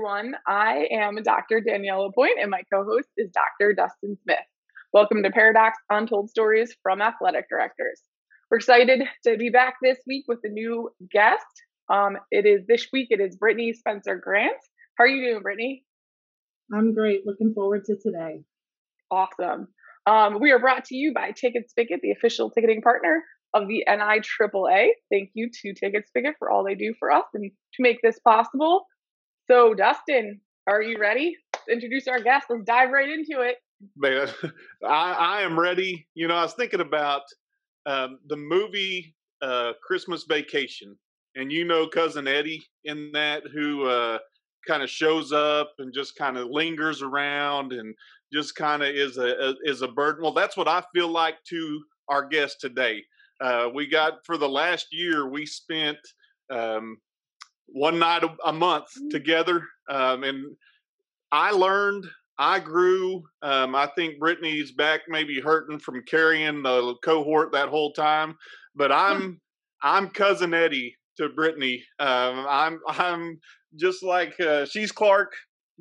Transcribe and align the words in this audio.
Everyone, 0.00 0.34
I 0.46 0.88
am 0.92 1.16
Dr. 1.22 1.60
Danielle 1.60 2.06
Lapointe 2.06 2.38
and 2.40 2.50
my 2.50 2.62
co 2.72 2.84
host 2.84 3.08
is 3.18 3.30
Dr. 3.32 3.74
Dustin 3.74 4.16
Smith. 4.22 4.38
Welcome 4.94 5.22
to 5.22 5.30
Paradox 5.30 5.76
Untold 5.90 6.30
Stories 6.30 6.74
from 6.82 7.02
Athletic 7.02 7.50
Directors. 7.50 8.00
We're 8.50 8.56
excited 8.56 9.02
to 9.26 9.36
be 9.36 9.50
back 9.50 9.74
this 9.82 9.98
week 10.06 10.24
with 10.26 10.38
a 10.44 10.48
new 10.48 10.88
guest. 11.12 11.44
Um, 11.92 12.16
it 12.30 12.46
is 12.46 12.62
this 12.66 12.86
week, 12.94 13.08
it 13.10 13.20
is 13.20 13.36
Brittany 13.36 13.74
Spencer 13.74 14.16
Grant. 14.16 14.56
How 14.96 15.04
are 15.04 15.06
you 15.06 15.32
doing, 15.32 15.42
Brittany? 15.42 15.84
I'm 16.72 16.94
great. 16.94 17.26
Looking 17.26 17.52
forward 17.52 17.84
to 17.84 17.96
today. 18.02 18.40
Awesome. 19.10 19.68
Um, 20.06 20.40
we 20.40 20.50
are 20.50 20.60
brought 20.60 20.86
to 20.86 20.96
you 20.96 21.12
by 21.12 21.32
Ticket 21.32 21.70
Spicket, 21.70 22.00
the 22.00 22.12
official 22.12 22.50
ticketing 22.50 22.80
partner 22.80 23.22
of 23.52 23.68
the 23.68 23.84
NIAAA. 23.86 24.86
Thank 25.12 25.32
you 25.34 25.50
to 25.60 25.74
Ticket 25.74 26.04
Spicket 26.08 26.36
for 26.38 26.50
all 26.50 26.64
they 26.64 26.74
do 26.74 26.94
for 26.98 27.10
us 27.10 27.24
and 27.34 27.50
to 27.50 27.82
make 27.82 27.98
this 28.02 28.18
possible. 28.20 28.86
So, 29.48 29.74
Dustin, 29.74 30.40
are 30.66 30.82
you 30.82 30.98
ready? 30.98 31.36
Let's 31.54 31.68
introduce 31.68 32.06
our 32.08 32.20
guest. 32.20 32.46
Let's 32.50 32.64
dive 32.64 32.90
right 32.90 33.08
into 33.08 33.42
it. 33.42 33.56
Man, 33.96 34.28
I, 34.84 35.12
I 35.12 35.42
am 35.42 35.58
ready. 35.58 36.06
You 36.14 36.28
know, 36.28 36.36
I 36.36 36.42
was 36.42 36.54
thinking 36.54 36.80
about 36.80 37.22
um, 37.86 38.18
the 38.28 38.36
movie 38.36 39.14
uh, 39.42 39.72
Christmas 39.82 40.24
Vacation, 40.28 40.96
and 41.34 41.50
you 41.50 41.64
know 41.64 41.86
cousin 41.86 42.28
Eddie 42.28 42.62
in 42.84 43.10
that 43.12 43.42
who 43.52 43.86
uh, 43.86 44.18
kind 44.66 44.82
of 44.82 44.90
shows 44.90 45.32
up 45.32 45.72
and 45.78 45.92
just 45.92 46.16
kind 46.16 46.36
of 46.36 46.48
lingers 46.50 47.02
around 47.02 47.72
and 47.72 47.94
just 48.32 48.54
kind 48.54 48.82
of 48.82 48.88
is 48.88 49.16
a, 49.16 49.26
a, 49.26 49.54
is 49.64 49.82
a 49.82 49.88
burden. 49.88 50.22
Well, 50.22 50.32
that's 50.32 50.56
what 50.56 50.68
I 50.68 50.82
feel 50.94 51.08
like 51.08 51.36
to 51.48 51.82
our 52.08 52.26
guest 52.26 52.58
today. 52.60 53.02
Uh, 53.40 53.68
we 53.74 53.88
got 53.88 54.24
for 54.24 54.36
the 54.36 54.48
last 54.48 54.88
year 54.92 55.28
we 55.28 55.46
spent 55.46 55.98
um, 56.50 56.98
one 57.72 57.98
night 57.98 58.22
a, 58.44 58.52
month 58.52 58.86
mm. 59.00 59.10
together, 59.10 59.62
um, 59.88 60.24
and 60.24 60.44
I 61.32 61.50
learned. 61.50 62.06
I 62.38 62.58
grew. 62.58 63.22
Um, 63.42 63.74
I 63.74 63.86
think 63.94 64.18
Brittany's 64.18 64.72
back 64.72 65.02
maybe 65.08 65.40
hurting 65.40 65.78
from 65.78 66.02
carrying 66.06 66.62
the 66.62 66.94
cohort 67.04 67.52
that 67.52 67.68
whole 67.68 67.92
time, 67.92 68.36
but 68.74 68.90
I'm 68.90 69.40
I'm 69.82 70.08
cousin 70.08 70.54
Eddie 70.54 70.96
to 71.18 71.28
Brittany. 71.28 71.84
Um, 71.98 72.46
I'm 72.48 72.80
I'm 72.88 73.38
just 73.76 74.02
like 74.02 74.38
uh, 74.40 74.64
she's 74.64 74.90
Clark 74.90 75.32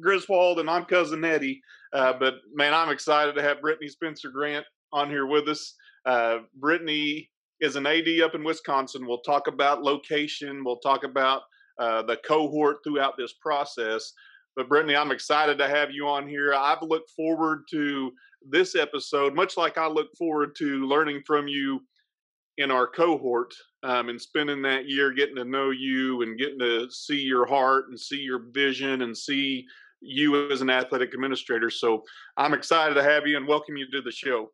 Griswold 0.01 0.59
and 0.59 0.69
I'm 0.69 0.85
cousin 0.85 1.23
Eddie. 1.23 1.61
Uh, 1.93 2.13
but 2.19 2.35
man, 2.53 2.73
I'm 2.73 2.89
excited 2.89 3.35
to 3.35 3.41
have 3.41 3.61
Brittany 3.61 3.87
Spencer 3.87 4.29
Grant 4.29 4.65
on 4.93 5.09
here 5.09 5.25
with 5.25 5.47
us. 5.47 5.75
Uh, 6.05 6.39
Brittany 6.55 7.29
is 7.61 7.75
an 7.75 7.85
AD 7.85 8.07
up 8.23 8.35
in 8.35 8.43
Wisconsin. 8.43 9.05
We'll 9.05 9.21
talk 9.21 9.47
about 9.47 9.81
location. 9.81 10.63
We'll 10.63 10.79
talk 10.79 11.03
about 11.03 11.41
uh, 11.79 12.01
the 12.03 12.17
cohort 12.17 12.77
throughout 12.83 13.17
this 13.17 13.33
process. 13.33 14.13
But 14.55 14.67
Brittany, 14.67 14.95
I'm 14.95 15.11
excited 15.11 15.57
to 15.57 15.67
have 15.67 15.91
you 15.91 16.07
on 16.07 16.27
here. 16.27 16.53
I've 16.53 16.81
looked 16.81 17.11
forward 17.11 17.63
to 17.71 18.11
this 18.47 18.75
episode, 18.75 19.33
much 19.33 19.57
like 19.57 19.77
I 19.77 19.87
look 19.87 20.13
forward 20.17 20.55
to 20.57 20.85
learning 20.85 21.23
from 21.25 21.47
you 21.47 21.81
in 22.57 22.71
our 22.71 22.87
cohort 22.87 23.53
um, 23.83 24.09
and 24.09 24.21
spending 24.21 24.61
that 24.63 24.87
year 24.87 25.13
getting 25.13 25.37
to 25.37 25.45
know 25.45 25.69
you 25.69 26.21
and 26.23 26.37
getting 26.37 26.59
to 26.59 26.89
see 26.91 27.19
your 27.19 27.45
heart 27.45 27.85
and 27.87 27.99
see 27.99 28.17
your 28.17 28.43
vision 28.51 29.03
and 29.03 29.17
see 29.17 29.65
you 30.01 30.51
as 30.51 30.61
an 30.61 30.69
athletic 30.69 31.13
administrator. 31.13 31.69
So 31.69 32.03
I'm 32.37 32.53
excited 32.53 32.95
to 32.95 33.03
have 33.03 33.25
you 33.25 33.37
and 33.37 33.47
welcome 33.47 33.77
you 33.77 33.89
to 33.91 34.01
the 34.01 34.11
show. 34.11 34.51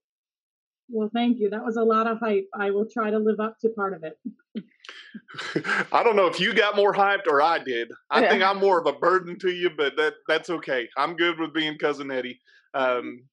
Well, 0.90 1.10
thank 1.14 1.40
you. 1.40 1.50
That 1.50 1.66
was 1.66 1.78
a 1.78 1.84
lot 1.84 2.08
of 2.08 2.20
hype. 2.20 2.48
I 2.54 2.72
will 2.72 2.86
try 2.86 3.10
to 3.10 3.18
live 3.18 3.40
up 3.40 3.58
to 3.60 3.70
part 3.70 3.94
of 3.94 4.04
it. 4.04 4.20
I 5.92 6.04
don't 6.04 6.16
know 6.16 6.28
if 6.28 6.40
you 6.40 6.54
got 6.54 6.76
more 6.76 6.94
hyped 6.94 7.28
or 7.28 7.42
I 7.42 7.60
did. 7.60 7.92
I 8.12 8.22
yeah. 8.22 8.30
think 8.30 8.44
I'm 8.44 8.60
more 8.60 8.80
of 8.80 8.86
a 8.86 8.94
burden 8.94 9.40
to 9.40 9.50
you, 9.50 9.72
but 9.76 9.96
that 9.98 10.14
that's 10.28 10.50
okay. 10.50 10.88
I'm 10.98 11.16
good 11.16 11.40
with 11.40 11.54
being 11.54 11.78
cousin 11.78 12.12
Eddie. 12.12 12.40
Um, 12.74 13.24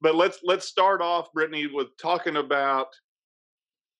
but 0.00 0.14
let's 0.14 0.38
let's 0.44 0.66
start 0.66 1.02
off, 1.02 1.32
Brittany, 1.32 1.66
with 1.66 1.88
talking 2.00 2.36
about 2.36 2.88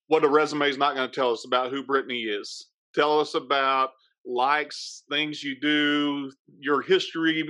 what 0.07 0.25
a 0.25 0.29
resume 0.29 0.69
is 0.69 0.79
not 0.79 0.95
going 0.95 1.09
to 1.09 1.15
tell 1.15 1.33
us 1.33 1.45
about 1.45 1.71
who 1.71 1.85
Brittany 1.85 2.23
is. 2.23 2.67
Tell 2.95 3.21
us 3.21 3.35
about 3.35 3.91
likes, 4.25 5.05
things 5.11 5.43
you 5.43 5.59
do, 5.61 6.31
your 6.59 6.83
history. 6.83 7.49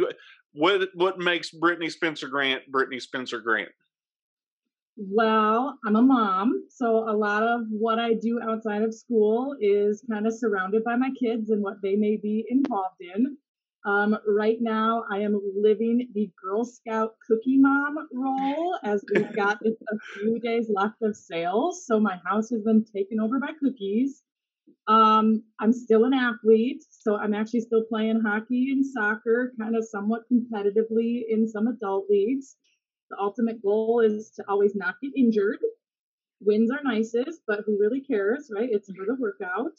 What 0.53 0.88
what 0.94 1.19
makes 1.19 1.50
Brittany 1.50 1.91
Spencer 1.91 2.28
Grant 2.28 2.62
Brittany 2.71 3.00
Spencer 3.00 3.41
Grant? 3.41 3.71
Well, 5.03 5.78
I'm 5.87 5.97
a 5.97 6.03
mom, 6.03 6.66
so 6.69 7.09
a 7.09 7.16
lot 7.16 7.43
of 7.43 7.62
what 7.71 7.99
I 7.99 8.12
do 8.12 8.38
outside 8.43 8.83
of 8.83 8.93
school 8.93 9.56
is 9.59 10.05
kind 10.11 10.27
of 10.27 10.34
surrounded 10.34 10.84
by 10.84 10.94
my 10.97 11.09
kids 11.19 11.49
and 11.49 11.62
what 11.62 11.81
they 11.81 11.97
may 11.97 12.19
be 12.19 12.44
involved 12.50 13.00
in. 13.00 13.39
Um, 13.87 14.19
right 14.28 14.59
now, 14.60 15.05
I 15.10 15.21
am 15.21 15.41
living 15.56 16.06
the 16.12 16.31
Girl 16.43 16.66
Scout 16.66 17.15
cookie 17.27 17.56
mom 17.56 17.97
role 18.12 18.78
as 18.84 19.03
we've 19.15 19.34
got 19.34 19.59
a 19.65 19.99
few 20.12 20.39
days 20.39 20.69
left 20.69 21.00
of 21.00 21.16
sales. 21.16 21.87
So 21.87 21.99
my 21.99 22.21
house 22.27 22.50
has 22.50 22.60
been 22.60 22.84
taken 22.84 23.21
over 23.21 23.41
by 23.41 23.53
cookies. 23.59 24.22
Um, 24.87 25.44
I'm 25.60 25.72
still 25.72 26.05
an 26.05 26.12
athlete, 26.12 26.84
so 26.91 27.16
I'm 27.16 27.33
actually 27.33 27.60
still 27.62 27.84
playing 27.89 28.21
hockey 28.21 28.71
and 28.71 28.84
soccer, 28.84 29.55
kind 29.59 29.77
of 29.77 29.84
somewhat 29.84 30.25
competitively 30.31 31.22
in 31.27 31.49
some 31.49 31.69
adult 31.69 32.05
leagues. 32.10 32.56
The 33.10 33.19
ultimate 33.19 33.62
goal 33.62 34.00
is 34.00 34.31
to 34.37 34.44
always 34.48 34.75
not 34.75 34.94
get 35.03 35.12
injured. 35.16 35.59
Wins 36.41 36.71
are 36.71 36.81
nicest, 36.82 37.43
but 37.47 37.60
who 37.66 37.78
really 37.78 38.00
cares, 38.00 38.50
right? 38.54 38.69
It's 38.71 38.91
for 38.91 39.04
the 39.04 39.16
workout. 39.16 39.78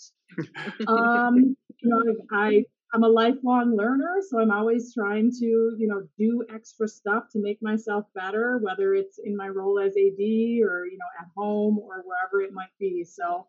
um, 0.88 1.56
you 1.80 1.90
know, 1.90 2.04
I 2.32 2.66
I'm 2.94 3.04
a 3.04 3.08
lifelong 3.08 3.78
learner, 3.78 4.18
so 4.30 4.40
I'm 4.40 4.52
always 4.52 4.94
trying 4.94 5.32
to, 5.40 5.46
you 5.78 5.88
know, 5.88 6.06
do 6.18 6.46
extra 6.54 6.90
stuff 6.90 7.30
to 7.32 7.40
make 7.40 7.62
myself 7.62 8.06
better, 8.14 8.58
whether 8.58 8.94
it's 8.94 9.18
in 9.24 9.38
my 9.38 9.48
role 9.48 9.80
as 9.80 9.94
AD 9.94 10.20
or, 10.20 10.86
you 10.86 10.98
know, 10.98 11.12
at 11.20 11.28
home 11.36 11.80
or 11.80 12.04
wherever 12.06 12.42
it 12.42 12.54
might 12.54 12.78
be. 12.80 13.06
So 13.06 13.48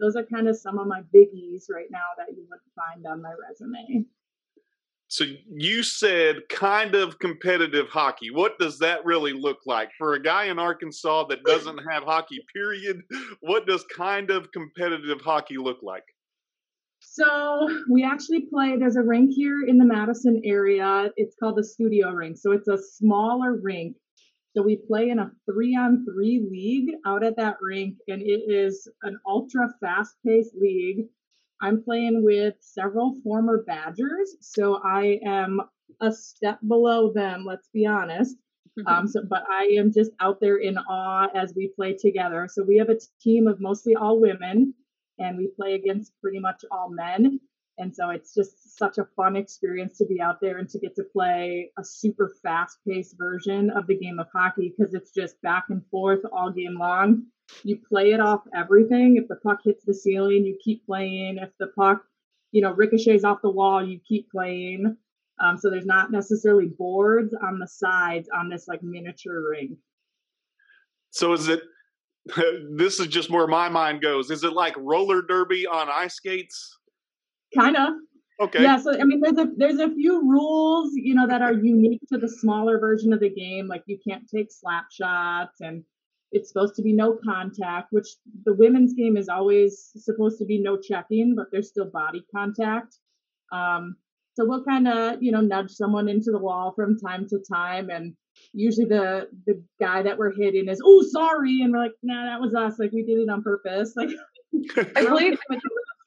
those 0.00 0.16
are 0.16 0.24
kind 0.24 0.48
of 0.48 0.56
some 0.56 0.78
of 0.78 0.86
my 0.86 1.00
biggies 1.14 1.64
right 1.70 1.90
now 1.90 2.12
that 2.18 2.36
you 2.36 2.44
would 2.50 2.60
find 2.76 3.06
on 3.06 3.22
my 3.22 3.32
resume. 3.48 4.04
So 5.14 5.26
you 5.48 5.84
said 5.84 6.40
kind 6.50 6.96
of 6.96 7.20
competitive 7.20 7.88
hockey. 7.88 8.32
What 8.32 8.58
does 8.58 8.80
that 8.80 9.04
really 9.04 9.32
look 9.32 9.58
like 9.64 9.90
for 9.96 10.14
a 10.14 10.20
guy 10.20 10.46
in 10.46 10.58
Arkansas 10.58 11.26
that 11.28 11.44
doesn't 11.46 11.78
have 11.88 12.02
hockey? 12.02 12.44
Period. 12.52 13.00
What 13.38 13.64
does 13.64 13.84
kind 13.96 14.30
of 14.32 14.50
competitive 14.50 15.20
hockey 15.20 15.56
look 15.56 15.78
like? 15.84 16.02
So 16.98 17.68
we 17.88 18.02
actually 18.02 18.46
play. 18.52 18.76
There's 18.76 18.96
a 18.96 19.02
rink 19.02 19.30
here 19.32 19.64
in 19.64 19.78
the 19.78 19.84
Madison 19.84 20.42
area. 20.44 21.12
It's 21.16 21.36
called 21.40 21.58
the 21.58 21.64
Studio 21.64 22.10
Rink. 22.10 22.36
So 22.36 22.50
it's 22.50 22.66
a 22.66 22.76
smaller 22.76 23.60
rink. 23.62 23.94
So 24.56 24.64
we 24.64 24.80
play 24.88 25.10
in 25.10 25.20
a 25.20 25.30
three-on-three 25.48 26.48
league 26.50 26.90
out 27.06 27.22
at 27.22 27.36
that 27.36 27.58
rink, 27.62 27.98
and 28.08 28.20
it 28.20 28.50
is 28.52 28.88
an 29.04 29.16
ultra 29.28 29.68
fast-paced 29.80 30.56
league. 30.60 31.06
I'm 31.64 31.82
playing 31.82 32.22
with 32.22 32.54
several 32.60 33.16
former 33.24 33.64
Badgers, 33.66 34.36
so 34.40 34.82
I 34.84 35.18
am 35.24 35.62
a 35.98 36.12
step 36.12 36.58
below 36.68 37.10
them. 37.10 37.44
Let's 37.46 37.68
be 37.72 37.86
honest. 37.86 38.36
Mm-hmm. 38.78 38.86
Um, 38.86 39.08
so, 39.08 39.22
but 39.26 39.44
I 39.50 39.76
am 39.78 39.90
just 39.90 40.10
out 40.20 40.40
there 40.42 40.58
in 40.58 40.76
awe 40.76 41.28
as 41.34 41.54
we 41.56 41.72
play 41.74 41.94
together. 41.94 42.48
So 42.52 42.62
we 42.62 42.76
have 42.76 42.90
a 42.90 42.98
team 43.22 43.48
of 43.48 43.62
mostly 43.62 43.94
all 43.94 44.20
women 44.20 44.74
and 45.18 45.38
we 45.38 45.48
play 45.56 45.72
against 45.72 46.12
pretty 46.20 46.38
much 46.38 46.66
all 46.70 46.90
men. 46.90 47.40
And 47.78 47.94
so 47.94 48.10
it's 48.10 48.34
just 48.34 48.78
such 48.78 48.98
a 48.98 49.08
fun 49.16 49.36
experience 49.36 49.98
to 49.98 50.06
be 50.06 50.20
out 50.20 50.40
there 50.40 50.58
and 50.58 50.68
to 50.70 50.78
get 50.78 50.94
to 50.96 51.02
play 51.02 51.70
a 51.78 51.84
super 51.84 52.34
fast 52.42 52.78
paced 52.86 53.16
version 53.18 53.70
of 53.70 53.86
the 53.86 53.98
game 53.98 54.18
of 54.20 54.28
hockey 54.32 54.72
because 54.76 54.94
it's 54.94 55.12
just 55.12 55.40
back 55.42 55.64
and 55.70 55.82
forth 55.90 56.20
all 56.32 56.50
game 56.50 56.78
long. 56.78 57.24
You 57.64 57.78
play 57.88 58.12
it 58.12 58.20
off 58.20 58.42
everything. 58.54 59.16
If 59.16 59.28
the 59.28 59.36
puck 59.36 59.60
hits 59.64 59.84
the 59.84 59.94
ceiling, 59.94 60.44
you 60.44 60.56
keep 60.64 60.86
playing. 60.86 61.38
If 61.38 61.50
the 61.58 61.68
puck, 61.76 62.04
you 62.52 62.62
know, 62.62 62.72
ricochets 62.72 63.24
off 63.24 63.42
the 63.42 63.50
wall, 63.50 63.84
you 63.84 63.98
keep 64.06 64.30
playing. 64.30 64.96
Um, 65.40 65.58
so 65.58 65.68
there's 65.68 65.86
not 65.86 66.12
necessarily 66.12 66.66
boards 66.66 67.34
on 67.42 67.58
the 67.58 67.66
sides 67.66 68.28
on 68.32 68.48
this 68.48 68.68
like 68.68 68.84
miniature 68.84 69.50
ring. 69.50 69.76
So 71.10 71.32
is 71.32 71.48
it 71.48 71.62
this 72.76 73.00
is 73.00 73.08
just 73.08 73.30
where 73.30 73.46
my 73.46 73.68
mind 73.68 74.00
goes. 74.00 74.30
Is 74.30 74.44
it 74.44 74.52
like 74.52 74.74
roller 74.78 75.22
derby 75.22 75.66
on 75.66 75.88
ice 75.90 76.14
skates? 76.14 76.78
Kind 77.56 77.76
of. 77.76 77.94
Okay. 78.40 78.62
Yeah. 78.62 78.78
So 78.78 78.98
I 78.98 79.04
mean, 79.04 79.20
there's 79.20 79.38
a 79.38 79.48
there's 79.56 79.78
a 79.78 79.94
few 79.94 80.20
rules, 80.28 80.90
you 80.94 81.14
know, 81.14 81.26
that 81.26 81.42
are 81.42 81.52
unique 81.52 82.00
to 82.12 82.18
the 82.18 82.28
smaller 82.28 82.78
version 82.78 83.12
of 83.12 83.20
the 83.20 83.30
game. 83.30 83.68
Like 83.68 83.84
you 83.86 83.98
can't 84.06 84.28
take 84.28 84.50
slap 84.50 84.86
shots, 84.90 85.60
and 85.60 85.84
it's 86.32 86.48
supposed 86.48 86.74
to 86.76 86.82
be 86.82 86.92
no 86.92 87.16
contact. 87.24 87.88
Which 87.92 88.08
the 88.44 88.54
women's 88.54 88.94
game 88.94 89.16
is 89.16 89.28
always 89.28 89.90
supposed 89.96 90.38
to 90.38 90.44
be 90.44 90.60
no 90.60 90.76
checking, 90.76 91.34
but 91.36 91.46
there's 91.52 91.68
still 91.68 91.90
body 91.90 92.24
contact. 92.34 92.98
Um, 93.52 93.96
so 94.34 94.44
we'll 94.44 94.64
kind 94.64 94.88
of 94.88 95.22
you 95.22 95.30
know 95.30 95.40
nudge 95.40 95.70
someone 95.70 96.08
into 96.08 96.32
the 96.32 96.38
wall 96.38 96.72
from 96.74 96.98
time 96.98 97.28
to 97.28 97.38
time, 97.48 97.88
and 97.88 98.16
usually 98.52 98.86
the 98.86 99.28
the 99.46 99.62
guy 99.80 100.02
that 100.02 100.18
we're 100.18 100.32
hitting 100.32 100.68
is 100.68 100.80
oh 100.84 101.02
sorry 101.02 101.60
and 101.62 101.72
we're 101.72 101.78
like 101.78 101.92
nah 102.02 102.24
that 102.24 102.40
was 102.40 102.54
us 102.54 102.78
like 102.78 102.92
we 102.92 103.04
did 103.04 103.18
it 103.18 103.28
on 103.28 103.42
purpose 103.42 103.92
like 103.96 104.10
I 104.96 105.04
played 105.06 105.38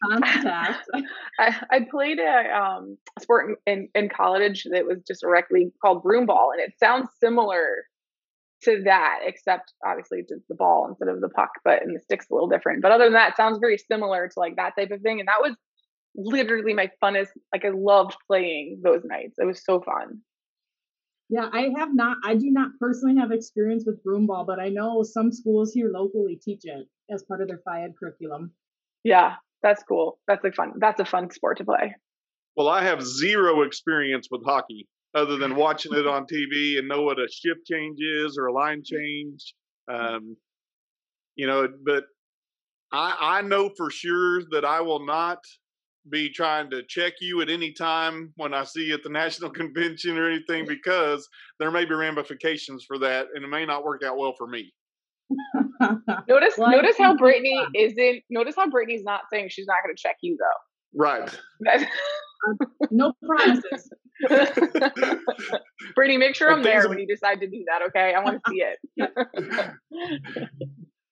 contact. 0.03 0.87
I, 1.39 1.55
I 1.71 1.79
played 1.89 2.19
a, 2.19 2.55
um, 2.55 2.97
sport 3.21 3.57
in, 3.65 3.73
in, 3.73 4.03
in 4.03 4.09
college 4.09 4.65
that 4.71 4.85
was 4.85 4.99
just 5.07 5.21
directly 5.21 5.71
called 5.83 6.03
broomball, 6.03 6.51
and 6.53 6.61
it 6.61 6.73
sounds 6.79 7.09
similar 7.19 7.85
to 8.63 8.81
that, 8.83 9.19
except 9.25 9.73
obviously 9.85 10.19
it's 10.27 10.47
the 10.49 10.55
ball 10.55 10.87
instead 10.89 11.09
of 11.09 11.21
the 11.21 11.29
puck, 11.29 11.51
but 11.63 11.83
and 11.83 11.95
the 11.95 11.99
stick's 11.99 12.29
a 12.29 12.33
little 12.33 12.49
different. 12.49 12.81
But 12.81 12.91
other 12.91 13.05
than 13.05 13.13
that, 13.13 13.31
it 13.31 13.37
sounds 13.37 13.59
very 13.59 13.77
similar 13.77 14.27
to 14.27 14.39
like 14.39 14.55
that 14.55 14.73
type 14.77 14.91
of 14.91 15.01
thing. 15.01 15.19
And 15.19 15.27
that 15.27 15.41
was 15.41 15.55
literally 16.15 16.73
my 16.73 16.89
funnest. 17.03 17.29
Like 17.53 17.65
I 17.65 17.69
loved 17.69 18.15
playing 18.27 18.81
those 18.83 19.01
nights. 19.05 19.35
It 19.37 19.45
was 19.45 19.63
so 19.63 19.81
fun. 19.81 20.21
Yeah, 21.29 21.49
I 21.51 21.69
have 21.77 21.93
not. 21.93 22.17
I 22.23 22.35
do 22.35 22.49
not 22.49 22.71
personally 22.79 23.19
have 23.19 23.31
experience 23.31 23.83
with 23.85 24.03
broomball, 24.03 24.47
but 24.47 24.59
I 24.59 24.69
know 24.69 25.03
some 25.03 25.31
schools 25.31 25.73
here 25.73 25.91
locally 25.93 26.39
teach 26.41 26.61
it 26.63 26.87
as 27.11 27.23
part 27.23 27.41
of 27.41 27.49
their 27.49 27.61
phy 27.65 27.83
ed 27.83 27.93
curriculum. 27.99 28.51
Yeah, 29.03 29.35
that's 29.63 29.83
cool. 29.83 30.19
That's 30.27 30.43
a 30.45 30.51
fun. 30.51 30.73
That's 30.79 30.99
a 30.99 31.05
fun 31.05 31.29
sport 31.31 31.57
to 31.57 31.65
play. 31.65 31.95
Well, 32.55 32.69
I 32.69 32.83
have 32.83 33.03
zero 33.03 33.61
experience 33.61 34.27
with 34.31 34.43
hockey 34.45 34.87
other 35.13 35.37
than 35.37 35.55
watching 35.65 35.93
it 35.93 36.07
on 36.07 36.25
TV 36.25 36.77
and 36.77 36.87
know 36.87 37.03
what 37.03 37.19
a 37.19 37.27
shift 37.31 37.65
change 37.65 37.99
is 37.99 38.37
or 38.37 38.47
a 38.47 38.53
line 38.53 38.83
change. 38.83 39.53
Um, 39.91 40.35
you 41.35 41.47
know, 41.47 41.67
but 41.85 42.05
I, 42.91 43.15
I 43.19 43.41
know 43.41 43.69
for 43.77 43.89
sure 43.89 44.43
that 44.51 44.65
I 44.65 44.81
will 44.81 45.05
not 45.05 45.39
be 46.09 46.29
trying 46.29 46.69
to 46.71 46.83
check 46.87 47.13
you 47.19 47.41
at 47.41 47.49
any 47.49 47.73
time 47.73 48.31
when 48.37 48.53
I 48.53 48.63
see 48.63 48.85
you 48.85 48.93
at 48.93 49.03
the 49.03 49.09
national 49.23 49.49
convention 49.49 50.17
or 50.17 50.29
anything 50.29 50.65
because 50.67 51.27
there 51.59 51.71
may 51.71 51.85
be 51.85 51.93
ramifications 51.93 52.85
for 52.85 52.97
that 52.99 53.27
and 53.33 53.43
it 53.43 53.49
may 53.49 53.65
not 53.65 53.83
work 53.83 54.03
out 54.03 54.17
well 54.17 54.33
for 54.37 54.47
me. 54.47 54.73
notice 56.27 56.57
well, 56.57 56.71
notice 56.71 56.97
how 56.97 57.15
Brittany 57.15 57.59
isn't 57.75 58.23
notice 58.29 58.55
how 58.55 58.69
Brittany's 58.69 59.03
not 59.03 59.21
saying 59.31 59.49
she's 59.49 59.67
not 59.67 59.77
gonna 59.83 59.95
check 59.95 60.17
you 60.21 60.37
though. 60.39 60.99
Right. 60.99 61.29
no 62.91 63.13
promises. 63.25 63.89
Brittany, 65.95 66.17
make 66.17 66.35
sure 66.35 66.51
I'm 66.51 66.63
there 66.63 66.89
when 66.89 66.97
you 66.99 67.07
decide 67.07 67.39
to 67.41 67.47
do 67.47 67.63
that, 67.67 67.85
okay? 67.87 68.15
I 68.15 68.23
want 68.23 68.41
to 68.43 68.51
see 68.51 68.63
it. 68.63 69.77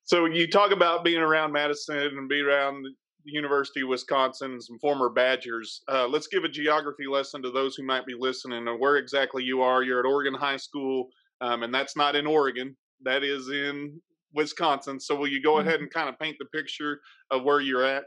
so 0.05 0.25
you 0.25 0.49
talk 0.49 0.71
about 0.71 1.03
being 1.03 1.21
around 1.21 1.51
Madison 1.51 1.97
and 1.97 2.27
being 2.27 2.45
around 2.45 2.83
the 3.25 3.31
University 3.31 3.81
of 3.81 3.89
Wisconsin 3.89 4.53
and 4.53 4.63
some 4.63 4.79
former 4.79 5.09
Badgers. 5.09 5.81
Uh, 5.87 6.07
let's 6.07 6.27
give 6.27 6.43
a 6.43 6.49
geography 6.49 7.05
lesson 7.07 7.41
to 7.43 7.51
those 7.51 7.75
who 7.75 7.85
might 7.85 8.05
be 8.05 8.15
listening 8.17 8.67
and 8.67 8.79
where 8.79 8.97
exactly 8.97 9.43
you 9.43 9.61
are. 9.61 9.83
You're 9.83 9.99
at 9.99 10.05
Oregon 10.05 10.33
High 10.33 10.57
School, 10.57 11.07
um, 11.41 11.63
and 11.63 11.73
that's 11.73 11.95
not 11.95 12.15
in 12.15 12.25
Oregon. 12.25 12.75
That 13.03 13.23
is 13.23 13.49
in 13.49 13.99
Wisconsin. 14.35 14.99
So 14.99 15.15
will 15.15 15.27
you 15.27 15.41
go 15.41 15.59
ahead 15.59 15.75
mm-hmm. 15.75 15.83
and 15.83 15.93
kind 15.93 16.09
of 16.09 16.19
paint 16.19 16.37
the 16.39 16.45
picture 16.45 16.99
of 17.31 17.43
where 17.43 17.61
you're 17.61 17.83
at? 17.83 18.03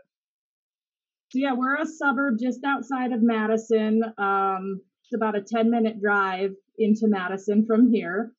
So 1.31 1.39
yeah, 1.39 1.53
we're 1.53 1.77
a 1.77 1.87
suburb 1.87 2.39
just 2.41 2.61
outside 2.65 3.13
of 3.13 3.23
Madison. 3.23 4.03
Um, 4.17 4.81
it's 5.05 5.15
about 5.15 5.37
a 5.37 5.43
10 5.43 5.71
minute 5.71 6.01
drive 6.01 6.53
into 6.79 7.07
Madison 7.07 7.67
from 7.67 7.93
here. 7.93 8.33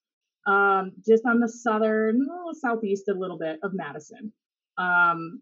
Um, 0.48 0.94
just 1.06 1.26
on 1.26 1.40
the 1.40 1.50
southern, 1.50 2.26
well, 2.28 2.54
southeast 2.54 3.10
a 3.10 3.14
little 3.14 3.38
bit 3.38 3.60
of 3.62 3.74
Madison. 3.74 4.32
Um, 4.78 5.42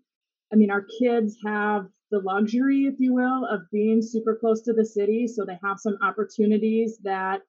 I 0.51 0.55
mean, 0.55 0.71
our 0.71 0.85
kids 0.99 1.37
have 1.45 1.87
the 2.11 2.19
luxury, 2.19 2.85
if 2.85 2.95
you 2.99 3.13
will, 3.13 3.45
of 3.45 3.61
being 3.71 4.01
super 4.01 4.35
close 4.35 4.61
to 4.63 4.73
the 4.73 4.85
city. 4.85 5.27
So 5.27 5.45
they 5.45 5.59
have 5.63 5.79
some 5.79 5.97
opportunities 6.01 6.97
that, 7.03 7.41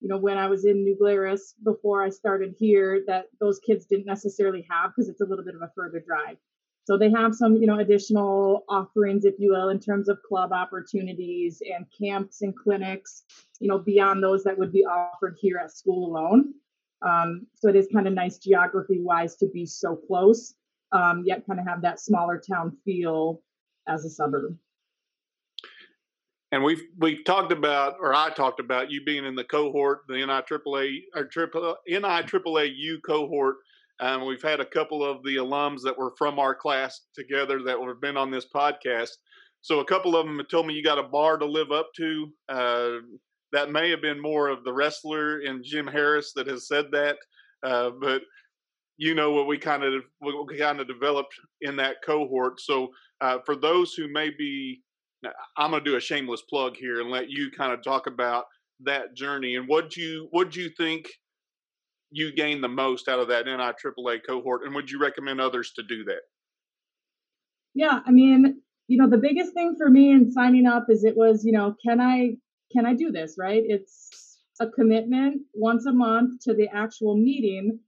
you 0.00 0.08
know, 0.08 0.18
when 0.18 0.38
I 0.38 0.46
was 0.46 0.64
in 0.64 0.84
New 0.84 0.96
Glarus 0.96 1.54
before 1.64 2.02
I 2.02 2.08
started 2.08 2.54
here, 2.58 3.02
that 3.06 3.26
those 3.40 3.58
kids 3.58 3.86
didn't 3.86 4.06
necessarily 4.06 4.66
have 4.70 4.92
because 4.94 5.08
it's 5.08 5.20
a 5.20 5.24
little 5.24 5.44
bit 5.44 5.54
of 5.54 5.62
a 5.62 5.70
further 5.74 6.00
drive. 6.00 6.36
So 6.84 6.96
they 6.96 7.10
have 7.10 7.34
some, 7.34 7.56
you 7.56 7.66
know, 7.66 7.78
additional 7.78 8.64
offerings, 8.68 9.24
if 9.24 9.34
you 9.38 9.52
will, 9.52 9.68
in 9.68 9.78
terms 9.78 10.08
of 10.08 10.18
club 10.26 10.52
opportunities 10.52 11.60
and 11.74 11.84
camps 11.98 12.40
and 12.40 12.56
clinics, 12.56 13.24
you 13.60 13.68
know, 13.68 13.78
beyond 13.78 14.22
those 14.22 14.44
that 14.44 14.56
would 14.56 14.72
be 14.72 14.86
offered 14.86 15.36
here 15.38 15.58
at 15.58 15.70
school 15.70 16.10
alone. 16.10 16.54
Um, 17.02 17.46
so 17.54 17.68
it 17.68 17.76
is 17.76 17.88
kind 17.92 18.08
of 18.08 18.14
nice 18.14 18.38
geography 18.38 19.00
wise 19.00 19.36
to 19.36 19.48
be 19.48 19.66
so 19.66 19.96
close 19.96 20.54
um, 20.92 21.22
yet 21.24 21.46
kind 21.46 21.60
of 21.60 21.66
have 21.66 21.82
that 21.82 22.00
smaller 22.00 22.38
town 22.40 22.76
feel 22.84 23.42
as 23.86 24.04
a 24.04 24.10
suburb. 24.10 24.56
And 26.50 26.64
we've 26.64 26.82
we've 26.98 27.24
talked 27.26 27.52
about, 27.52 27.96
or 28.00 28.14
I 28.14 28.30
talked 28.30 28.60
about 28.60 28.90
you 28.90 29.04
being 29.04 29.24
in 29.24 29.34
the 29.34 29.44
cohort, 29.44 30.00
the 30.08 30.14
NIAAA 30.14 31.02
or 31.14 31.24
triple 31.24 31.76
NIAAAU 31.90 33.02
cohort. 33.04 33.56
Um, 34.00 34.26
we've 34.26 34.42
had 34.42 34.60
a 34.60 34.64
couple 34.64 35.04
of 35.04 35.22
the 35.24 35.36
alums 35.36 35.82
that 35.82 35.98
were 35.98 36.14
from 36.16 36.38
our 36.38 36.54
class 36.54 37.00
together 37.14 37.62
that 37.64 37.78
have 37.78 38.00
been 38.00 38.16
on 38.16 38.30
this 38.30 38.46
podcast. 38.54 39.10
So 39.60 39.80
a 39.80 39.84
couple 39.84 40.16
of 40.16 40.24
them 40.24 40.38
have 40.38 40.48
told 40.48 40.66
me 40.66 40.74
you 40.74 40.84
got 40.84 40.98
a 40.98 41.02
bar 41.02 41.36
to 41.36 41.44
live 41.44 41.72
up 41.72 41.90
to. 41.96 42.28
Uh, 42.48 42.90
that 43.52 43.70
may 43.70 43.90
have 43.90 44.00
been 44.02 44.20
more 44.20 44.48
of 44.48 44.64
the 44.64 44.72
wrestler 44.72 45.40
in 45.40 45.62
Jim 45.64 45.86
Harris 45.86 46.32
that 46.34 46.46
has 46.46 46.68
said 46.68 46.86
that. 46.92 47.16
Uh, 47.62 47.90
but 48.00 48.22
you 48.98 49.14
know 49.14 49.32
what 49.32 49.46
we 49.46 49.58
kind 49.58 49.82
of 49.84 50.02
we 50.20 50.58
kind 50.58 50.80
of 50.80 50.88
developed 50.88 51.34
in 51.60 51.76
that 51.76 51.96
cohort. 52.04 52.60
So 52.60 52.88
uh, 53.20 53.38
for 53.44 53.56
those 53.56 53.94
who 53.94 54.12
may 54.12 54.30
be, 54.30 54.82
I'm 55.56 55.70
going 55.70 55.82
to 55.82 55.90
do 55.90 55.96
a 55.96 56.00
shameless 56.00 56.42
plug 56.42 56.76
here 56.76 57.00
and 57.00 57.10
let 57.10 57.28
you 57.28 57.50
kind 57.50 57.72
of 57.72 57.82
talk 57.82 58.06
about 58.06 58.44
that 58.80 59.14
journey 59.14 59.56
and 59.56 59.66
what 59.66 59.96
you 59.96 60.28
what 60.30 60.52
do 60.52 60.60
you 60.60 60.70
think 60.76 61.08
you 62.10 62.32
gained 62.32 62.62
the 62.62 62.68
most 62.68 63.08
out 63.08 63.18
of 63.18 63.28
that 63.28 63.44
NIAAA 63.44 64.20
cohort, 64.26 64.64
and 64.64 64.74
would 64.74 64.90
you 64.90 64.98
recommend 64.98 65.40
others 65.40 65.72
to 65.72 65.82
do 65.82 66.04
that? 66.04 66.20
Yeah, 67.74 68.00
I 68.06 68.10
mean, 68.12 68.62
you 68.86 68.96
know, 68.96 69.10
the 69.10 69.18
biggest 69.18 69.52
thing 69.52 69.74
for 69.76 69.90
me 69.90 70.12
in 70.12 70.32
signing 70.32 70.66
up 70.66 70.86
is 70.88 71.04
it 71.04 71.16
was, 71.16 71.44
you 71.44 71.52
know, 71.52 71.74
can 71.84 72.00
I 72.00 72.36
can 72.72 72.86
I 72.86 72.94
do 72.94 73.10
this? 73.10 73.34
Right? 73.38 73.62
It's 73.66 74.38
a 74.60 74.68
commitment 74.68 75.42
once 75.52 75.86
a 75.86 75.92
month 75.92 76.40
to 76.44 76.54
the 76.54 76.68
actual 76.68 77.16
meeting 77.16 77.80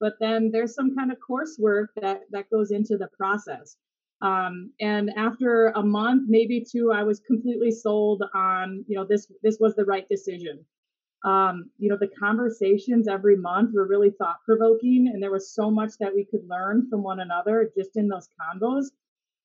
but 0.00 0.14
then 0.20 0.50
there's 0.52 0.74
some 0.74 0.94
kind 0.94 1.10
of 1.10 1.18
coursework 1.18 1.88
that 2.00 2.22
that 2.30 2.50
goes 2.50 2.70
into 2.70 2.96
the 2.96 3.08
process 3.16 3.76
um, 4.20 4.72
and 4.80 5.10
after 5.16 5.68
a 5.68 5.82
month 5.82 6.24
maybe 6.28 6.64
two 6.64 6.92
i 6.92 7.02
was 7.02 7.20
completely 7.20 7.70
sold 7.70 8.22
on 8.34 8.84
you 8.88 8.96
know 8.96 9.04
this 9.04 9.30
this 9.42 9.58
was 9.60 9.74
the 9.74 9.84
right 9.84 10.08
decision 10.08 10.64
um, 11.24 11.70
you 11.78 11.88
know 11.88 11.96
the 11.96 12.10
conversations 12.18 13.08
every 13.08 13.36
month 13.36 13.70
were 13.74 13.86
really 13.86 14.10
thought 14.10 14.36
provoking 14.44 15.10
and 15.12 15.22
there 15.22 15.32
was 15.32 15.52
so 15.52 15.70
much 15.70 15.92
that 15.98 16.14
we 16.14 16.24
could 16.24 16.46
learn 16.48 16.86
from 16.88 17.02
one 17.02 17.20
another 17.20 17.70
just 17.76 17.96
in 17.96 18.08
those 18.08 18.28
convos 18.40 18.86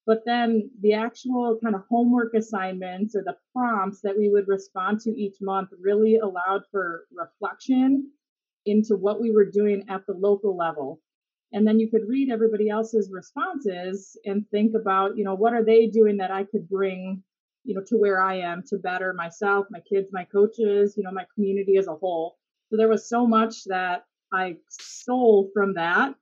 but 0.05 0.23
then 0.25 0.69
the 0.81 0.93
actual 0.93 1.57
kind 1.63 1.75
of 1.75 1.83
homework 1.89 2.33
assignments 2.33 3.15
or 3.15 3.23
the 3.23 3.37
prompts 3.53 4.01
that 4.01 4.17
we 4.17 4.29
would 4.29 4.47
respond 4.47 4.99
to 5.01 5.11
each 5.11 5.37
month 5.41 5.69
really 5.79 6.17
allowed 6.17 6.63
for 6.71 7.05
reflection 7.11 8.11
into 8.65 8.95
what 8.95 9.21
we 9.21 9.31
were 9.31 9.45
doing 9.45 9.85
at 9.89 10.05
the 10.05 10.13
local 10.13 10.55
level. 10.57 10.99
And 11.53 11.67
then 11.67 11.79
you 11.79 11.87
could 11.87 12.07
read 12.07 12.31
everybody 12.31 12.67
else's 12.69 13.11
responses 13.11 14.17
and 14.25 14.43
think 14.49 14.73
about, 14.75 15.15
you 15.15 15.23
know, 15.23 15.35
what 15.35 15.53
are 15.53 15.63
they 15.63 15.85
doing 15.85 16.17
that 16.17 16.31
I 16.31 16.45
could 16.45 16.67
bring, 16.67 17.21
you 17.63 17.75
know, 17.75 17.83
to 17.87 17.95
where 17.95 18.19
I 18.19 18.39
am 18.39 18.63
to 18.69 18.77
better 18.77 19.13
myself, 19.13 19.67
my 19.69 19.79
kids, 19.81 20.09
my 20.11 20.25
coaches, 20.25 20.95
you 20.97 21.03
know, 21.03 21.11
my 21.11 21.27
community 21.35 21.77
as 21.77 21.87
a 21.87 21.93
whole. 21.93 22.37
So 22.69 22.77
there 22.77 22.89
was 22.89 23.07
so 23.07 23.27
much 23.27 23.65
that 23.65 24.03
I 24.33 24.57
stole 24.67 25.51
from 25.53 25.75
that, 25.75 26.15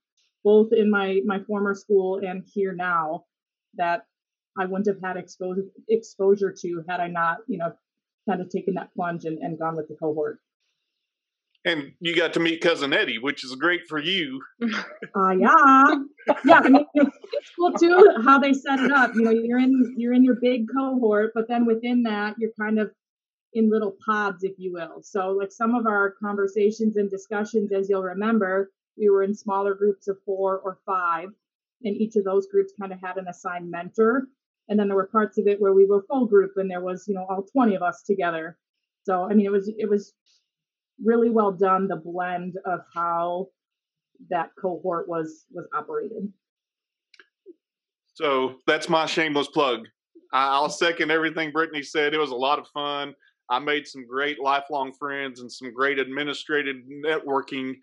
both 0.44 0.74
in 0.74 0.92
my 0.92 1.22
my 1.26 1.40
former 1.48 1.76
school 1.76 2.20
and 2.20 2.44
here 2.54 2.74
now, 2.74 3.24
that 3.76 4.06
I 4.60 4.66
wouldn't 4.66 4.88
have 4.88 5.02
had 5.02 5.16
exposure 5.16 5.64
exposure 5.88 6.54
to 6.62 6.84
had 6.90 7.00
I 7.00 7.08
not, 7.08 7.38
you 7.48 7.58
know, 7.58 7.72
kind 8.28 8.42
of 8.42 8.50
taken 8.50 8.74
that 8.74 8.94
plunge 8.94 9.24
and, 9.24 9.38
and 9.40 9.58
gone 9.58 9.78
with 9.78 9.88
the 9.88 9.96
cohort 9.96 10.40
and 11.66 11.92
you 12.00 12.16
got 12.16 12.34
to 12.34 12.40
meet 12.40 12.62
cousin 12.62 12.94
Eddie, 12.94 13.20
which 13.20 13.44
is 13.44 13.56
great 13.56 13.82
for 13.88 14.00
you. 14.00 14.42
Uh, 15.14 15.32
yeah, 15.32 15.96
yeah. 16.46 16.60
I 16.64 16.70
mean, 16.70 16.86
it's, 16.94 17.18
cool 17.58 17.74
too 17.74 18.16
how 18.24 18.40
they 18.40 18.54
set 18.54 18.80
it 18.80 18.92
up. 18.92 19.12
You 19.14 19.24
know, 19.24 19.32
you're 19.32 19.60
in 19.60 19.96
you're 19.98 20.14
in 20.14 20.24
your 20.24 20.38
big 20.42 20.68
cohort, 20.74 21.32
but 21.36 21.48
then 21.48 21.66
within 21.66 22.04
that, 22.04 22.36
you're 22.40 22.52
kind 22.60 22.80
of 22.80 22.92
in 23.54 23.70
little 23.70 23.96
pods, 24.06 24.44
if 24.44 24.54
you 24.58 24.72
will. 24.72 25.02
So, 25.04 25.32
like 25.32 25.52
some 25.52 25.76
of 25.76 25.86
our 25.86 26.16
conversations 26.24 26.98
and 26.98 27.10
discussions, 27.10 27.72
as 27.72 27.90
you'll 27.90 28.04
remember, 28.04 28.72
we 28.98 29.10
were 29.10 29.24
in 29.24 29.36
smaller 29.36 29.74
groups 29.74 30.08
of 30.08 30.18
four 30.26 30.60
or 30.60 30.80
five, 30.86 31.30
and 31.84 31.96
each 31.98 32.16
of 32.16 32.24
those 32.24 32.48
groups 32.48 32.74
kind 32.80 32.94
of 32.94 33.00
had 33.02 33.18
an 33.18 33.28
assigned 33.28 33.70
mentor. 33.70 34.28
And 34.70 34.80
then 34.80 34.88
there 34.88 34.96
were 34.96 35.08
parts 35.08 35.38
of 35.38 35.48
it 35.48 35.60
where 35.60 35.74
we 35.74 35.86
were 35.86 36.06
full 36.08 36.28
group, 36.28 36.54
and 36.56 36.72
there 36.72 36.82
was 36.82 37.06
you 37.08 37.16
know 37.16 37.26
all 37.30 37.44
20 37.44 37.76
of 37.76 37.82
us 37.82 38.04
together. 38.04 38.58
So, 39.04 39.24
I 39.24 39.34
mean, 39.34 39.46
it 39.46 39.52
was 39.52 39.70
it 39.78 39.90
was 39.90 40.14
really 41.04 41.30
well 41.30 41.52
done 41.52 41.88
the 41.88 41.96
blend 41.96 42.56
of 42.66 42.82
how 42.94 43.48
that 44.30 44.52
cohort 44.60 45.08
was 45.08 45.46
was 45.52 45.66
operated. 45.76 46.32
So 48.14 48.56
that's 48.68 48.90
my 48.90 49.06
shameless 49.06 49.48
plug. 49.48 49.88
I'll 50.34 50.70
second 50.70 51.12
everything 51.12 51.52
Brittany 51.52 51.82
said. 51.82 52.14
It 52.14 52.20
was 52.20 52.32
a 52.32 52.36
lot 52.36 52.60
of 52.60 52.68
fun. 52.74 53.14
I 53.50 53.60
made 53.60 53.86
some 53.88 54.08
great 54.08 54.40
lifelong 54.40 54.94
friends 54.94 55.42
and 55.42 55.52
some 55.52 55.74
great 55.74 56.00
administrative 56.00 56.78
networking 57.06 57.74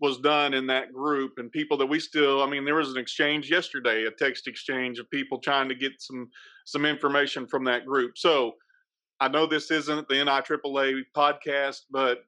was 0.00 0.18
done 0.18 0.54
in 0.54 0.66
that 0.68 0.92
group 0.92 1.32
and 1.38 1.50
people 1.50 1.76
that 1.76 1.86
we 1.86 1.98
still 1.98 2.42
i 2.42 2.48
mean 2.48 2.64
there 2.64 2.76
was 2.76 2.90
an 2.90 2.98
exchange 2.98 3.50
yesterday 3.50 4.04
a 4.04 4.10
text 4.12 4.46
exchange 4.46 4.98
of 4.98 5.10
people 5.10 5.38
trying 5.38 5.68
to 5.68 5.74
get 5.74 5.92
some 5.98 6.28
some 6.66 6.84
information 6.84 7.46
from 7.46 7.64
that 7.64 7.84
group 7.84 8.16
so 8.16 8.52
i 9.20 9.26
know 9.26 9.44
this 9.46 9.70
isn't 9.70 10.06
the 10.08 10.14
niaaa 10.14 11.02
podcast 11.16 11.80
but 11.90 12.18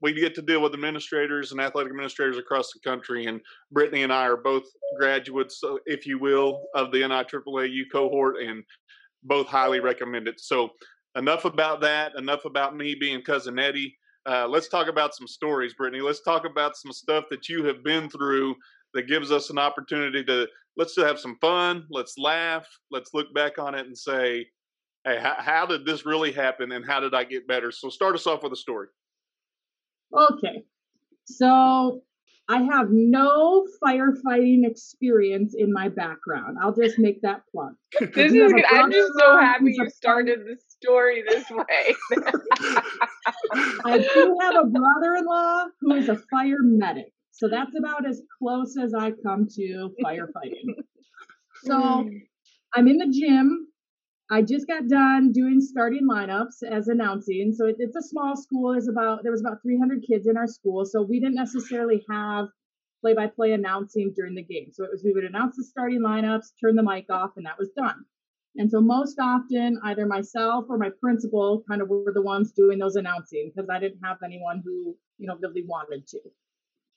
we 0.00 0.12
get 0.12 0.34
to 0.34 0.42
deal 0.42 0.60
with 0.60 0.74
administrators 0.74 1.52
and 1.52 1.60
athletic 1.60 1.90
administrators 1.90 2.38
across 2.38 2.72
the 2.72 2.80
country 2.80 3.26
and 3.26 3.40
brittany 3.70 4.02
and 4.02 4.12
i 4.12 4.26
are 4.26 4.36
both 4.36 4.64
graduates 4.98 5.60
if 5.86 6.06
you 6.06 6.18
will 6.18 6.62
of 6.74 6.90
the 6.92 6.98
niaaa 6.98 7.84
cohort 7.92 8.36
and 8.38 8.62
both 9.22 9.46
highly 9.46 9.80
recommend 9.80 10.28
it 10.28 10.40
so 10.40 10.68
enough 11.16 11.44
about 11.44 11.80
that 11.80 12.12
enough 12.16 12.44
about 12.44 12.76
me 12.76 12.94
being 12.94 13.22
cousin 13.22 13.58
eddie 13.58 13.96
uh, 14.26 14.46
let's 14.48 14.68
talk 14.68 14.88
about 14.88 15.14
some 15.14 15.26
stories, 15.26 15.74
Brittany. 15.74 16.02
Let's 16.02 16.22
talk 16.22 16.46
about 16.46 16.76
some 16.76 16.92
stuff 16.92 17.24
that 17.30 17.48
you 17.48 17.64
have 17.64 17.84
been 17.84 18.08
through 18.08 18.54
that 18.94 19.06
gives 19.06 19.30
us 19.30 19.50
an 19.50 19.58
opportunity 19.58 20.24
to 20.24 20.48
let's 20.76 20.96
have 20.96 21.18
some 21.18 21.36
fun. 21.40 21.84
Let's 21.90 22.16
laugh. 22.16 22.66
Let's 22.90 23.10
look 23.12 23.32
back 23.34 23.58
on 23.58 23.74
it 23.74 23.86
and 23.86 23.96
say, 23.96 24.46
hey, 25.04 25.18
how, 25.20 25.36
how 25.38 25.66
did 25.66 25.84
this 25.84 26.06
really 26.06 26.32
happen 26.32 26.72
and 26.72 26.86
how 26.86 27.00
did 27.00 27.14
I 27.14 27.24
get 27.24 27.46
better? 27.46 27.70
So 27.70 27.90
start 27.90 28.14
us 28.14 28.26
off 28.26 28.42
with 28.42 28.52
a 28.52 28.56
story. 28.56 28.88
Okay. 30.14 30.64
So 31.24 32.02
I 32.48 32.62
have 32.62 32.88
no 32.90 33.66
firefighting 33.82 34.66
experience 34.66 35.54
in 35.56 35.72
my 35.72 35.88
background. 35.88 36.58
I'll 36.60 36.74
just 36.74 36.98
make 36.98 37.22
that 37.22 37.42
plug. 37.50 37.74
this 38.14 38.32
is 38.32 38.52
good. 38.52 38.64
I'm 38.70 38.92
just 38.92 39.12
so 39.18 39.38
happy 39.38 39.72
you 39.74 39.88
started 39.88 40.40
the 40.40 40.56
story 40.68 41.24
this 41.26 41.48
way. 41.50 41.94
I 43.84 43.98
do 43.98 44.38
have 44.42 44.56
a 44.56 44.66
brother-in-law 44.66 45.64
who 45.80 45.94
is 45.94 46.08
a 46.08 46.16
fire 46.30 46.58
medic. 46.60 47.12
So 47.30 47.48
that's 47.48 47.74
about 47.76 48.06
as 48.06 48.20
close 48.38 48.76
as 48.76 48.92
I 48.94 49.12
come 49.24 49.48
to 49.56 49.90
firefighting. 50.04 50.84
So 51.64 52.02
hmm. 52.02 52.08
I'm 52.74 52.88
in 52.88 52.98
the 52.98 53.08
gym. 53.08 53.68
I 54.34 54.42
just 54.42 54.66
got 54.66 54.88
done 54.88 55.30
doing 55.30 55.60
starting 55.60 56.08
lineups 56.10 56.64
as 56.68 56.88
announcing. 56.88 57.52
So 57.52 57.66
it, 57.66 57.76
it's 57.78 57.94
a 57.94 58.02
small 58.02 58.36
school. 58.36 58.72
There's 58.72 58.88
about 58.88 59.22
there 59.22 59.30
was 59.30 59.40
about 59.40 59.62
300 59.62 60.02
kids 60.04 60.26
in 60.26 60.36
our 60.36 60.48
school, 60.48 60.84
so 60.84 61.02
we 61.02 61.20
didn't 61.20 61.36
necessarily 61.36 62.04
have 62.10 62.48
play-by-play 63.00 63.52
announcing 63.52 64.12
during 64.16 64.34
the 64.34 64.42
game. 64.42 64.72
So 64.72 64.82
it 64.82 64.90
was 64.90 65.04
we 65.04 65.12
would 65.12 65.22
announce 65.22 65.56
the 65.56 65.62
starting 65.62 66.00
lineups, 66.00 66.46
turn 66.60 66.74
the 66.74 66.82
mic 66.82 67.06
off, 67.10 67.30
and 67.36 67.46
that 67.46 67.60
was 67.60 67.68
done. 67.76 68.04
And 68.56 68.68
so 68.68 68.80
most 68.80 69.20
often, 69.20 69.78
either 69.84 70.04
myself 70.04 70.64
or 70.68 70.78
my 70.78 70.90
principal 71.00 71.62
kind 71.68 71.80
of 71.80 71.88
were 71.88 72.12
the 72.12 72.22
ones 72.22 72.50
doing 72.50 72.80
those 72.80 72.96
announcing 72.96 73.52
because 73.54 73.70
I 73.70 73.78
didn't 73.78 74.00
have 74.02 74.18
anyone 74.24 74.62
who 74.64 74.96
you 75.16 75.28
know 75.28 75.36
really 75.40 75.62
wanted 75.64 76.08
to. 76.08 76.18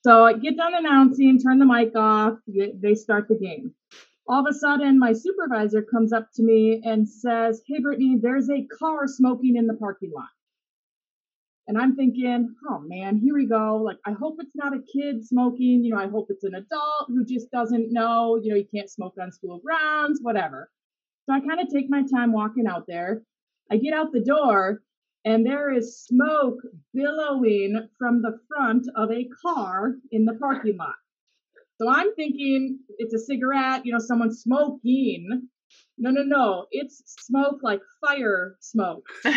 So 0.04 0.24
I 0.26 0.34
get 0.34 0.58
done 0.58 0.74
announcing, 0.74 1.40
turn 1.40 1.60
the 1.60 1.68
mic 1.68 1.96
off, 1.96 2.40
they 2.48 2.96
start 2.96 3.28
the 3.28 3.38
game 3.38 3.76
all 4.28 4.42
of 4.42 4.48
a 4.50 4.54
sudden 4.54 5.00
my 5.00 5.14
supervisor 5.14 5.82
comes 5.82 6.12
up 6.12 6.30
to 6.36 6.44
me 6.44 6.82
and 6.84 7.08
says, 7.08 7.62
Hey, 7.68 7.80
Brittany, 7.80 8.18
there's 8.22 8.50
a 8.50 8.68
car 8.80 9.08
smoking 9.08 9.56
in 9.56 9.68
the 9.68 9.76
parking 9.76 10.12
lot. 10.16 10.28
And 11.68 11.78
I'm 11.78 11.98
thinking, 11.98 12.56
oh 12.70 12.80
man, 12.80 13.18
here 13.18 13.34
we 13.34 13.46
go. 13.46 13.76
Like, 13.76 13.98
I 14.06 14.14
hope 14.14 14.38
it's 14.40 14.56
not 14.56 14.74
a 14.74 14.82
kid 14.82 15.26
smoking. 15.26 15.84
You 15.84 15.94
know, 15.94 16.00
I 16.00 16.08
hope 16.08 16.28
it's 16.30 16.46
an 16.46 16.56
adult 16.56 17.08
who 17.10 17.26
just 17.26 17.52
doesn't 17.52 17.92
know, 17.92 18.40
you 18.42 18.52
know, 18.52 18.56
you 18.56 18.68
can't 18.74 18.90
smoke 18.90 19.16
on 19.22 19.34
school 19.34 19.60
grounds, 19.60 20.20
whatever. 20.22 20.70
So 21.26 21.36
I 21.36 21.42
kind 21.42 21.60
of 21.60 21.68
take 21.68 21.90
my 21.90 22.04
time 22.04 22.32
walking 22.32 22.68
out 22.68 22.86
there. 22.88 23.22
I 23.70 23.76
get 23.76 23.94
out 23.94 24.14
the 24.14 24.22
door 24.22 24.82
and 25.26 25.46
there 25.46 25.74
is 25.74 26.06
smoke 26.06 26.60
billowing 26.94 27.90
from 28.00 28.22
the 28.22 28.40
front 28.48 28.88
of 28.96 29.12
a 29.12 29.28
car 29.46 29.96
in 30.12 30.24
the 30.24 30.36
parking 30.36 30.78
lot. 30.78 30.96
So 31.80 31.90
I'm 31.90 32.14
thinking 32.16 32.80
it's 32.98 33.14
a 33.14 33.20
cigarette, 33.20 33.86
you 33.86 33.94
know, 33.94 34.00
someone 34.00 34.34
smoking. 34.34 35.48
No, 35.98 36.10
no, 36.10 36.24
no. 36.24 36.66
It's 36.72 37.04
smoke 37.20 37.60
like 37.62 37.82
fire 38.06 38.58
smoke. 38.60 39.06
so 39.24 39.32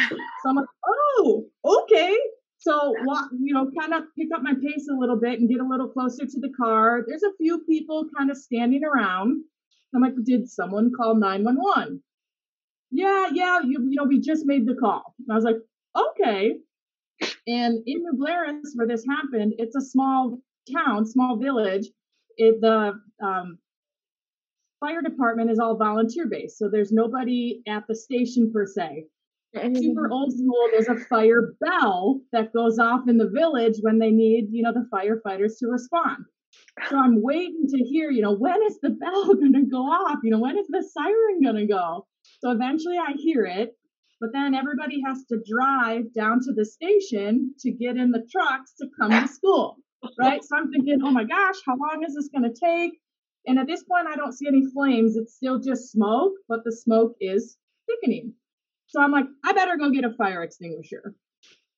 I'm 0.46 0.56
like, 0.56 0.66
oh, 0.86 1.46
okay. 1.64 2.16
So 2.58 2.94
walk, 3.04 3.30
you 3.38 3.54
know, 3.54 3.70
kind 3.78 3.94
of 3.94 4.04
pick 4.18 4.28
up 4.34 4.42
my 4.42 4.54
pace 4.54 4.88
a 4.90 4.98
little 4.98 5.18
bit 5.18 5.40
and 5.40 5.48
get 5.48 5.60
a 5.60 5.66
little 5.66 5.88
closer 5.88 6.26
to 6.26 6.40
the 6.40 6.52
car. 6.56 7.04
There's 7.06 7.22
a 7.22 7.36
few 7.38 7.60
people 7.60 8.06
kind 8.16 8.30
of 8.30 8.36
standing 8.36 8.84
around. 8.84 9.42
I'm 9.94 10.02
like, 10.02 10.14
did 10.24 10.48
someone 10.48 10.92
call 10.96 11.16
911? 11.16 12.02
Yeah, 12.90 13.28
yeah, 13.32 13.60
you, 13.60 13.86
you 13.88 13.96
know, 13.96 14.04
we 14.04 14.20
just 14.20 14.46
made 14.46 14.66
the 14.66 14.74
call. 14.74 15.14
And 15.18 15.32
I 15.32 15.34
was 15.34 15.44
like, 15.44 15.56
okay. 15.96 16.56
And 17.46 17.82
in 17.86 18.02
New 18.02 18.16
Glarus, 18.18 18.72
where 18.74 18.86
this 18.86 19.04
happened, 19.06 19.54
it's 19.58 19.76
a 19.76 19.80
small 19.80 20.38
town, 20.72 21.06
small 21.06 21.36
village 21.36 21.86
it, 22.36 22.60
the 22.60 22.92
um, 23.22 23.58
fire 24.80 25.02
department 25.02 25.50
is 25.50 25.58
all 25.58 25.76
volunteer 25.76 26.26
based, 26.26 26.58
so 26.58 26.68
there's 26.68 26.92
nobody 26.92 27.62
at 27.68 27.86
the 27.88 27.94
station 27.94 28.52
per 28.52 28.66
se. 28.66 29.06
Super 29.54 30.10
old 30.10 30.32
school. 30.32 30.68
There's 30.70 30.88
a 30.88 31.04
fire 31.06 31.54
bell 31.60 32.20
that 32.32 32.52
goes 32.52 32.78
off 32.78 33.08
in 33.08 33.18
the 33.18 33.28
village 33.28 33.78
when 33.80 33.98
they 33.98 34.12
need, 34.12 34.48
you 34.52 34.62
know, 34.62 34.72
the 34.72 34.88
firefighters 34.94 35.58
to 35.58 35.66
respond. 35.66 36.24
So 36.88 36.96
I'm 36.96 37.20
waiting 37.20 37.66
to 37.68 37.78
hear, 37.78 38.10
you 38.10 38.22
know, 38.22 38.32
when 38.32 38.62
is 38.62 38.78
the 38.80 38.90
bell 38.90 39.34
going 39.34 39.52
to 39.54 39.62
go 39.62 39.82
off? 39.82 40.18
You 40.22 40.30
know, 40.30 40.38
when 40.38 40.56
is 40.56 40.66
the 40.68 40.88
siren 40.92 41.42
going 41.42 41.56
to 41.56 41.66
go? 41.66 42.06
So 42.40 42.52
eventually 42.52 42.96
I 42.96 43.12
hear 43.16 43.44
it, 43.44 43.76
but 44.20 44.30
then 44.32 44.54
everybody 44.54 45.02
has 45.06 45.24
to 45.30 45.42
drive 45.48 46.12
down 46.14 46.40
to 46.44 46.52
the 46.52 46.64
station 46.64 47.54
to 47.60 47.70
get 47.72 47.96
in 47.96 48.10
the 48.10 48.26
trucks 48.30 48.74
to 48.78 48.86
come 48.98 49.10
to 49.10 49.28
school 49.28 49.78
right? 50.18 50.42
So 50.42 50.56
I'm 50.56 50.70
thinking, 50.70 51.00
oh 51.02 51.10
my 51.10 51.24
gosh, 51.24 51.56
how 51.66 51.76
long 51.76 52.04
is 52.06 52.14
this 52.14 52.28
going 52.28 52.50
to 52.52 52.58
take? 52.58 52.98
And 53.46 53.58
at 53.58 53.66
this 53.66 53.82
point, 53.84 54.06
I 54.06 54.16
don't 54.16 54.32
see 54.32 54.46
any 54.46 54.66
flames. 54.66 55.16
It's 55.16 55.34
still 55.34 55.58
just 55.58 55.90
smoke, 55.90 56.32
but 56.48 56.64
the 56.64 56.72
smoke 56.72 57.14
is 57.20 57.56
thickening. 57.88 58.34
So 58.88 59.00
I'm 59.00 59.12
like, 59.12 59.26
I 59.44 59.52
better 59.52 59.76
go 59.76 59.90
get 59.90 60.04
a 60.04 60.12
fire 60.14 60.42
extinguisher. 60.42 61.14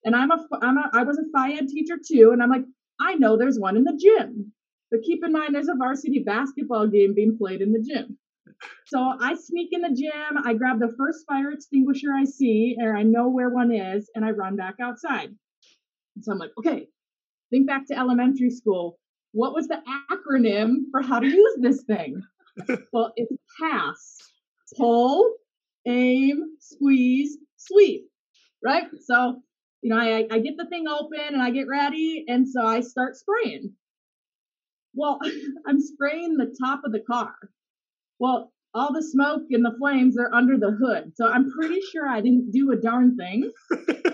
And 0.05 0.17
I'm 0.17 0.31
a, 0.31 0.47
I'm 0.61 0.79
a, 0.79 0.91
I 0.93 1.03
was 1.05 1.19
a 1.19 1.25
phy 1.33 1.53
ed 1.53 1.69
teacher 1.69 1.97
too. 2.05 2.31
And 2.33 2.43
I'm 2.43 2.51
like, 2.51 2.65
I 3.01 3.15
know 3.15 3.37
there's 3.37 3.59
one 3.59 3.77
in 3.77 3.85
the 3.85 3.97
gym. 3.97 4.53
But 4.91 5.03
keep 5.03 5.25
in 5.25 5.33
mind, 5.33 5.55
there's 5.55 5.69
a 5.69 5.75
varsity 5.75 6.21
basketball 6.21 6.87
game 6.87 7.15
being 7.15 7.39
played 7.39 7.63
in 7.63 7.73
the 7.73 7.81
gym. 7.81 8.19
So 8.87 8.99
I 9.21 9.35
sneak 9.35 9.71
in 9.73 9.81
the 9.81 9.95
gym. 9.95 10.39
I 10.45 10.55
grab 10.55 10.79
the 10.79 10.95
first 10.99 11.25
fire 11.27 11.51
extinguisher 11.51 12.13
I 12.13 12.25
see, 12.25 12.77
or 12.81 12.97
I 12.97 13.03
know 13.03 13.29
where 13.29 13.49
one 13.49 13.73
is, 13.73 14.11
and 14.15 14.25
I 14.25 14.31
run 14.31 14.57
back 14.57 14.75
outside. 14.81 15.31
So 16.21 16.33
I'm 16.33 16.39
like, 16.39 16.51
okay, 16.59 16.89
Think 17.53 17.67
back 17.67 17.87
to 17.89 17.99
elementary 17.99 18.51
school. 18.51 18.99
What 19.33 19.55
was 19.55 19.69
the 19.69 19.83
acronym 20.11 20.85
for 20.91 21.03
how 21.03 21.21
to 21.21 21.27
use 21.27 21.57
this 21.61 21.83
thing? 21.83 22.23
well, 22.93 23.13
it's 23.17 23.33
PASS. 23.61 24.17
Pull, 24.79 25.35
aim, 25.87 26.57
squeeze, 26.61 27.37
sweep. 27.59 28.07
Right? 28.65 28.85
So, 29.05 29.43
you 29.83 29.91
know, 29.91 29.99
I, 29.99 30.27
I 30.31 30.39
get 30.39 30.57
the 30.57 30.65
thing 30.65 30.89
open 30.89 31.21
and 31.21 31.43
I 31.43 31.51
get 31.51 31.69
ready. 31.69 32.25
And 32.27 32.49
so 32.49 32.65
I 32.65 32.81
start 32.81 33.17
spraying. 33.17 33.73
Well, 34.95 35.21
I'm 35.67 35.79
spraying 35.79 36.39
the 36.39 36.57
top 36.59 36.81
of 36.85 36.93
the 36.93 37.01
car. 37.01 37.35
Well, 38.19 38.51
all 38.73 38.95
the 38.95 39.03
smoke 39.03 39.43
and 39.51 39.63
the 39.63 39.77
flames 39.79 40.17
are 40.17 40.33
under 40.33 40.57
the 40.57 40.71
hood. 40.71 41.13
So 41.17 41.29
I'm 41.29 41.51
pretty 41.51 41.83
sure 41.93 42.09
I 42.09 42.23
didn't 42.23 42.51
do 42.51 42.73
a 42.73 42.77
darn 42.77 43.15
thing. 43.15 43.53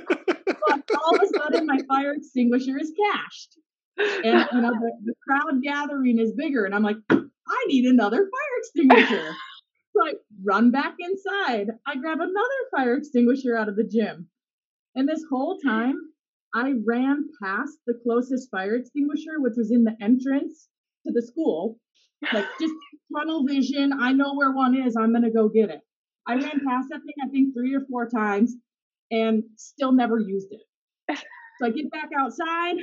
all 1.09 1.17
of 1.17 1.23
a 1.23 1.39
sudden 1.39 1.67
my 1.67 1.79
fire 1.89 2.13
extinguisher 2.13 2.79
is 2.79 2.93
cashed. 2.93 3.59
And 3.99 4.49
you 4.53 4.61
know, 4.61 4.71
the, 4.71 4.93
the 5.05 5.15
crowd 5.27 5.63
gathering 5.63 6.19
is 6.19 6.33
bigger. 6.33 6.65
And 6.65 6.75
I'm 6.75 6.83
like, 6.83 6.99
I 7.11 7.65
need 7.67 7.85
another 7.87 8.19
fire 8.19 8.59
extinguisher. 8.59 9.35
So 9.97 10.07
I 10.07 10.13
run 10.45 10.71
back 10.71 10.95
inside. 11.01 11.71
I 11.85 11.97
grab 11.97 12.19
another 12.21 12.61
fire 12.71 12.95
extinguisher 12.95 13.57
out 13.57 13.69
of 13.69 13.75
the 13.75 13.83
gym. 13.83 14.29
And 14.95 15.09
this 15.09 15.25
whole 15.29 15.59
time, 15.59 15.97
I 16.55 16.75
ran 16.87 17.29
past 17.43 17.79
the 17.85 17.95
closest 18.05 18.49
fire 18.49 18.77
extinguisher, 18.77 19.41
which 19.41 19.55
was 19.57 19.73
in 19.73 19.83
the 19.83 19.97
entrance 20.01 20.69
to 21.05 21.13
the 21.13 21.23
school. 21.23 21.81
Like 22.33 22.45
just 22.61 22.75
tunnel 23.17 23.45
vision. 23.45 23.93
I 23.93 24.13
know 24.13 24.35
where 24.35 24.53
one 24.53 24.77
is. 24.81 24.95
I'm 24.95 25.11
going 25.11 25.25
to 25.25 25.33
go 25.33 25.49
get 25.49 25.71
it. 25.71 25.81
I 26.29 26.35
ran 26.35 26.61
past 26.65 26.91
that 26.91 27.01
thing, 27.05 27.15
I 27.25 27.29
think, 27.29 27.55
three 27.55 27.75
or 27.75 27.81
four 27.91 28.09
times 28.09 28.55
and 29.11 29.43
still 29.57 29.91
never 29.91 30.21
used 30.21 30.53
it. 30.53 30.61
So 31.09 31.67
I 31.67 31.71
get 31.71 31.91
back 31.91 32.11
outside, 32.17 32.77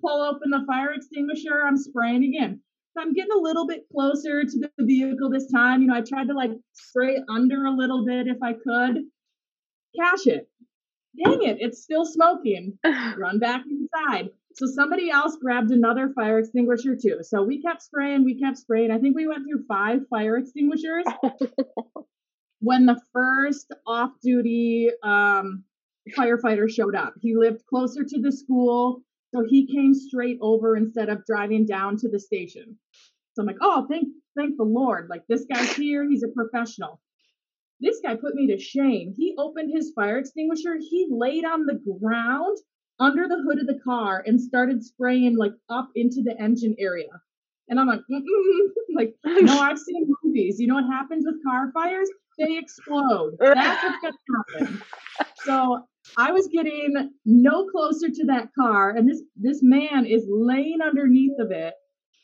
pull 0.00 0.22
open 0.22 0.50
the 0.50 0.64
fire 0.66 0.92
extinguisher, 0.92 1.62
I'm 1.66 1.76
spraying 1.76 2.24
again. 2.24 2.60
So 2.94 3.02
I'm 3.02 3.14
getting 3.14 3.32
a 3.32 3.40
little 3.40 3.66
bit 3.66 3.84
closer 3.92 4.44
to 4.44 4.58
the 4.58 4.70
vehicle 4.84 5.30
this 5.30 5.50
time. 5.50 5.82
You 5.82 5.88
know, 5.88 5.94
I 5.94 6.02
tried 6.02 6.28
to 6.28 6.34
like 6.34 6.52
spray 6.72 7.18
under 7.28 7.66
a 7.66 7.70
little 7.70 8.04
bit 8.04 8.26
if 8.26 8.38
I 8.42 8.52
could. 8.52 9.04
Cash 9.98 10.26
it. 10.26 10.48
Dang 11.22 11.42
it, 11.42 11.58
it's 11.60 11.82
still 11.82 12.06
smoking. 12.06 12.78
Run 13.18 13.38
back 13.38 13.64
inside. 13.68 14.30
So 14.54 14.66
somebody 14.66 15.10
else 15.10 15.36
grabbed 15.36 15.70
another 15.70 16.12
fire 16.14 16.38
extinguisher 16.38 16.96
too. 16.96 17.18
So 17.22 17.42
we 17.42 17.62
kept 17.62 17.82
spraying, 17.82 18.24
we 18.24 18.38
kept 18.38 18.58
spraying. 18.58 18.90
I 18.90 18.98
think 18.98 19.16
we 19.16 19.26
went 19.26 19.44
through 19.46 19.64
five 19.66 20.00
fire 20.08 20.36
extinguishers. 20.36 21.04
when 22.60 22.86
the 22.86 23.00
first 23.12 23.72
off 23.86 24.10
duty 24.22 24.90
um, 25.02 25.64
firefighter 26.10 26.70
showed 26.70 26.94
up. 26.94 27.14
He 27.20 27.36
lived 27.36 27.64
closer 27.66 28.04
to 28.04 28.20
the 28.20 28.32
school. 28.32 29.02
So 29.34 29.44
he 29.48 29.66
came 29.66 29.94
straight 29.94 30.38
over 30.42 30.76
instead 30.76 31.08
of 31.08 31.24
driving 31.24 31.64
down 31.64 31.96
to 31.98 32.08
the 32.08 32.20
station. 32.20 32.78
So 33.34 33.42
I'm 33.42 33.46
like, 33.46 33.56
oh, 33.62 33.86
thank 33.90 34.08
thank 34.36 34.56
the 34.56 34.64
Lord. 34.64 35.08
Like 35.08 35.22
this 35.28 35.44
guy's 35.50 35.74
here, 35.74 36.08
he's 36.08 36.22
a 36.22 36.28
professional. 36.28 37.00
This 37.80 38.00
guy 38.04 38.14
put 38.14 38.34
me 38.34 38.46
to 38.48 38.58
shame. 38.58 39.14
He 39.16 39.34
opened 39.38 39.72
his 39.74 39.92
fire 39.94 40.18
extinguisher, 40.18 40.76
he 40.78 41.08
laid 41.10 41.44
on 41.44 41.66
the 41.66 41.80
ground 42.00 42.58
under 43.00 43.26
the 43.26 43.42
hood 43.42 43.58
of 43.58 43.66
the 43.66 43.80
car 43.82 44.22
and 44.26 44.40
started 44.40 44.84
spraying 44.84 45.36
like 45.36 45.54
up 45.70 45.88
into 45.94 46.22
the 46.22 46.38
engine 46.40 46.76
area. 46.78 47.08
And 47.68 47.80
I'm 47.80 47.86
like, 47.86 48.00
Mm-mm. 48.10 48.68
like, 48.94 49.14
no, 49.24 49.58
I've 49.60 49.78
seen 49.78 50.12
movies. 50.22 50.60
You 50.60 50.66
know 50.66 50.74
what 50.74 50.86
happens 50.86 51.24
with 51.26 51.42
car 51.42 51.70
fires? 51.72 52.08
They 52.38 52.58
explode. 52.58 53.36
That's 53.40 53.82
what's 53.82 54.16
gonna 54.28 54.66
happen. 54.66 54.82
So 55.44 55.86
I 56.16 56.32
was 56.32 56.48
getting 56.48 57.10
no 57.24 57.66
closer 57.66 58.08
to 58.08 58.24
that 58.26 58.48
car, 58.58 58.90
and 58.90 59.08
this 59.08 59.22
this 59.36 59.62
man 59.62 60.06
is 60.06 60.26
laying 60.28 60.80
underneath 60.82 61.38
of 61.38 61.50
it, 61.50 61.74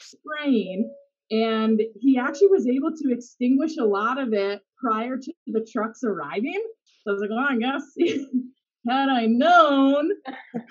spraying, 0.00 0.90
and 1.30 1.80
he 2.00 2.18
actually 2.18 2.48
was 2.48 2.66
able 2.66 2.92
to 2.92 3.12
extinguish 3.12 3.76
a 3.76 3.84
lot 3.84 4.18
of 4.18 4.32
it 4.32 4.60
prior 4.82 5.16
to 5.16 5.32
the 5.46 5.66
trucks 5.70 6.02
arriving. 6.04 6.62
So 7.02 7.10
I 7.10 7.12
was 7.12 7.20
like, 7.20 7.30
oh, 7.32 7.38
I 7.38 7.56
guess 7.58 7.82
had 8.88 9.08
I 9.08 9.26
known. 9.26 10.10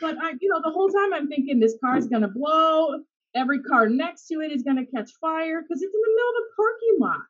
But 0.01 0.17
I, 0.21 0.33
you 0.39 0.49
know, 0.49 0.61
the 0.63 0.71
whole 0.71 0.89
time 0.89 1.13
I'm 1.13 1.27
thinking 1.27 1.59
this 1.59 1.77
car's 1.83 2.07
gonna 2.07 2.27
blow. 2.27 3.03
Every 3.35 3.61
car 3.61 3.87
next 3.87 4.27
to 4.27 4.41
it 4.41 4.51
is 4.51 4.63
gonna 4.63 4.85
catch 4.85 5.11
fire 5.21 5.61
because 5.61 5.81
it's 5.81 5.93
in 5.93 6.01
the 6.01 6.15
middle 6.15 6.29
of 6.29 6.43
a 6.43 6.55
parking 6.55 6.97
lot. 6.99 7.25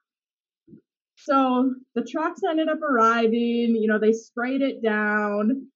So 1.28 1.76
the 1.94 2.06
trucks 2.06 2.42
ended 2.50 2.70
up 2.70 2.82
arriving. 2.82 3.76
You 3.76 3.88
know, 3.88 4.00
they 4.00 4.14
sprayed 4.14 4.62
it 4.62 4.82
down. 4.82 5.68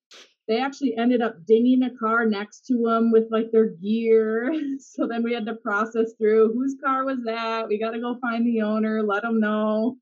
They 0.48 0.62
actually 0.62 0.96
ended 0.98 1.22
up 1.22 1.46
dinging 1.46 1.84
a 1.84 1.90
car 1.98 2.26
next 2.26 2.66
to 2.68 2.82
them 2.82 3.12
with 3.12 3.26
like 3.32 3.52
their 3.52 3.68
gear. 3.68 4.54
So 4.80 5.08
then 5.08 5.24
we 5.24 5.34
had 5.34 5.46
to 5.46 5.56
process 5.56 6.14
through 6.18 6.54
whose 6.54 6.76
car 6.84 7.06
was 7.06 7.20
that. 7.26 7.68
We 7.68 7.80
got 7.80 7.92
to 7.92 8.00
go 8.00 8.18
find 8.20 8.46
the 8.46 8.62
owner, 8.62 9.04
let 9.04 9.24
them 9.24 9.40
know. 9.40 9.98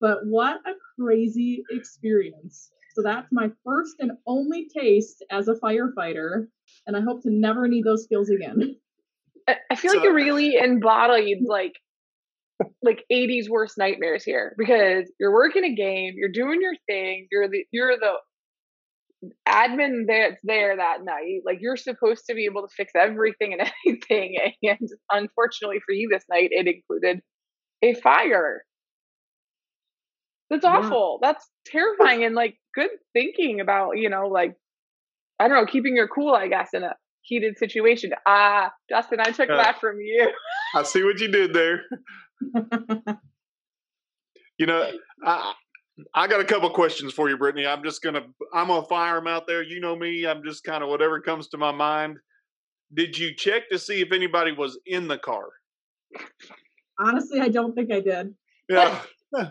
But 0.00 0.18
what 0.24 0.60
a 0.66 0.72
crazy 0.98 1.64
experience. 1.70 2.70
So 2.94 3.02
that's 3.02 3.28
my 3.32 3.50
first 3.64 3.96
and 3.98 4.12
only 4.26 4.68
taste 4.68 5.24
as 5.30 5.48
a 5.48 5.54
firefighter. 5.54 6.46
And 6.86 6.96
I 6.96 7.00
hope 7.00 7.22
to 7.22 7.30
never 7.30 7.66
need 7.66 7.84
those 7.84 8.04
skills 8.04 8.30
again. 8.30 8.76
I 9.48 9.76
feel 9.76 9.92
so, 9.92 9.98
like 9.98 10.04
you 10.04 10.14
really 10.14 10.56
embodied 10.56 11.38
like 11.46 11.76
like 12.82 13.04
ADs 13.12 13.48
worst 13.50 13.76
nightmares 13.78 14.24
here 14.24 14.54
because 14.58 15.10
you're 15.20 15.32
working 15.32 15.64
a 15.64 15.74
game, 15.74 16.14
you're 16.16 16.30
doing 16.30 16.60
your 16.60 16.74
thing, 16.88 17.26
you're 17.30 17.48
the 17.48 17.64
you're 17.72 17.96
the 17.98 18.14
admin 19.48 20.04
that's 20.06 20.40
there 20.44 20.76
that 20.76 21.04
night. 21.04 21.40
Like 21.44 21.58
you're 21.60 21.76
supposed 21.76 22.24
to 22.28 22.34
be 22.34 22.44
able 22.44 22.62
to 22.62 22.74
fix 22.74 22.92
everything 22.96 23.54
and 23.54 23.70
anything. 23.86 24.36
And 24.62 24.88
unfortunately 25.10 25.80
for 25.84 25.92
you 25.92 26.08
this 26.10 26.24
night, 26.30 26.50
it 26.52 26.66
included 26.66 27.20
a 27.82 27.94
fire. 27.94 28.62
That's 30.48 30.64
awful. 30.64 31.18
Yeah. 31.20 31.32
That's 31.32 31.50
terrifying 31.66 32.24
and 32.24 32.34
like 32.34 32.56
good 32.74 32.90
thinking 33.12 33.60
about, 33.60 33.98
you 33.98 34.08
know, 34.08 34.28
like 34.28 34.54
I 35.38 35.48
don't 35.48 35.56
know, 35.58 35.66
keeping 35.66 35.96
your 35.96 36.08
cool, 36.08 36.34
I 36.34 36.48
guess, 36.48 36.70
in 36.72 36.82
a 36.82 36.94
heated 37.22 37.58
situation. 37.58 38.12
Ah, 38.26 38.70
Dustin, 38.88 39.20
I 39.20 39.30
took 39.30 39.50
uh, 39.50 39.56
that 39.56 39.80
from 39.80 40.00
you. 40.00 40.30
I 40.74 40.82
see 40.82 41.02
what 41.02 41.20
you 41.20 41.28
did 41.28 41.52
there. 41.52 41.82
you 44.58 44.66
know, 44.66 44.90
I 45.24 45.54
I 46.14 46.26
got 46.26 46.40
a 46.40 46.44
couple 46.44 46.68
questions 46.70 47.12
for 47.12 47.28
you, 47.30 47.36
Brittany. 47.36 47.66
I'm 47.66 47.82
just 47.82 48.02
gonna 48.02 48.26
I'm 48.52 48.68
gonna 48.68 48.86
fire 48.86 49.14
them 49.16 49.26
out 49.26 49.46
there. 49.46 49.62
You 49.62 49.80
know 49.80 49.96
me. 49.96 50.26
I'm 50.26 50.42
just 50.44 50.64
kind 50.64 50.82
of 50.82 50.88
whatever 50.88 51.20
comes 51.20 51.48
to 51.48 51.58
my 51.58 51.72
mind. 51.72 52.18
Did 52.94 53.18
you 53.18 53.34
check 53.34 53.68
to 53.70 53.78
see 53.78 54.00
if 54.00 54.12
anybody 54.12 54.52
was 54.52 54.78
in 54.86 55.08
the 55.08 55.18
car? 55.18 55.48
Honestly, 56.98 57.40
I 57.40 57.48
don't 57.48 57.74
think 57.74 57.92
I 57.92 58.00
did. 58.00 58.34
Yeah. 58.68 59.00
I 59.36 59.50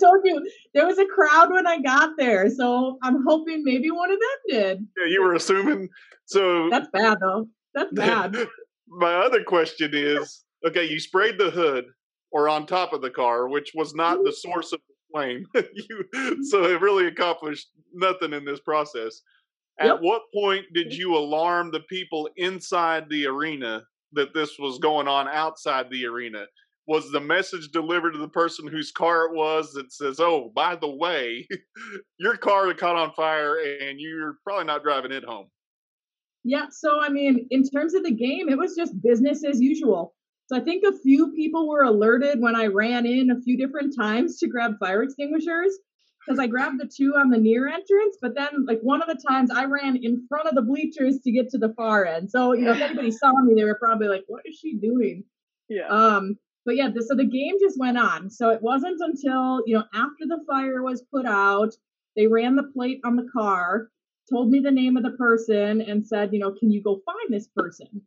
told 0.00 0.20
you 0.24 0.40
there 0.72 0.86
was 0.86 0.98
a 0.98 1.06
crowd 1.06 1.50
when 1.50 1.66
I 1.66 1.80
got 1.80 2.10
there, 2.16 2.48
so 2.48 2.96
I'm 3.02 3.24
hoping 3.26 3.62
maybe 3.64 3.90
one 3.90 4.12
of 4.12 4.18
them 4.18 4.28
did. 4.48 4.86
Yeah, 4.96 5.12
you 5.12 5.22
were 5.22 5.34
assuming. 5.34 5.88
So 6.26 6.70
that's 6.70 6.88
bad, 6.92 7.18
though. 7.20 7.48
That's 7.74 7.92
bad. 7.92 8.36
My 8.90 9.14
other 9.14 9.44
question 9.44 9.90
is: 9.94 10.44
Okay, 10.66 10.84
you 10.84 10.98
sprayed 10.98 11.38
the 11.38 11.50
hood 11.50 11.86
or 12.32 12.48
on 12.48 12.66
top 12.66 12.92
of 12.92 13.02
the 13.02 13.10
car, 13.10 13.48
which 13.48 13.72
was 13.74 13.94
not 13.94 14.18
the 14.18 14.30
mm-hmm. 14.30 14.50
source 14.50 14.72
of 14.72 14.80
the 14.88 14.94
flame. 15.12 15.46
you, 15.54 16.44
so 16.44 16.64
it 16.64 16.80
really 16.80 17.06
accomplished 17.06 17.68
nothing 17.92 18.32
in 18.32 18.44
this 18.44 18.60
process. 18.60 19.22
At 19.78 19.86
yep. 19.86 19.98
what 20.00 20.22
point 20.34 20.66
did 20.74 20.88
mm-hmm. 20.88 21.00
you 21.00 21.16
alarm 21.16 21.70
the 21.70 21.80
people 21.80 22.28
inside 22.36 23.08
the 23.08 23.26
arena 23.26 23.82
that 24.12 24.34
this 24.34 24.58
was 24.58 24.78
going 24.78 25.08
on 25.08 25.28
outside 25.28 25.86
the 25.90 26.06
arena? 26.06 26.44
Was 26.86 27.10
the 27.12 27.20
message 27.20 27.68
delivered 27.68 28.12
to 28.12 28.18
the 28.18 28.28
person 28.28 28.66
whose 28.66 28.90
car 28.90 29.26
it 29.26 29.34
was 29.34 29.72
that 29.74 29.92
says, 29.92 30.18
"Oh, 30.18 30.50
by 30.54 30.74
the 30.74 30.90
way, 30.90 31.46
your 32.18 32.36
car 32.36 32.72
caught 32.74 32.96
on 32.96 33.12
fire 33.14 33.56
and 33.58 34.00
you're 34.00 34.38
probably 34.44 34.64
not 34.64 34.82
driving 34.82 35.12
it 35.12 35.24
home"? 35.24 35.48
Yeah, 36.44 36.66
so 36.70 37.00
I 37.00 37.08
mean, 37.10 37.46
in 37.50 37.64
terms 37.64 37.94
of 37.94 38.02
the 38.02 38.10
game, 38.10 38.48
it 38.48 38.58
was 38.58 38.74
just 38.74 39.00
business 39.02 39.44
as 39.44 39.60
usual. 39.60 40.14
So 40.46 40.56
I 40.56 40.60
think 40.60 40.84
a 40.84 40.98
few 40.98 41.32
people 41.32 41.68
were 41.68 41.84
alerted 41.84 42.40
when 42.40 42.56
I 42.56 42.66
ran 42.66 43.06
in 43.06 43.30
a 43.30 43.40
few 43.40 43.56
different 43.56 43.94
times 43.96 44.38
to 44.38 44.48
grab 44.48 44.78
fire 44.80 45.02
extinguishers 45.02 45.78
because 46.26 46.38
I 46.38 46.48
grabbed 46.48 46.80
the 46.80 46.90
two 46.92 47.14
on 47.16 47.30
the 47.30 47.38
near 47.38 47.68
entrance, 47.68 48.16
but 48.20 48.34
then 48.34 48.66
like 48.66 48.80
one 48.80 49.00
of 49.00 49.08
the 49.08 49.22
times 49.28 49.50
I 49.50 49.64
ran 49.64 49.96
in 49.96 50.26
front 50.28 50.48
of 50.48 50.54
the 50.54 50.62
bleachers 50.62 51.20
to 51.20 51.30
get 51.30 51.50
to 51.50 51.58
the 51.58 51.72
far 51.74 52.04
end. 52.04 52.30
So, 52.30 52.52
you 52.52 52.64
know, 52.64 52.72
if 52.72 52.80
anybody 52.80 53.10
saw 53.10 53.32
me, 53.42 53.54
they 53.54 53.64
were 53.64 53.78
probably 53.80 54.08
like, 54.08 54.24
what 54.26 54.42
is 54.44 54.56
she 54.56 54.74
doing? 54.74 55.24
Yeah. 55.68 55.86
Um, 55.86 56.36
but 56.66 56.76
yeah, 56.76 56.88
the, 56.92 57.02
so 57.02 57.14
the 57.14 57.24
game 57.24 57.54
just 57.60 57.78
went 57.78 57.96
on. 57.96 58.28
So 58.28 58.50
it 58.50 58.60
wasn't 58.60 59.00
until, 59.00 59.62
you 59.66 59.74
know, 59.74 59.84
after 59.94 60.26
the 60.26 60.44
fire 60.46 60.82
was 60.82 61.02
put 61.12 61.26
out, 61.26 61.70
they 62.16 62.26
ran 62.26 62.56
the 62.56 62.64
plate 62.74 63.00
on 63.04 63.16
the 63.16 63.28
car, 63.32 63.88
told 64.30 64.50
me 64.50 64.60
the 64.60 64.70
name 64.70 64.96
of 64.96 65.02
the 65.02 65.10
person 65.10 65.80
and 65.80 66.06
said, 66.06 66.32
you 66.32 66.38
know, 66.38 66.52
can 66.52 66.70
you 66.70 66.82
go 66.82 67.00
find 67.04 67.28
this 67.28 67.48
person? 67.48 68.02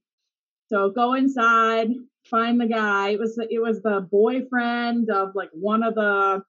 So 0.68 0.90
go 0.90 1.14
inside, 1.14 1.90
find 2.26 2.60
the 2.60 2.68
guy. 2.68 3.10
It 3.10 3.20
was 3.20 3.38
it 3.38 3.62
was 3.62 3.82
the 3.82 4.08
boyfriend 4.10 5.10
of 5.10 5.36
like 5.36 5.50
one 5.54 5.84
of 5.84 5.96
the 5.96 6.44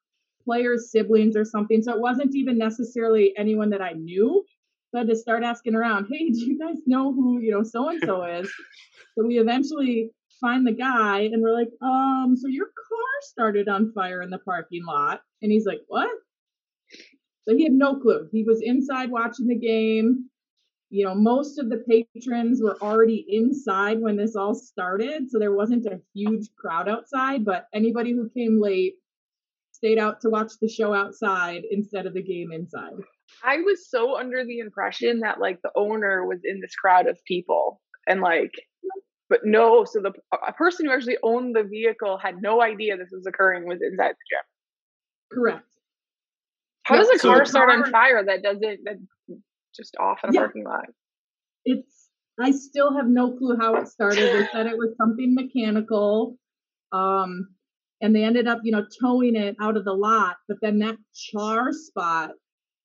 players' 0.44 0.90
siblings 0.90 1.36
or 1.36 1.44
something. 1.44 1.82
So 1.82 1.92
it 1.92 2.00
wasn't 2.00 2.34
even 2.34 2.58
necessarily 2.58 3.34
anyone 3.36 3.70
that 3.70 3.82
I 3.82 3.92
knew. 3.92 4.44
So 4.90 4.98
I 4.98 5.00
had 5.00 5.08
to 5.08 5.16
start 5.16 5.42
asking 5.42 5.74
around, 5.74 6.06
hey, 6.10 6.30
do 6.30 6.38
you 6.38 6.58
guys 6.58 6.76
know 6.86 7.12
who, 7.12 7.40
you 7.40 7.50
know, 7.50 7.62
so 7.62 7.88
and 7.88 8.00
so 8.04 8.22
is? 8.24 8.52
so 9.14 9.26
we 9.26 9.38
eventually 9.38 10.10
find 10.40 10.66
the 10.66 10.72
guy 10.72 11.20
and 11.20 11.42
we're 11.42 11.54
like, 11.54 11.70
um, 11.82 12.36
so 12.38 12.48
your 12.48 12.66
car 12.66 12.98
started 13.22 13.68
on 13.68 13.92
fire 13.92 14.22
in 14.22 14.30
the 14.30 14.38
parking 14.38 14.84
lot. 14.84 15.22
And 15.42 15.50
he's 15.50 15.66
like, 15.66 15.80
What? 15.88 16.10
So 17.46 17.56
he 17.56 17.64
had 17.64 17.72
no 17.72 17.96
clue. 17.96 18.28
He 18.32 18.42
was 18.44 18.62
inside 18.62 19.10
watching 19.10 19.46
the 19.46 19.58
game 19.58 20.30
you 20.94 21.04
know, 21.04 21.14
most 21.16 21.58
of 21.58 21.70
the 21.70 21.78
patrons 22.14 22.62
were 22.62 22.80
already 22.80 23.26
inside 23.28 24.00
when 24.00 24.16
this 24.16 24.36
all 24.36 24.54
started, 24.54 25.28
so 25.28 25.40
there 25.40 25.52
wasn't 25.52 25.86
a 25.86 26.00
huge 26.14 26.54
crowd 26.54 26.88
outside, 26.88 27.44
but 27.44 27.66
anybody 27.74 28.12
who 28.12 28.30
came 28.30 28.62
late 28.62 28.94
stayed 29.72 29.98
out 29.98 30.20
to 30.20 30.30
watch 30.30 30.52
the 30.60 30.68
show 30.68 30.94
outside 30.94 31.62
instead 31.68 32.06
of 32.06 32.14
the 32.14 32.22
game 32.22 32.52
inside. 32.52 32.92
I 33.42 33.56
was 33.56 33.90
so 33.90 34.16
under 34.16 34.44
the 34.44 34.60
impression 34.60 35.18
that 35.20 35.40
like 35.40 35.60
the 35.62 35.72
owner 35.74 36.24
was 36.26 36.42
in 36.44 36.60
this 36.60 36.76
crowd 36.76 37.08
of 37.08 37.18
people 37.24 37.80
and 38.06 38.20
like 38.20 38.52
but 39.28 39.40
no, 39.42 39.84
so 39.84 40.00
the 40.00 40.12
a 40.46 40.52
person 40.52 40.86
who 40.86 40.92
actually 40.92 41.18
owned 41.24 41.56
the 41.56 41.64
vehicle 41.64 42.18
had 42.18 42.40
no 42.40 42.62
idea 42.62 42.96
this 42.96 43.10
was 43.10 43.26
occurring 43.26 43.66
was 43.66 43.80
inside 43.82 44.12
the 44.12 44.30
gym. 44.30 44.44
Correct. 45.32 45.73
How 46.84 46.94
yeah, 46.96 47.00
does 47.00 47.10
a 47.10 47.18
so 47.18 47.28
car 47.28 47.44
start 47.44 47.70
on 47.70 47.90
fire 47.90 48.24
that 48.24 48.42
doesn't 48.42 48.84
that 48.84 48.96
just 49.74 49.96
off 49.98 50.18
in 50.22 50.30
a 50.30 50.32
yeah. 50.34 50.40
parking 50.40 50.64
lot. 50.64 50.86
It's 51.64 52.08
I 52.40 52.50
still 52.50 52.96
have 52.96 53.06
no 53.06 53.32
clue 53.32 53.56
how 53.58 53.76
it 53.76 53.88
started. 53.88 54.18
They 54.18 54.46
said 54.52 54.66
it 54.66 54.76
was 54.76 54.94
something 54.96 55.34
mechanical. 55.34 56.36
Um 56.92 57.48
and 58.00 58.14
they 58.14 58.22
ended 58.22 58.46
up, 58.46 58.60
you 58.64 58.72
know, 58.72 58.84
towing 59.00 59.34
it 59.34 59.56
out 59.60 59.76
of 59.76 59.84
the 59.84 59.92
lot, 59.92 60.36
but 60.46 60.58
then 60.60 60.80
that 60.80 60.96
char 61.14 61.72
spot 61.72 62.32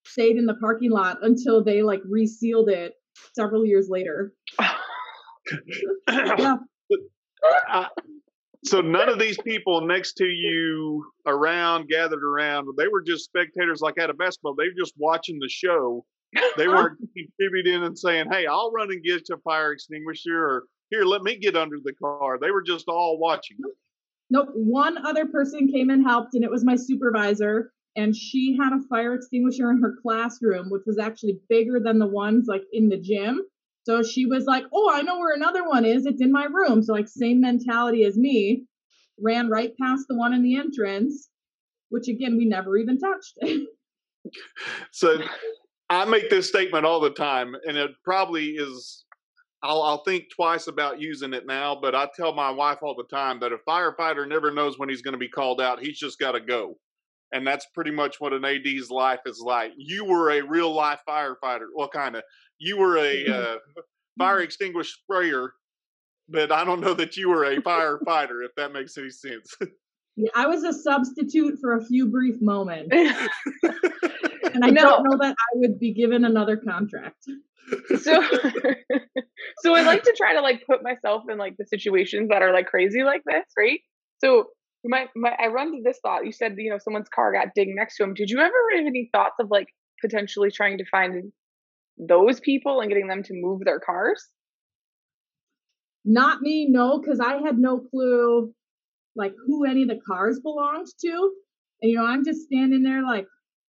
stayed 0.05 0.37
in 0.37 0.45
the 0.45 0.55
parking 0.55 0.91
lot 0.91 1.17
until 1.21 1.63
they 1.63 1.81
like 1.81 2.01
resealed 2.05 2.69
it 2.69 2.93
several 3.35 3.65
years 3.65 3.87
later. 3.89 4.33
yeah. 6.09 6.55
Uh, 7.71 7.85
so 8.65 8.81
none 8.81 9.09
of 9.09 9.19
these 9.19 9.37
people 9.39 9.81
next 9.81 10.13
to 10.13 10.25
you 10.25 11.05
around 11.25 11.87
gathered 11.87 12.23
around 12.23 12.67
they 12.77 12.87
were 12.87 13.01
just 13.01 13.25
spectators 13.25 13.81
like 13.81 13.97
at 13.97 14.09
a 14.09 14.13
basketball 14.13 14.55
they 14.55 14.65
were 14.65 14.77
just 14.77 14.93
watching 14.97 15.39
the 15.39 15.49
show 15.49 16.05
they 16.57 16.67
weren't 16.67 16.99
contributing 17.15 17.83
and 17.83 17.97
saying, 17.97 18.27
"Hey, 18.31 18.45
I'll 18.45 18.71
run 18.71 18.91
and 18.91 19.03
get 19.03 19.27
a 19.31 19.37
fire 19.37 19.71
extinguisher," 19.71 20.37
or 20.37 20.63
"Here, 20.89 21.03
let 21.03 21.23
me 21.23 21.37
get 21.37 21.55
under 21.55 21.77
the 21.83 21.93
car." 21.93 22.37
They 22.39 22.51
were 22.51 22.61
just 22.61 22.87
all 22.87 23.17
watching. 23.17 23.57
Nope. 24.29 24.49
One 24.53 25.03
other 25.05 25.25
person 25.25 25.71
came 25.71 25.89
and 25.89 26.03
helped, 26.03 26.35
and 26.35 26.43
it 26.43 26.51
was 26.51 26.63
my 26.63 26.75
supervisor. 26.75 27.71
and 27.95 28.15
she 28.15 28.55
had 28.55 28.71
a 28.71 28.81
fire 28.87 29.15
extinguisher 29.15 29.71
in 29.71 29.81
her 29.81 29.95
classroom, 30.03 30.69
which 30.69 30.83
was 30.85 30.99
actually 30.99 31.39
bigger 31.49 31.79
than 31.79 31.97
the 31.97 32.07
ones 32.07 32.45
like 32.47 32.63
in 32.71 32.87
the 32.87 32.97
gym. 32.97 33.41
So 33.83 34.03
she 34.03 34.25
was 34.25 34.45
like, 34.45 34.65
"Oh, 34.73 34.91
I 34.93 35.01
know 35.01 35.17
where 35.19 35.33
another 35.33 35.67
one 35.67 35.85
is. 35.85 36.05
It's 36.05 36.21
in 36.21 36.31
my 36.31 36.45
room." 36.45 36.83
So 36.83 36.93
like 36.93 37.07
same 37.07 37.41
mentality 37.41 38.03
as 38.03 38.17
me, 38.17 38.65
ran 39.21 39.49
right 39.49 39.73
past 39.81 40.05
the 40.07 40.15
one 40.15 40.33
in 40.33 40.43
the 40.43 40.57
entrance, 40.57 41.29
which 41.89 42.07
again 42.07 42.37
we 42.37 42.45
never 42.45 42.77
even 42.77 42.99
touched. 42.99 43.39
so 44.91 45.21
I 45.89 46.05
make 46.05 46.29
this 46.29 46.47
statement 46.47 46.85
all 46.85 46.99
the 46.99 47.09
time, 47.09 47.55
and 47.65 47.77
it 47.77 47.91
probably 48.03 48.51
is. 48.51 49.05
I'll, 49.61 49.81
I'll 49.81 50.03
think 50.05 50.25
twice 50.33 50.67
about 50.67 51.01
using 51.01 51.33
it 51.33 51.45
now, 51.45 51.77
but 51.81 51.93
I 51.93 52.07
tell 52.15 52.33
my 52.33 52.49
wife 52.49 52.77
all 52.81 52.95
the 52.95 53.13
time 53.13 53.41
that 53.41 53.51
a 53.51 53.57
firefighter 53.67 54.25
never 54.25 54.51
knows 54.51 54.79
when 54.79 54.87
he's 54.87 55.01
going 55.01 55.13
to 55.13 55.17
be 55.17 55.27
called 55.27 55.59
out. 55.59 55.81
He's 55.81 55.99
just 55.99 56.17
got 56.17 56.31
to 56.31 56.39
go. 56.39 56.77
And 57.33 57.45
that's 57.45 57.67
pretty 57.73 57.91
much 57.91 58.21
what 58.21 58.31
an 58.31 58.45
AD's 58.45 58.89
life 58.89 59.19
is 59.25 59.41
like. 59.45 59.73
You 59.75 60.05
were 60.05 60.31
a 60.31 60.41
real 60.41 60.73
life 60.73 61.01
firefighter. 61.07 61.67
Well, 61.75 61.89
kind 61.89 62.15
of. 62.15 62.23
You 62.59 62.77
were 62.77 62.97
a 62.97 63.27
uh, 63.33 63.57
fire 64.17 64.41
extinguisher 64.41 64.97
sprayer, 65.03 65.53
but 66.27 66.51
I 66.51 66.63
don't 66.63 66.81
know 66.81 66.93
that 66.93 67.17
you 67.17 67.29
were 67.29 67.45
a 67.45 67.57
firefighter, 67.57 68.45
if 68.45 68.53
that 68.57 68.71
makes 68.71 68.97
any 68.97 69.09
sense. 69.09 69.55
Yeah, 70.15 70.31
I 70.35 70.47
was 70.47 70.65
a 70.65 70.73
substitute 70.73 71.59
for 71.61 71.77
a 71.77 71.85
few 71.85 72.07
brief 72.07 72.41
moments. 72.41 72.89
and 72.93 74.65
I 74.65 74.69
no. 74.69 74.81
don't 74.81 75.03
know 75.03 75.17
that 75.17 75.31
I 75.31 75.51
would 75.53 75.79
be 75.79 75.93
given 75.93 76.25
another 76.25 76.57
contract. 76.57 77.23
So 78.01 78.21
so 79.59 79.75
I 79.75 79.81
like 79.83 80.03
to 80.03 80.13
try 80.17 80.33
to 80.33 80.41
like 80.41 80.65
put 80.67 80.83
myself 80.83 81.23
in 81.29 81.37
like 81.37 81.55
the 81.57 81.65
situations 81.65 82.27
that 82.29 82.41
are 82.41 82.51
like 82.51 82.65
crazy 82.65 83.03
like 83.03 83.21
this, 83.25 83.45
right? 83.57 83.79
So 84.17 84.47
my, 84.83 85.05
my 85.15 85.35
I 85.39 85.47
run 85.47 85.71
to 85.71 85.81
this 85.83 85.99
thought. 86.03 86.25
You 86.25 86.33
said 86.33 86.55
you 86.57 86.69
know 86.69 86.79
someone's 86.79 87.07
car 87.07 87.31
got 87.31 87.53
dinged 87.55 87.77
next 87.77 87.95
to 87.95 88.03
him. 88.03 88.13
Did 88.13 88.29
you 88.29 88.39
ever 88.39 88.53
have 88.75 88.85
any 88.85 89.09
thoughts 89.13 89.35
of 89.39 89.49
like 89.49 89.67
potentially 90.01 90.51
trying 90.51 90.79
to 90.79 90.85
find 90.91 91.31
those 91.99 92.39
people 92.39 92.79
and 92.79 92.89
getting 92.89 93.07
them 93.07 93.23
to 93.23 93.33
move 93.33 93.61
their 93.63 93.79
cars? 93.79 94.25
Not 96.05 96.41
me, 96.41 96.67
no, 96.69 96.99
because 96.99 97.19
I 97.19 97.37
had 97.37 97.57
no 97.57 97.79
clue 97.79 98.53
like 99.15 99.33
who 99.45 99.65
any 99.65 99.83
of 99.83 99.89
the 99.89 99.99
cars 100.07 100.39
belonged 100.39 100.87
to. 101.01 101.31
And 101.81 101.91
you 101.91 101.97
know, 101.97 102.05
I'm 102.05 102.23
just 102.23 102.43
standing 102.43 102.83
there 102.83 103.03
like, 103.03 103.25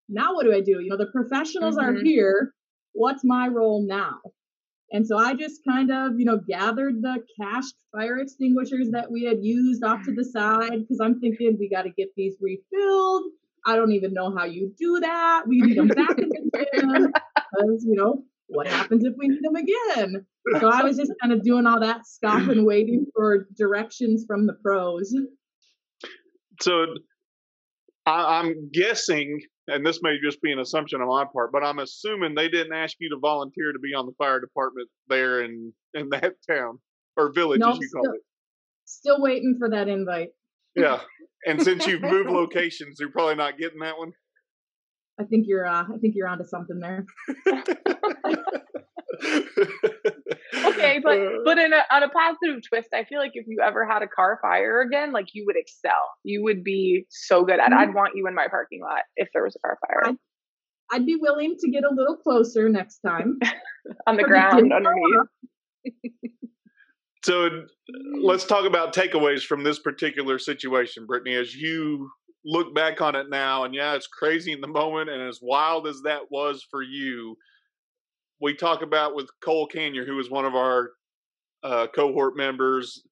now 0.09 0.33
what 0.33 0.45
do 0.45 0.53
I 0.53 0.61
do? 0.61 0.79
You 0.81 0.89
know, 0.89 0.97
the 0.97 1.11
professionals 1.11 1.77
mm-hmm. 1.77 1.97
are 1.97 2.03
here. 2.03 2.53
What's 2.93 3.23
my 3.23 3.47
role 3.47 3.85
now? 3.85 4.19
And 4.91 5.07
so 5.07 5.17
I 5.17 5.33
just 5.35 5.61
kind 5.65 5.89
of, 5.89 6.19
you 6.19 6.25
know, 6.25 6.37
gathered 6.37 7.01
the 7.01 7.23
cached 7.39 7.75
fire 7.93 8.17
extinguishers 8.17 8.89
that 8.91 9.09
we 9.09 9.23
had 9.23 9.37
used 9.41 9.83
off 9.83 10.03
to 10.03 10.13
the 10.13 10.25
side 10.25 10.81
because 10.81 10.99
I'm 11.01 11.19
thinking 11.21 11.55
we 11.57 11.69
got 11.69 11.83
to 11.83 11.91
get 11.91 12.09
these 12.17 12.35
refilled. 12.41 13.23
I 13.65 13.75
don't 13.77 13.93
even 13.93 14.13
know 14.13 14.35
how 14.35 14.45
you 14.45 14.73
do 14.77 14.99
that. 14.99 15.43
We 15.47 15.61
need 15.61 15.77
them 15.77 15.87
back 15.87 16.17
in 16.17 16.29
the 16.29 16.65
gym 16.75 17.13
because, 17.51 17.83
you 17.85 17.95
know, 17.95 18.23
what 18.47 18.67
happens 18.67 19.05
if 19.05 19.13
we 19.17 19.27
need 19.27 19.41
them 19.41 19.55
again? 19.55 20.25
So 20.59 20.69
I 20.69 20.83
was 20.83 20.97
just 20.97 21.11
kind 21.21 21.33
of 21.33 21.43
doing 21.43 21.65
all 21.65 21.79
that 21.79 22.05
stuff 22.05 22.47
and 22.47 22.65
waiting 22.65 23.05
for 23.15 23.47
directions 23.57 24.25
from 24.27 24.47
the 24.47 24.53
pros. 24.53 25.15
So 26.61 26.85
I, 28.05 28.39
I'm 28.39 28.69
guessing, 28.71 29.39
and 29.67 29.85
this 29.85 29.99
may 30.01 30.17
just 30.23 30.41
be 30.41 30.51
an 30.51 30.59
assumption 30.59 31.01
on 31.01 31.07
my 31.07 31.25
part, 31.31 31.51
but 31.51 31.63
I'm 31.63 31.79
assuming 31.79 32.35
they 32.35 32.49
didn't 32.49 32.73
ask 32.73 32.95
you 32.99 33.09
to 33.09 33.19
volunteer 33.19 33.71
to 33.71 33.79
be 33.79 33.93
on 33.93 34.05
the 34.05 34.13
fire 34.17 34.39
department 34.39 34.89
there 35.07 35.43
in 35.43 35.73
in 35.93 36.09
that 36.09 36.33
town 36.49 36.79
or 37.17 37.31
village, 37.31 37.61
as 37.61 37.77
you 37.77 37.87
still, 37.87 38.01
call 38.01 38.13
it. 38.13 38.21
Still 38.85 39.21
waiting 39.21 39.55
for 39.59 39.69
that 39.69 39.87
invite. 39.87 40.29
Yeah, 40.75 40.99
and 41.45 41.61
since 41.61 41.85
you've 41.85 42.01
moved 42.01 42.29
locations, 42.31 42.97
you're 42.99 43.11
probably 43.11 43.35
not 43.35 43.57
getting 43.57 43.79
that 43.79 43.97
one. 43.97 44.11
I 45.21 45.25
think 45.25 45.45
you're. 45.47 45.65
Uh, 45.65 45.83
I 45.83 45.97
think 46.01 46.15
you're 46.15 46.27
onto 46.27 46.45
something 46.45 46.79
there. 46.79 47.05
okay, 50.65 50.99
but 51.03 51.19
uh. 51.19 51.29
but 51.45 51.57
in 51.59 51.73
a, 51.73 51.83
on 51.91 52.03
a 52.03 52.09
positive 52.09 52.61
twist, 52.67 52.89
I 52.93 53.03
feel 53.03 53.19
like 53.19 53.31
if 53.35 53.45
you 53.47 53.59
ever 53.63 53.85
had 53.85 54.01
a 54.01 54.07
car 54.07 54.39
fire 54.41 54.81
again, 54.81 55.11
like 55.11 55.27
you 55.33 55.43
would 55.45 55.55
excel. 55.57 55.91
You 56.23 56.43
would 56.43 56.63
be 56.63 57.05
so 57.09 57.43
good 57.43 57.59
at. 57.59 57.71
it. 57.71 57.73
I'd 57.73 57.89
mm-hmm. 57.89 57.97
want 57.97 58.15
you 58.15 58.27
in 58.27 58.33
my 58.33 58.47
parking 58.49 58.81
lot 58.81 59.03
if 59.15 59.29
there 59.33 59.43
was 59.43 59.55
a 59.55 59.59
car 59.59 59.77
fire. 59.87 60.09
I'd, 60.09 60.17
I'd 60.91 61.05
be 61.05 61.15
willing 61.15 61.55
to 61.59 61.69
get 61.69 61.83
a 61.83 61.93
little 61.93 62.17
closer 62.17 62.67
next 62.67 62.99
time. 62.99 63.39
on 64.07 64.17
the 64.17 64.23
ground 64.23 64.71
underneath. 64.73 65.27
so 67.23 67.65
let's 68.21 68.45
talk 68.45 68.65
about 68.65 68.93
takeaways 68.93 69.43
from 69.43 69.63
this 69.63 69.79
particular 69.79 70.39
situation, 70.39 71.05
Brittany. 71.05 71.35
As 71.35 71.55
you 71.55 72.09
look 72.45 72.73
back 72.73 73.01
on 73.01 73.15
it 73.15 73.29
now, 73.29 73.63
and 73.63 73.73
yeah, 73.73 73.93
it's 73.93 74.07
crazy 74.07 74.51
in 74.51 74.61
the 74.61 74.67
moment, 74.67 75.09
and 75.09 75.21
as 75.21 75.39
wild 75.41 75.87
as 75.87 76.01
that 76.03 76.23
was 76.31 76.65
for 76.69 76.81
you, 76.81 77.35
we 78.41 78.55
talk 78.55 78.81
about 78.81 79.15
with 79.15 79.29
Cole 79.43 79.67
Canyer, 79.67 80.05
who 80.05 80.15
was 80.15 80.29
one 80.29 80.45
of 80.45 80.55
our 80.55 80.91
uh, 81.63 81.87
cohort 81.93 82.35
members. 82.35 83.03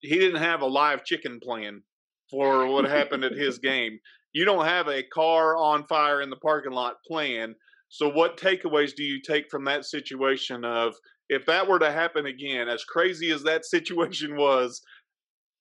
He 0.00 0.18
didn't 0.18 0.40
have 0.40 0.60
a 0.60 0.66
live 0.66 1.04
chicken 1.04 1.40
plan 1.42 1.82
for 2.30 2.66
what 2.66 2.84
happened 2.84 3.24
at 3.24 3.32
his 3.32 3.58
game. 3.62 3.98
You 4.32 4.44
don't 4.44 4.66
have 4.66 4.88
a 4.88 5.02
car 5.02 5.56
on 5.56 5.84
fire 5.86 6.22
in 6.22 6.30
the 6.30 6.36
parking 6.36 6.72
lot 6.72 6.96
plan. 7.06 7.54
So, 7.88 8.08
what 8.08 8.36
takeaways 8.36 8.94
do 8.94 9.02
you 9.02 9.20
take 9.20 9.50
from 9.50 9.64
that 9.64 9.84
situation? 9.84 10.64
Of 10.64 10.94
if 11.28 11.44
that 11.46 11.66
were 11.66 11.78
to 11.78 11.90
happen 11.90 12.26
again, 12.26 12.68
as 12.68 12.84
crazy 12.84 13.30
as 13.32 13.42
that 13.42 13.64
situation 13.64 14.36
was, 14.36 14.80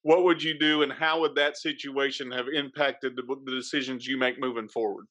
what 0.08 0.24
would 0.24 0.42
you 0.42 0.58
do, 0.58 0.84
and 0.84 0.94
how 0.94 1.20
would 1.20 1.36
that 1.36 1.58
situation 1.58 2.32
have 2.32 2.48
impacted 2.48 3.18
the, 3.18 3.24
the 3.44 3.52
decisions 3.52 4.08
you 4.08 4.18
make 4.18 4.40
moving 4.40 4.70
forward? 4.70 5.06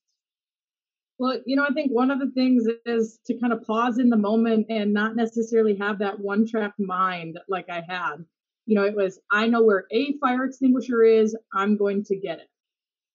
Well, 1.19 1.39
you 1.45 1.55
know, 1.55 1.67
I 1.69 1.75
think 1.75 1.93
one 1.93 2.11
of 2.11 2.19
the 2.19 2.31
things 2.31 2.67
is 2.87 3.19
to 3.27 3.35
kind 3.39 3.53
of 3.53 3.63
pause 3.67 3.99
in 3.99 4.09
the 4.09 4.17
moment 4.17 4.69
and 4.71 4.95
not 4.95 5.15
necessarily 5.15 5.77
have 5.77 5.99
that 5.99 6.19
one 6.19 6.49
track 6.49 6.73
mind 6.79 7.39
like 7.47 7.69
I 7.69 7.83
had. 7.87 8.25
You 8.65 8.75
know, 8.75 8.85
it 8.85 8.97
was, 8.97 9.21
I 9.31 9.47
know 9.49 9.63
where 9.63 9.85
a 9.93 10.17
fire 10.17 10.47
extinguisher 10.47 11.03
is, 11.03 11.37
I'm 11.53 11.77
going 11.77 12.03
to 12.05 12.17
get 12.17 12.39
it. 12.39 12.49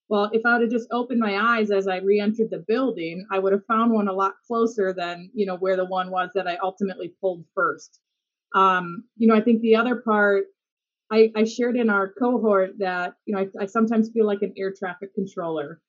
Well, 0.08 0.30
if 0.34 0.46
I 0.46 0.54
would 0.54 0.62
have 0.62 0.72
just 0.72 0.88
opened 0.91 1.20
my 1.20 1.58
eyes 1.58 1.72
as 1.72 1.88
I 1.88 1.98
re 1.98 2.20
entered 2.20 2.52
the 2.52 2.63
building, 2.67 3.26
I 3.32 3.39
would 3.39 3.54
have 3.54 3.65
found 3.65 3.91
one 3.91 4.08
a 4.08 4.13
lot 4.13 4.36
closer 4.46 4.94
than, 4.94 5.32
you 5.34 5.48
know, 5.48 5.56
where 5.56 5.78
the 5.78 5.86
one 5.86 6.12
was 6.12 6.30
that 6.36 6.48
I 6.48 6.58
ultimately 6.62 7.15
pulled 7.20 7.44
first. 7.56 8.00
Um, 8.54 9.06
you 9.17 9.28
know, 9.28 9.36
I 9.36 9.41
think 9.41 9.62
the 9.62 9.78
other 9.78 9.96
part 9.96 10.46
I, 11.12 11.32
I 11.36 11.43
shared 11.43 11.76
in 11.76 11.89
our 11.89 12.13
cohort 12.13 12.80
that, 12.80 13.15
you 13.26 13.36
know, 13.36 13.41
I, 13.41 13.63
I 13.63 13.65
sometimes 13.65 14.10
feel 14.12 14.26
like 14.26 14.41
an 14.41 14.54
air 14.58 14.74
traffic 14.78 15.13
controller 15.13 15.82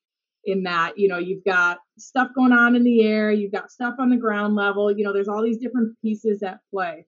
in 0.45 0.63
that 0.63 0.97
you 0.97 1.07
know 1.07 1.17
you've 1.17 1.43
got 1.45 1.79
stuff 1.97 2.29
going 2.35 2.51
on 2.51 2.75
in 2.75 2.83
the 2.83 3.03
air 3.03 3.31
you've 3.31 3.51
got 3.51 3.71
stuff 3.71 3.95
on 3.99 4.09
the 4.09 4.17
ground 4.17 4.55
level 4.55 4.91
you 4.91 5.03
know 5.03 5.13
there's 5.13 5.27
all 5.27 5.41
these 5.41 5.57
different 5.57 5.95
pieces 6.01 6.43
at 6.43 6.59
play. 6.71 7.05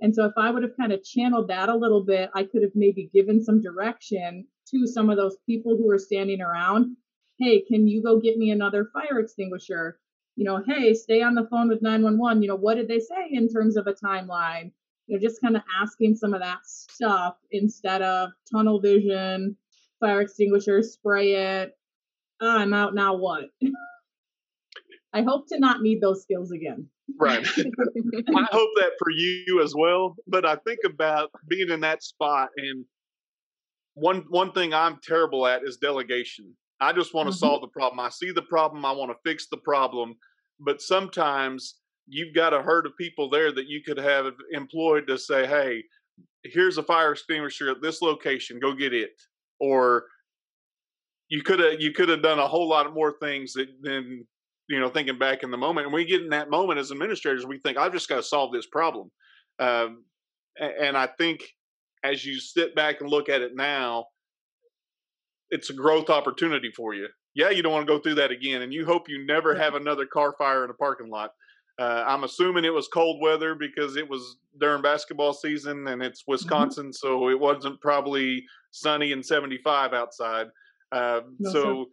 And 0.00 0.14
so 0.14 0.26
if 0.26 0.32
i 0.36 0.50
would 0.50 0.62
have 0.62 0.76
kind 0.78 0.92
of 0.92 1.02
channeled 1.02 1.48
that 1.48 1.68
a 1.68 1.76
little 1.76 2.04
bit 2.04 2.30
i 2.34 2.42
could 2.44 2.62
have 2.62 2.72
maybe 2.74 3.10
given 3.14 3.42
some 3.42 3.62
direction 3.62 4.46
to 4.70 4.86
some 4.86 5.10
of 5.10 5.16
those 5.16 5.36
people 5.46 5.76
who 5.76 5.90
are 5.90 5.98
standing 5.98 6.40
around. 6.40 6.96
Hey 7.38 7.62
can 7.62 7.88
you 7.88 8.02
go 8.02 8.20
get 8.20 8.36
me 8.36 8.50
another 8.50 8.90
fire 8.92 9.18
extinguisher? 9.18 9.98
You 10.36 10.44
know 10.44 10.62
hey 10.66 10.94
stay 10.94 11.22
on 11.22 11.34
the 11.34 11.46
phone 11.50 11.68
with 11.68 11.80
911 11.80 12.42
you 12.42 12.48
know 12.48 12.56
what 12.56 12.74
did 12.74 12.88
they 12.88 13.00
say 13.00 13.28
in 13.30 13.48
terms 13.48 13.76
of 13.76 13.86
a 13.86 13.94
timeline 13.94 14.72
you 15.06 15.16
know 15.16 15.20
just 15.20 15.40
kind 15.40 15.56
of 15.56 15.62
asking 15.80 16.14
some 16.14 16.34
of 16.34 16.40
that 16.40 16.58
stuff 16.64 17.36
instead 17.50 18.02
of 18.02 18.30
tunnel 18.50 18.80
vision 18.80 19.56
fire 20.00 20.20
extinguisher 20.20 20.82
spray 20.82 21.60
it 21.60 21.76
oh, 22.40 22.58
I'm 22.58 22.74
out 22.74 22.94
now. 22.94 23.16
What? 23.16 23.44
I 25.12 25.22
hope 25.22 25.46
to 25.48 25.58
not 25.58 25.80
need 25.80 26.00
those 26.00 26.22
skills 26.22 26.50
again. 26.50 26.88
Right. 27.20 27.46
I 27.56 28.46
hope 28.50 28.70
that 28.76 28.92
for 28.98 29.10
you 29.10 29.60
as 29.62 29.74
well. 29.76 30.16
But 30.26 30.44
I 30.44 30.56
think 30.56 30.80
about 30.84 31.30
being 31.48 31.70
in 31.70 31.80
that 31.80 32.02
spot, 32.02 32.48
and 32.56 32.84
one 33.94 34.24
one 34.28 34.52
thing 34.52 34.74
I'm 34.74 34.98
terrible 35.02 35.46
at 35.46 35.62
is 35.64 35.76
delegation. 35.76 36.54
I 36.80 36.92
just 36.92 37.14
want 37.14 37.28
to 37.28 37.30
mm-hmm. 37.30 37.38
solve 37.38 37.60
the 37.60 37.68
problem. 37.68 38.00
I 38.00 38.08
see 38.08 38.32
the 38.32 38.42
problem. 38.42 38.84
I 38.84 38.92
want 38.92 39.12
to 39.12 39.30
fix 39.30 39.46
the 39.48 39.58
problem. 39.58 40.16
But 40.58 40.80
sometimes 40.82 41.76
you've 42.06 42.34
got 42.34 42.54
a 42.54 42.62
herd 42.62 42.86
of 42.86 42.96
people 42.96 43.28
there 43.30 43.52
that 43.52 43.68
you 43.68 43.82
could 43.82 43.98
have 43.98 44.32
employed 44.52 45.06
to 45.06 45.18
say, 45.18 45.46
"Hey, 45.46 45.84
here's 46.42 46.78
a 46.78 46.82
fire 46.82 47.12
extinguisher 47.12 47.70
at 47.70 47.82
this 47.82 48.02
location. 48.02 48.60
Go 48.60 48.72
get 48.74 48.92
it." 48.92 49.12
Or 49.60 50.06
you 51.28 51.42
could 51.42 51.60
have 51.60 51.80
you 51.80 51.92
could 51.92 52.08
have 52.08 52.22
done 52.22 52.38
a 52.38 52.48
whole 52.48 52.68
lot 52.68 52.92
more 52.92 53.14
things 53.20 53.52
that, 53.54 53.68
than 53.82 54.26
you 54.68 54.80
know 54.80 54.88
thinking 54.88 55.18
back 55.18 55.42
in 55.42 55.50
the 55.50 55.56
moment. 55.56 55.86
And 55.86 55.94
we 55.94 56.04
get 56.04 56.22
in 56.22 56.30
that 56.30 56.50
moment 56.50 56.78
as 56.78 56.90
administrators, 56.90 57.46
we 57.46 57.58
think 57.58 57.76
I've 57.78 57.92
just 57.92 58.08
got 58.08 58.16
to 58.16 58.22
solve 58.22 58.52
this 58.52 58.66
problem. 58.66 59.10
Um, 59.58 60.04
and 60.58 60.96
I 60.96 61.08
think 61.18 61.42
as 62.04 62.24
you 62.24 62.38
sit 62.38 62.74
back 62.74 63.00
and 63.00 63.10
look 63.10 63.28
at 63.28 63.40
it 63.40 63.56
now, 63.56 64.06
it's 65.50 65.70
a 65.70 65.74
growth 65.74 66.10
opportunity 66.10 66.70
for 66.70 66.94
you. 66.94 67.08
Yeah, 67.34 67.50
you 67.50 67.62
don't 67.62 67.72
want 67.72 67.86
to 67.86 67.92
go 67.92 67.98
through 67.98 68.14
that 68.16 68.30
again, 68.30 68.62
and 68.62 68.72
you 68.72 68.84
hope 68.84 69.08
you 69.08 69.26
never 69.26 69.54
have 69.54 69.74
another 69.74 70.06
car 70.06 70.34
fire 70.38 70.64
in 70.64 70.70
a 70.70 70.74
parking 70.74 71.10
lot. 71.10 71.30
Uh, 71.78 72.04
I'm 72.06 72.24
assuming 72.24 72.64
it 72.64 72.72
was 72.72 72.88
cold 72.88 73.20
weather 73.20 73.54
because 73.54 73.96
it 73.96 74.08
was 74.08 74.36
during 74.60 74.82
basketball 74.82 75.32
season 75.32 75.88
and 75.88 76.02
it's 76.02 76.22
mm-hmm. 76.22 76.32
Wisconsin, 76.32 76.86
mm-hmm. 76.86 76.92
so 76.92 77.28
it 77.30 77.38
wasn't 77.38 77.80
probably 77.80 78.44
sunny 78.70 79.12
and 79.12 79.24
75 79.24 79.92
outside. 79.92 80.46
Um, 80.92 81.36
no, 81.40 81.50
so, 81.50 81.86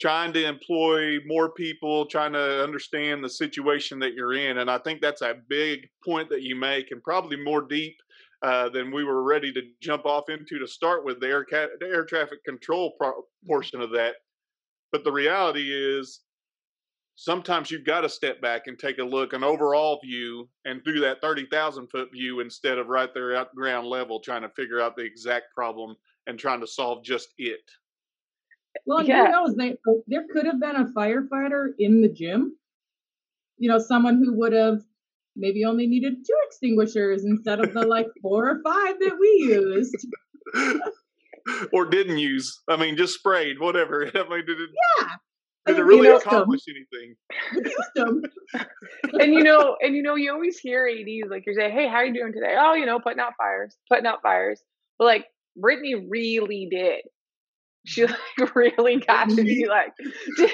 trying 0.00 0.32
to 0.32 0.46
employ 0.46 1.18
more 1.26 1.50
people, 1.50 2.06
trying 2.06 2.32
to 2.32 2.64
understand 2.64 3.22
the 3.22 3.28
situation 3.28 3.98
that 3.98 4.14
you're 4.14 4.32
in. 4.32 4.58
And 4.58 4.70
I 4.70 4.78
think 4.78 5.00
that's 5.00 5.20
a 5.20 5.34
big 5.48 5.86
point 6.04 6.30
that 6.30 6.42
you 6.42 6.56
make, 6.56 6.90
and 6.90 7.02
probably 7.02 7.36
more 7.36 7.60
deep 7.60 7.96
uh, 8.42 8.70
than 8.70 8.90
we 8.90 9.04
were 9.04 9.22
ready 9.22 9.52
to 9.52 9.60
jump 9.82 10.06
off 10.06 10.30
into 10.30 10.58
to 10.58 10.66
start 10.66 11.04
with 11.04 11.20
the 11.20 11.26
air, 11.26 11.44
ca- 11.44 11.68
the 11.78 11.86
air 11.86 12.04
traffic 12.04 12.42
control 12.44 12.94
pro- 12.98 13.24
portion 13.46 13.82
of 13.82 13.90
that. 13.90 14.14
But 14.90 15.04
the 15.04 15.12
reality 15.12 15.70
is, 15.70 16.20
sometimes 17.20 17.70
you've 17.70 17.84
got 17.84 18.00
to 18.00 18.08
step 18.08 18.40
back 18.40 18.66
and 18.66 18.78
take 18.78 18.96
a 18.98 19.04
look, 19.04 19.34
an 19.34 19.44
overall 19.44 20.00
view, 20.02 20.48
and 20.64 20.82
do 20.84 21.00
that 21.00 21.20
30,000 21.20 21.86
foot 21.88 22.10
view 22.10 22.40
instead 22.40 22.78
of 22.78 22.86
right 22.86 23.12
there 23.12 23.36
at 23.36 23.54
ground 23.54 23.86
level 23.86 24.20
trying 24.20 24.40
to 24.40 24.48
figure 24.48 24.80
out 24.80 24.96
the 24.96 25.04
exact 25.04 25.54
problem 25.54 25.94
and 26.26 26.38
trying 26.38 26.60
to 26.60 26.66
solve 26.66 27.04
just 27.04 27.28
it. 27.36 27.60
Well, 28.86 29.04
yeah. 29.04 29.26
who 29.26 29.32
knows? 29.32 29.54
They, 29.54 29.76
oh, 29.86 30.02
there 30.06 30.24
could 30.32 30.46
have 30.46 30.58
been 30.58 30.76
a 30.76 30.86
firefighter 30.96 31.72
in 31.78 32.00
the 32.00 32.08
gym. 32.08 32.56
You 33.58 33.68
know, 33.68 33.78
someone 33.78 34.16
who 34.16 34.38
would 34.38 34.54
have 34.54 34.80
maybe 35.36 35.66
only 35.66 35.86
needed 35.86 36.14
two 36.26 36.36
extinguishers 36.46 37.26
instead 37.26 37.60
of 37.60 37.74
the 37.74 37.86
like 37.86 38.06
four 38.22 38.48
or 38.48 38.62
five 38.64 38.98
that 38.98 39.18
we 39.20 39.28
used. 39.46 40.06
or 41.74 41.84
didn't 41.84 42.16
use. 42.16 42.62
I 42.66 42.78
mean, 42.78 42.96
just 42.96 43.12
sprayed, 43.12 43.60
whatever. 43.60 44.06
I 44.14 44.26
mean, 44.26 44.46
did 44.46 44.58
it, 44.58 44.70
yeah. 45.00 45.08
Did 45.66 45.78
it 45.78 45.82
really 45.82 46.08
accomplish 46.08 46.64
them. 46.64 46.74
anything? 46.76 48.24
and 49.20 49.34
you 49.34 49.42
know, 49.42 49.76
and 49.80 49.94
you 49.94 50.02
know, 50.02 50.14
you 50.14 50.32
always 50.32 50.58
hear 50.58 50.88
ADs 50.88 51.30
like 51.30 51.44
you're 51.44 51.54
saying, 51.54 51.72
"Hey, 51.72 51.86
how 51.86 51.96
are 51.96 52.04
you 52.04 52.14
doing 52.14 52.32
today?" 52.32 52.56
Oh, 52.58 52.74
you 52.74 52.86
know, 52.86 52.98
putting 52.98 53.20
out 53.20 53.34
fires, 53.36 53.76
putting 53.88 54.06
out 54.06 54.22
fires. 54.22 54.62
But 54.98 55.04
like 55.04 55.26
Brittany 55.56 56.06
really 56.08 56.68
did. 56.70 57.02
She 57.86 58.06
like 58.38 58.54
really 58.54 58.96
got 59.00 59.28
to 59.30 59.36
be 59.36 59.66
like, 59.68 59.92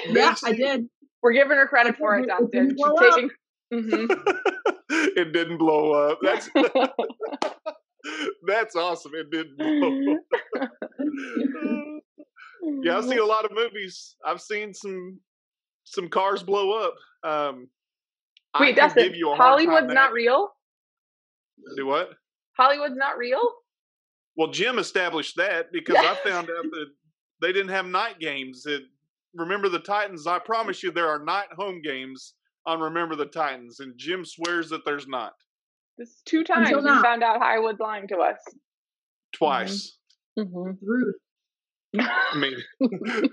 yeah, 0.07 0.35
I 0.43 0.51
did. 0.53 0.87
We're 1.21 1.33
giving 1.33 1.57
her 1.57 1.67
credit 1.67 1.97
for 1.97 2.17
it, 2.19 2.27
Dustin. 2.27 2.75
She's 2.77 2.99
taking. 2.99 3.29
Mm-hmm. 3.73 4.11
it 4.89 5.33
didn't 5.33 5.57
blow 5.57 5.91
up. 5.91 6.19
That's 6.21 6.49
that's 8.47 8.75
awesome. 8.75 9.11
It 9.15 9.31
didn't 9.31 9.57
blow 9.57 10.15
up. 10.15 12.03
Yeah, 12.83 12.97
I've 12.97 13.05
seen 13.05 13.19
a 13.19 13.25
lot 13.25 13.45
of 13.45 13.51
movies. 13.53 14.15
I've 14.25 14.41
seen 14.41 14.73
some 14.73 15.19
some 15.83 16.09
cars 16.09 16.43
blow 16.43 16.71
up. 16.71 16.95
Um, 17.23 17.69
Wait, 18.59 18.75
Dustin, 18.75 19.13
Hollywood's 19.35 19.93
not 19.93 20.13
real. 20.13 20.49
Do 21.75 21.85
what? 21.85 22.11
Hollywood's 22.57 22.95
not 22.95 23.17
real. 23.17 23.41
Well, 24.35 24.51
Jim 24.51 24.79
established 24.79 25.35
that 25.37 25.67
because 25.71 25.97
I 25.97 26.15
found 26.15 26.49
out 26.49 26.63
that 26.71 26.87
they 27.41 27.51
didn't 27.53 27.69
have 27.69 27.85
night 27.85 28.19
games. 28.19 28.65
It, 28.65 28.83
remember 29.33 29.69
the 29.69 29.79
Titans? 29.79 30.27
I 30.27 30.39
promise 30.39 30.83
you, 30.83 30.91
there 30.91 31.07
are 31.07 31.23
night 31.23 31.47
home 31.55 31.81
games 31.81 32.33
on 32.65 32.79
Remember 32.79 33.15
the 33.15 33.25
Titans, 33.25 33.79
and 33.79 33.97
Jim 33.97 34.25
swears 34.25 34.69
that 34.69 34.83
there's 34.85 35.07
not. 35.07 35.33
This 35.97 36.09
is 36.09 36.21
two 36.25 36.43
times 36.43 36.69
we 36.69 36.81
found 37.01 37.23
out 37.23 37.41
Hollywood's 37.41 37.79
lying 37.79 38.07
to 38.09 38.17
us. 38.17 38.37
Twice. 39.33 39.97
Mm-hmm. 40.37 40.55
Mm-hmm. 40.57 40.85
Rude. 40.85 41.15
I 41.99 42.37
mean, 42.37 42.57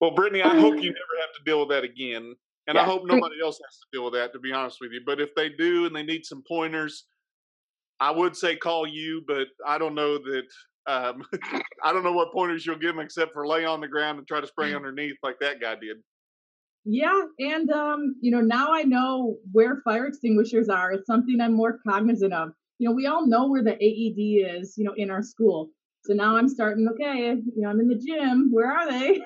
well, 0.00 0.14
Brittany, 0.14 0.42
I 0.42 0.58
hope 0.58 0.76
you 0.76 0.90
never 0.90 1.16
have 1.20 1.32
to 1.36 1.44
deal 1.44 1.60
with 1.60 1.68
that 1.70 1.84
again. 1.84 2.34
And 2.66 2.76
yeah. 2.76 2.82
I 2.82 2.84
hope 2.84 3.02
nobody 3.06 3.36
else 3.42 3.58
has 3.64 3.78
to 3.78 3.86
deal 3.92 4.04
with 4.04 4.14
that, 4.14 4.32
to 4.32 4.38
be 4.38 4.52
honest 4.52 4.78
with 4.80 4.92
you. 4.92 5.00
But 5.04 5.20
if 5.20 5.34
they 5.34 5.50
do 5.50 5.86
and 5.86 5.94
they 5.94 6.02
need 6.02 6.24
some 6.24 6.42
pointers, 6.46 7.04
I 8.00 8.10
would 8.10 8.36
say 8.36 8.56
call 8.56 8.86
you, 8.86 9.22
but 9.26 9.48
I 9.66 9.78
don't 9.78 9.94
know 9.94 10.18
that. 10.18 10.44
Um, 10.86 11.22
I 11.82 11.92
don't 11.92 12.04
know 12.04 12.12
what 12.12 12.32
pointers 12.32 12.66
you'll 12.66 12.76
give 12.76 12.94
them 12.94 13.04
except 13.04 13.32
for 13.32 13.46
lay 13.46 13.64
on 13.64 13.80
the 13.80 13.88
ground 13.88 14.18
and 14.18 14.28
try 14.28 14.40
to 14.40 14.46
spring 14.46 14.74
underneath 14.74 15.16
like 15.22 15.38
that 15.40 15.60
guy 15.60 15.76
did. 15.76 15.96
Yeah, 16.84 17.22
and 17.38 17.70
um, 17.70 18.16
you 18.20 18.30
know, 18.30 18.42
now 18.42 18.74
I 18.74 18.82
know 18.82 19.38
where 19.52 19.80
fire 19.84 20.06
extinguishers 20.06 20.68
are. 20.68 20.92
It's 20.92 21.06
something 21.06 21.40
I'm 21.40 21.54
more 21.54 21.78
cognizant 21.88 22.34
of. 22.34 22.50
You 22.78 22.88
know, 22.88 22.94
we 22.94 23.06
all 23.06 23.26
know 23.26 23.48
where 23.48 23.62
the 23.62 23.72
AED 23.72 24.58
is, 24.60 24.74
you 24.76 24.84
know, 24.84 24.92
in 24.98 25.10
our 25.10 25.22
school. 25.22 25.70
So 26.04 26.12
now 26.12 26.36
I'm 26.36 26.48
starting, 26.48 26.86
okay, 26.88 27.30
you 27.30 27.52
know, 27.56 27.70
I'm 27.70 27.80
in 27.80 27.88
the 27.88 27.94
gym. 27.94 28.50
Where 28.52 28.70
are 28.70 28.90
they? 28.90 29.22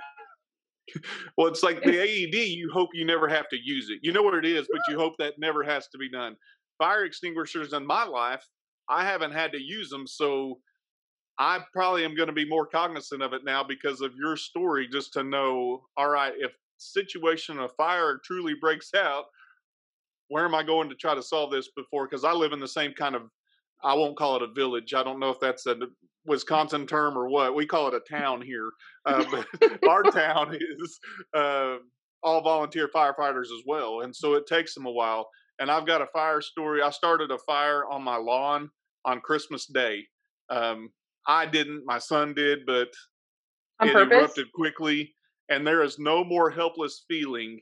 well, 1.37 1.49
it's 1.49 1.65
like 1.65 1.83
the 1.83 1.99
AED, 2.01 2.35
you 2.35 2.71
hope 2.73 2.91
you 2.95 3.05
never 3.05 3.29
have 3.29 3.49
to 3.49 3.57
use 3.63 3.91
it. 3.91 3.99
You 4.03 4.13
know 4.13 4.23
what 4.23 4.35
it 4.35 4.45
is, 4.45 4.69
but 4.71 4.81
you 4.89 4.97
hope 4.97 5.15
that 5.19 5.35
never 5.39 5.65
has 5.65 5.89
to 5.89 5.99
be 5.99 6.09
done. 6.09 6.37
Fire 6.79 7.05
extinguishers 7.05 7.73
in 7.73 7.85
my 7.85 8.05
life, 8.05 8.47
I 8.89 9.05
haven't 9.05 9.33
had 9.33 9.51
to 9.53 9.61
use 9.61 9.91
them. 9.91 10.07
So 10.07 10.61
I 11.39 11.61
probably 11.73 12.05
am 12.05 12.15
going 12.15 12.29
to 12.29 12.33
be 12.33 12.49
more 12.49 12.67
cognizant 12.67 13.23
of 13.23 13.33
it 13.33 13.45
now 13.45 13.65
because 13.65 14.01
of 14.01 14.15
your 14.15 14.37
story, 14.37 14.87
just 14.87 15.13
to 15.15 15.25
know, 15.25 15.83
all 15.97 16.09
right, 16.09 16.33
if 16.39 16.53
situation 16.77 17.59
of 17.59 17.73
fire 17.77 18.21
truly 18.25 18.55
breaks 18.55 18.95
out, 18.95 19.25
where 20.29 20.45
am 20.45 20.55
I 20.55 20.63
going 20.63 20.89
to 20.91 20.95
try 20.95 21.17
to 21.17 21.23
solve 21.23 21.51
this 21.51 21.71
before? 21.77 22.07
Because 22.07 22.23
I 22.23 22.33
live 22.33 22.53
in 22.53 22.61
the 22.61 22.69
same 22.69 22.93
kind 22.93 23.17
of, 23.17 23.23
I 23.83 23.95
won't 23.95 24.17
call 24.17 24.37
it 24.37 24.43
a 24.43 24.53
village. 24.53 24.95
I 24.95 25.03
don't 25.03 25.19
know 25.19 25.31
if 25.31 25.41
that's 25.41 25.67
a 25.67 25.77
Wisconsin 26.29 26.87
term 26.87 27.17
or 27.17 27.29
what. 27.29 27.55
We 27.55 27.67
call 27.67 27.89
it 27.89 27.95
a 27.95 28.17
town 28.17 28.43
here. 28.43 28.71
Uh, 29.07 29.25
but 29.61 29.85
our 29.89 30.03
town 30.03 30.57
is 30.61 30.99
uh, 31.35 31.77
all 32.23 32.43
volunteer 32.43 32.89
firefighters 32.95 33.45
as 33.45 33.63
well. 33.67 34.01
And 34.01 34.15
so 34.15 34.35
it 34.35 34.47
takes 34.47 34.75
them 34.75 34.87
a 34.87 34.93
while. 34.93 35.29
And 35.59 35.71
I've 35.71 35.87
got 35.87 36.03
a 36.03 36.07
fire 36.13 36.41
story. 36.41 36.83
I 36.83 36.91
started 36.91 37.31
a 37.31 37.39
fire 37.39 37.85
on 37.91 38.03
my 38.03 38.17
lawn 38.17 38.71
on 39.05 39.21
Christmas 39.21 39.67
Day. 39.67 40.05
Um, 40.51 40.91
I 41.27 41.47
didn't, 41.47 41.85
my 41.85 41.99
son 41.99 42.33
did, 42.33 42.61
but 42.65 42.89
on 43.81 43.89
it 43.89 43.93
purpose? 43.93 44.19
erupted 44.19 44.53
quickly. 44.53 45.15
And 45.49 45.67
there 45.67 45.83
is 45.83 45.99
no 45.99 46.25
more 46.25 46.51
helpless 46.51 47.05
feeling 47.09 47.61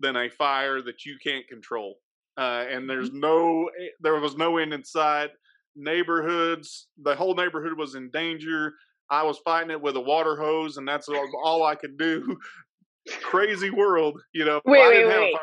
than 0.00 0.16
a 0.16 0.28
fire 0.30 0.82
that 0.82 1.04
you 1.04 1.16
can't 1.22 1.46
control. 1.46 1.96
Uh, 2.36 2.64
and 2.68 2.88
there's 2.88 3.10
mm-hmm. 3.10 3.20
no, 3.20 3.70
eh, 3.80 3.88
there 4.00 4.18
was 4.18 4.36
no 4.36 4.56
end 4.58 4.72
in 4.72 4.84
sight. 4.84 5.30
Neighborhoods, 5.76 6.88
the 7.02 7.14
whole 7.14 7.34
neighborhood 7.34 7.76
was 7.76 7.94
in 7.94 8.10
danger. 8.10 8.74
I 9.10 9.22
was 9.22 9.38
fighting 9.44 9.70
it 9.70 9.80
with 9.80 9.96
a 9.96 10.00
water 10.00 10.36
hose, 10.36 10.76
and 10.76 10.86
that's 10.86 11.08
all, 11.08 11.28
all 11.44 11.64
I 11.64 11.74
could 11.74 11.98
do. 11.98 12.36
Crazy 13.22 13.70
world, 13.70 14.20
you 14.32 14.44
know. 14.44 14.60
Wait, 14.64 14.88
wait, 14.88 15.06
wait. 15.06 15.34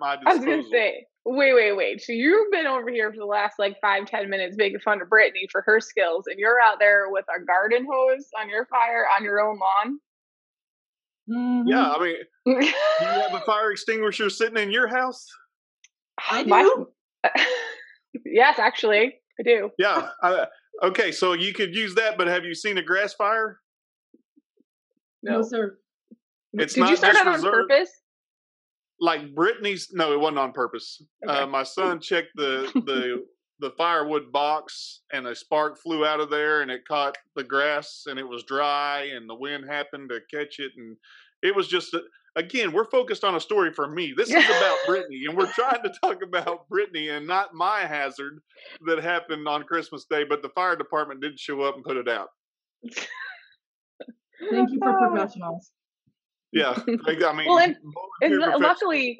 I 0.00 0.34
was 0.34 0.44
gonna 0.44 0.62
say, 0.70 1.06
wait, 1.24 1.54
wait, 1.54 1.76
wait. 1.76 2.00
So 2.02 2.12
you've 2.12 2.50
been 2.50 2.66
over 2.66 2.90
here 2.90 3.10
for 3.10 3.18
the 3.18 3.26
last 3.26 3.54
like 3.58 3.76
five, 3.80 4.06
ten 4.06 4.28
minutes 4.28 4.56
making 4.56 4.80
fun 4.80 5.00
of 5.00 5.08
Brittany 5.08 5.46
for 5.50 5.62
her 5.62 5.80
skills, 5.80 6.26
and 6.26 6.38
you're 6.38 6.60
out 6.60 6.78
there 6.78 7.10
with 7.10 7.24
a 7.34 7.44
garden 7.44 7.86
hose 7.90 8.28
on 8.40 8.48
your 8.48 8.66
fire 8.66 9.06
on 9.16 9.24
your 9.24 9.40
own 9.40 9.58
lawn. 9.58 9.98
Mm-hmm. 11.30 11.68
Yeah, 11.68 11.90
I 11.90 12.02
mean, 12.02 12.16
do 12.60 12.66
you 12.66 12.72
have 13.00 13.34
a 13.34 13.40
fire 13.40 13.72
extinguisher 13.72 14.30
sitting 14.30 14.62
in 14.62 14.70
your 14.70 14.88
house? 14.88 15.26
I 16.30 16.42
do. 16.42 16.48
My, 16.48 16.84
yes, 18.24 18.58
actually, 18.58 19.14
I 19.38 19.42
do. 19.42 19.70
Yeah. 19.78 20.10
I, 20.22 20.46
okay, 20.82 21.12
so 21.12 21.32
you 21.32 21.52
could 21.52 21.74
use 21.74 21.94
that, 21.96 22.16
but 22.16 22.26
have 22.26 22.44
you 22.44 22.54
seen 22.54 22.78
a 22.78 22.82
grass 22.82 23.14
fire? 23.14 23.60
No, 25.22 25.38
no 25.38 25.42
sir. 25.42 25.78
It's 26.52 26.74
Did 26.74 26.80
not 26.80 26.90
you 26.90 26.96
start 26.96 27.14
that 27.14 27.26
on 27.26 27.42
purpose? 27.42 27.90
Like 29.00 29.34
Brittany's, 29.34 29.88
no, 29.92 30.12
it 30.12 30.20
wasn't 30.20 30.38
on 30.38 30.52
purpose. 30.52 31.02
Okay. 31.28 31.40
Uh, 31.40 31.46
my 31.46 31.64
son 31.64 32.00
checked 32.00 32.30
the 32.36 32.70
the 32.86 33.24
the 33.60 33.70
firewood 33.78 34.32
box 34.32 35.02
and 35.12 35.26
a 35.26 35.34
spark 35.34 35.78
flew 35.78 36.04
out 36.04 36.20
of 36.20 36.28
there 36.28 36.62
and 36.62 36.70
it 36.70 36.86
caught 36.86 37.16
the 37.36 37.44
grass 37.44 38.04
and 38.06 38.18
it 38.18 38.28
was 38.28 38.42
dry 38.44 39.08
and 39.14 39.28
the 39.28 39.34
wind 39.34 39.64
happened 39.68 40.10
to 40.10 40.20
catch 40.36 40.58
it 40.58 40.72
and 40.76 40.96
it 41.42 41.54
was 41.54 41.68
just 41.68 41.96
again 42.36 42.72
we're 42.72 42.84
focused 42.84 43.24
on 43.24 43.34
a 43.34 43.40
story 43.40 43.72
for 43.72 43.88
me. 43.88 44.12
This 44.16 44.28
is 44.28 44.44
about 44.56 44.76
brittany 44.86 45.24
and 45.28 45.36
we're 45.36 45.52
trying 45.52 45.82
to 45.82 45.92
talk 46.02 46.22
about 46.22 46.68
brittany 46.68 47.08
and 47.08 47.26
not 47.26 47.54
my 47.54 47.80
hazard 47.80 48.40
that 48.86 49.02
happened 49.02 49.46
on 49.48 49.64
christmas 49.64 50.04
day 50.08 50.24
but 50.24 50.42
the 50.42 50.48
fire 50.50 50.76
department 50.76 51.20
did 51.20 51.38
show 51.38 51.62
up 51.62 51.76
and 51.76 51.84
put 51.84 51.96
it 51.96 52.08
out. 52.08 52.28
Thank 54.50 54.70
you 54.70 54.78
for 54.78 55.08
professionals. 55.08 55.70
Yeah 56.52 56.78
i 56.86 57.32
mean 57.32 57.46
well, 57.48 57.58
and, 57.58 57.76
and 58.22 58.38
luckily 58.62 59.18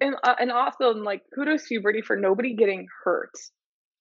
and 0.00 0.16
uh, 0.22 0.34
and 0.38 0.50
also 0.50 0.92
like 0.92 1.22
kudos 1.34 1.68
to 1.68 1.74
you, 1.74 1.80
Brittany, 1.80 2.02
for 2.02 2.16
nobody 2.16 2.54
getting 2.54 2.86
hurt. 3.04 3.32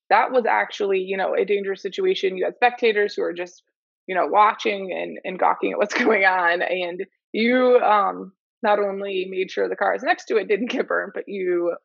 That 0.09 0.31
was 0.31 0.45
actually, 0.45 0.99
you 0.99 1.17
know, 1.17 1.35
a 1.35 1.45
dangerous 1.45 1.81
situation. 1.81 2.37
You 2.37 2.45
had 2.45 2.55
spectators 2.55 3.15
who 3.15 3.23
are 3.23 3.33
just, 3.33 3.63
you 4.07 4.15
know, 4.15 4.27
watching 4.27 4.91
and, 4.91 5.17
and 5.23 5.39
gawking 5.39 5.71
at 5.71 5.77
what's 5.77 5.93
going 6.03 6.23
on. 6.23 6.61
And 6.61 7.05
you 7.31 7.79
um, 7.79 8.33
not 8.63 8.79
only 8.79 9.27
made 9.29 9.51
sure 9.51 9.69
the 9.69 9.75
cars 9.75 10.01
next 10.03 10.25
to 10.25 10.37
it 10.37 10.47
didn't 10.47 10.69
get 10.69 10.87
burned, 10.87 11.11
but 11.13 11.25
you 11.27 11.75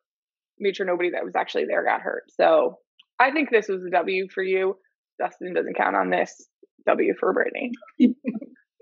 made 0.59 0.75
sure 0.75 0.85
nobody 0.85 1.11
that 1.11 1.25
was 1.25 1.35
actually 1.35 1.65
there 1.65 1.83
got 1.83 2.01
hurt. 2.01 2.23
So 2.29 2.77
I 3.19 3.31
think 3.31 3.49
this 3.49 3.67
was 3.67 3.83
a 3.85 3.89
W 3.89 4.27
for 4.33 4.43
you. 4.43 4.77
Dustin 5.19 5.53
doesn't 5.53 5.77
count 5.77 5.95
on 5.95 6.09
this. 6.09 6.47
W 6.87 7.13
for 7.19 7.33
Brittany. 7.33 7.71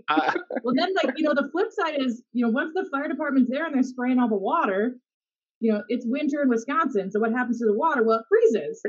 uh, 0.09 0.33
well, 0.63 0.73
then, 0.75 0.93
like, 1.03 1.15
you 1.17 1.23
know, 1.23 1.33
the 1.33 1.49
flip 1.51 1.67
side 1.71 1.95
is, 1.99 2.21
you 2.33 2.45
know, 2.45 2.51
once 2.51 2.71
the 2.73 2.87
fire 2.91 3.07
department's 3.07 3.49
there 3.51 3.65
and 3.65 3.75
they're 3.75 3.83
spraying 3.83 4.19
all 4.19 4.29
the 4.29 4.37
water, 4.37 4.95
you 5.59 5.73
know, 5.73 5.83
it's 5.89 6.05
winter 6.07 6.41
in 6.41 6.49
Wisconsin. 6.49 7.11
So 7.11 7.19
what 7.19 7.31
happens 7.31 7.59
to 7.59 7.65
the 7.65 7.73
water? 7.73 8.03
Well, 8.03 8.19
it 8.19 8.25
freezes. 8.29 8.81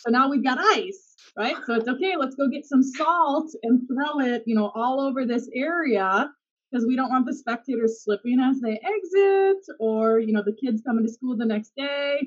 So 0.00 0.10
now 0.10 0.30
we've 0.30 0.44
got 0.44 0.58
ice, 0.58 1.14
right? 1.36 1.56
So 1.66 1.74
it's 1.74 1.88
okay. 1.88 2.16
Let's 2.16 2.34
go 2.34 2.48
get 2.48 2.64
some 2.64 2.82
salt 2.82 3.50
and 3.62 3.86
throw 3.86 4.20
it, 4.20 4.44
you 4.46 4.54
know, 4.54 4.72
all 4.74 5.00
over 5.00 5.26
this 5.26 5.48
area 5.54 6.30
because 6.70 6.86
we 6.86 6.96
don't 6.96 7.10
want 7.10 7.26
the 7.26 7.34
spectators 7.34 8.02
slipping 8.02 8.40
as 8.40 8.60
they 8.60 8.80
exit 8.82 9.64
or, 9.78 10.18
you 10.18 10.32
know, 10.32 10.42
the 10.42 10.54
kids 10.54 10.82
coming 10.86 11.04
to 11.04 11.12
school 11.12 11.36
the 11.36 11.44
next 11.44 11.72
day. 11.76 12.20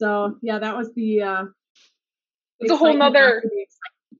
So 0.00 0.36
yeah, 0.42 0.58
that 0.58 0.76
was 0.76 0.92
the 0.94 1.22
uh, 1.22 1.44
it's 2.60 2.70
a 2.70 2.76
whole 2.76 2.94
nother 2.94 3.42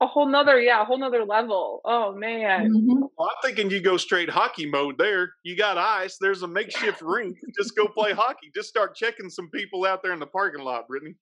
a 0.00 0.06
whole 0.06 0.28
nother 0.28 0.60
yeah 0.60 0.82
a 0.82 0.84
whole 0.84 0.98
nother 0.98 1.24
level. 1.24 1.80
Oh 1.84 2.14
man. 2.14 2.70
Mm-hmm. 2.72 3.02
well, 3.16 3.30
i'm 3.30 3.36
thinking 3.42 3.70
you 3.70 3.80
go 3.80 3.96
straight 3.96 4.28
hockey 4.30 4.66
mode 4.66 4.98
there. 4.98 5.34
You 5.42 5.56
got 5.56 5.78
ice. 5.78 6.16
There's 6.20 6.42
a 6.42 6.48
makeshift 6.48 7.02
rink. 7.02 7.38
Just 7.56 7.76
go 7.76 7.86
play 7.86 8.12
hockey. 8.16 8.50
Just 8.54 8.68
start 8.68 8.94
checking 8.94 9.30
some 9.30 9.50
people 9.50 9.84
out 9.84 10.02
there 10.02 10.12
in 10.12 10.20
the 10.20 10.26
parking 10.26 10.62
lot 10.64 10.88
brittany. 10.88 11.14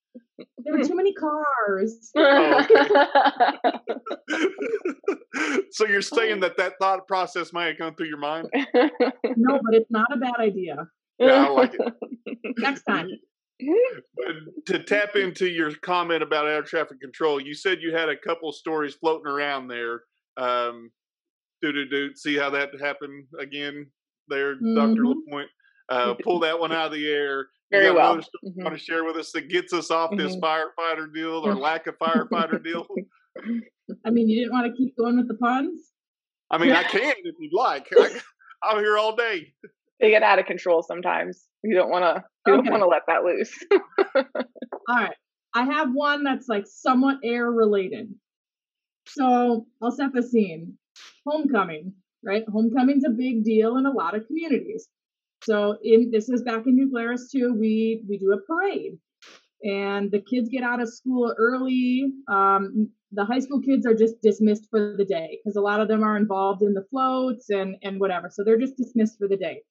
There 0.58 0.76
were 0.76 0.84
too 0.84 0.96
many 0.96 1.14
cars. 1.14 2.10
Oh, 2.24 2.66
so 5.70 5.86
you're 5.86 6.02
saying 6.02 6.40
that 6.40 6.56
that 6.56 6.74
thought 6.80 7.06
process 7.06 7.52
might 7.52 7.66
have 7.66 7.78
come 7.78 7.94
through 7.94 8.06
your 8.06 8.18
mind? 8.18 8.48
No 9.36 9.60
but 9.62 9.74
it's 9.74 9.90
not 9.90 10.06
a 10.12 10.16
bad 10.16 10.36
idea. 10.38 10.86
Yeah 11.18 11.46
i 11.46 11.48
like 11.48 11.74
it. 11.74 11.94
Next 12.58 12.82
time 12.84 13.08
to 13.60 14.82
tap 14.84 15.16
into 15.16 15.48
your 15.48 15.74
comment 15.76 16.22
about 16.22 16.46
air 16.46 16.62
traffic 16.62 17.00
control, 17.00 17.40
you 17.40 17.54
said 17.54 17.80
you 17.80 17.94
had 17.94 18.08
a 18.08 18.16
couple 18.16 18.52
stories 18.52 18.94
floating 18.94 19.26
around 19.26 19.68
there. 19.68 20.02
Um, 20.36 20.90
do 21.60 21.72
do 21.72 21.88
do. 21.88 22.14
See 22.14 22.36
how 22.36 22.50
that 22.50 22.70
happened 22.80 23.26
again 23.38 23.86
there, 24.28 24.56
mm-hmm. 24.56 24.74
Doctor 24.74 25.06
Lapointe. 25.06 25.50
Uh, 25.88 26.14
pull 26.22 26.40
that 26.40 26.58
one 26.58 26.72
out 26.72 26.86
of 26.86 26.92
the 26.92 27.08
air. 27.08 27.46
Very 27.70 27.86
you 27.86 27.94
well. 27.94 28.16
Mm-hmm. 28.16 28.62
Want 28.62 28.76
to 28.76 28.82
share 28.82 29.04
with 29.04 29.16
us 29.16 29.32
that 29.32 29.48
gets 29.48 29.72
us 29.72 29.90
off 29.90 30.10
this 30.16 30.36
mm-hmm. 30.36 30.44
firefighter 30.44 31.12
deal 31.12 31.46
or 31.46 31.54
lack 31.54 31.86
of 31.86 31.98
firefighter 31.98 32.62
deal? 32.62 32.86
I 34.06 34.10
mean, 34.10 34.28
you 34.28 34.40
didn't 34.40 34.52
want 34.52 34.66
to 34.66 34.76
keep 34.76 34.96
going 34.96 35.16
with 35.16 35.28
the 35.28 35.34
puns. 35.34 35.92
I 36.50 36.58
mean, 36.58 36.72
I 36.72 36.82
can 36.90 37.14
if 37.24 37.34
you'd 37.38 37.54
like. 37.54 37.88
I, 37.98 38.20
I'm 38.62 38.78
here 38.78 38.98
all 38.98 39.16
day 39.16 39.52
they 40.02 40.10
get 40.10 40.24
out 40.24 40.40
of 40.40 40.46
control 40.46 40.82
sometimes. 40.82 41.46
You 41.62 41.74
don't 41.74 41.88
want 41.88 42.02
to. 42.04 42.24
You 42.46 42.54
okay. 42.54 42.68
don't 42.68 42.80
want 42.80 42.82
to 42.82 42.88
let 42.88 43.02
that 43.06 43.22
loose. 43.22 43.56
All 44.88 44.96
right, 44.96 45.14
I 45.54 45.64
have 45.64 45.90
one 45.92 46.24
that's 46.24 46.48
like 46.48 46.64
somewhat 46.66 47.18
air 47.24 47.50
related. 47.50 48.12
So 49.06 49.66
I'll 49.80 49.92
set 49.92 50.12
the 50.12 50.22
scene. 50.22 50.76
Homecoming, 51.26 51.94
right? 52.24 52.42
Homecoming's 52.52 53.04
a 53.06 53.10
big 53.10 53.44
deal 53.44 53.76
in 53.76 53.86
a 53.86 53.92
lot 53.92 54.16
of 54.16 54.26
communities. 54.26 54.88
So 55.44 55.76
in 55.82 56.10
this 56.10 56.28
is 56.28 56.42
back 56.42 56.66
in 56.66 56.74
New 56.74 56.90
Glarus 56.90 57.30
too. 57.30 57.54
We 57.58 58.04
we 58.08 58.18
do 58.18 58.32
a 58.32 58.40
parade, 58.44 58.98
and 59.62 60.10
the 60.10 60.20
kids 60.20 60.48
get 60.48 60.64
out 60.64 60.82
of 60.82 60.92
school 60.92 61.32
early. 61.38 62.12
Um, 62.28 62.90
the 63.12 63.24
high 63.24 63.38
school 63.38 63.60
kids 63.60 63.86
are 63.86 63.94
just 63.94 64.20
dismissed 64.20 64.66
for 64.68 64.96
the 64.96 65.04
day 65.04 65.38
because 65.38 65.54
a 65.54 65.60
lot 65.60 65.80
of 65.80 65.86
them 65.86 66.02
are 66.02 66.16
involved 66.16 66.62
in 66.62 66.74
the 66.74 66.84
floats 66.90 67.50
and 67.50 67.76
and 67.82 68.00
whatever. 68.00 68.30
So 68.32 68.42
they're 68.42 68.58
just 68.58 68.76
dismissed 68.76 69.16
for 69.18 69.28
the 69.28 69.36
day 69.36 69.62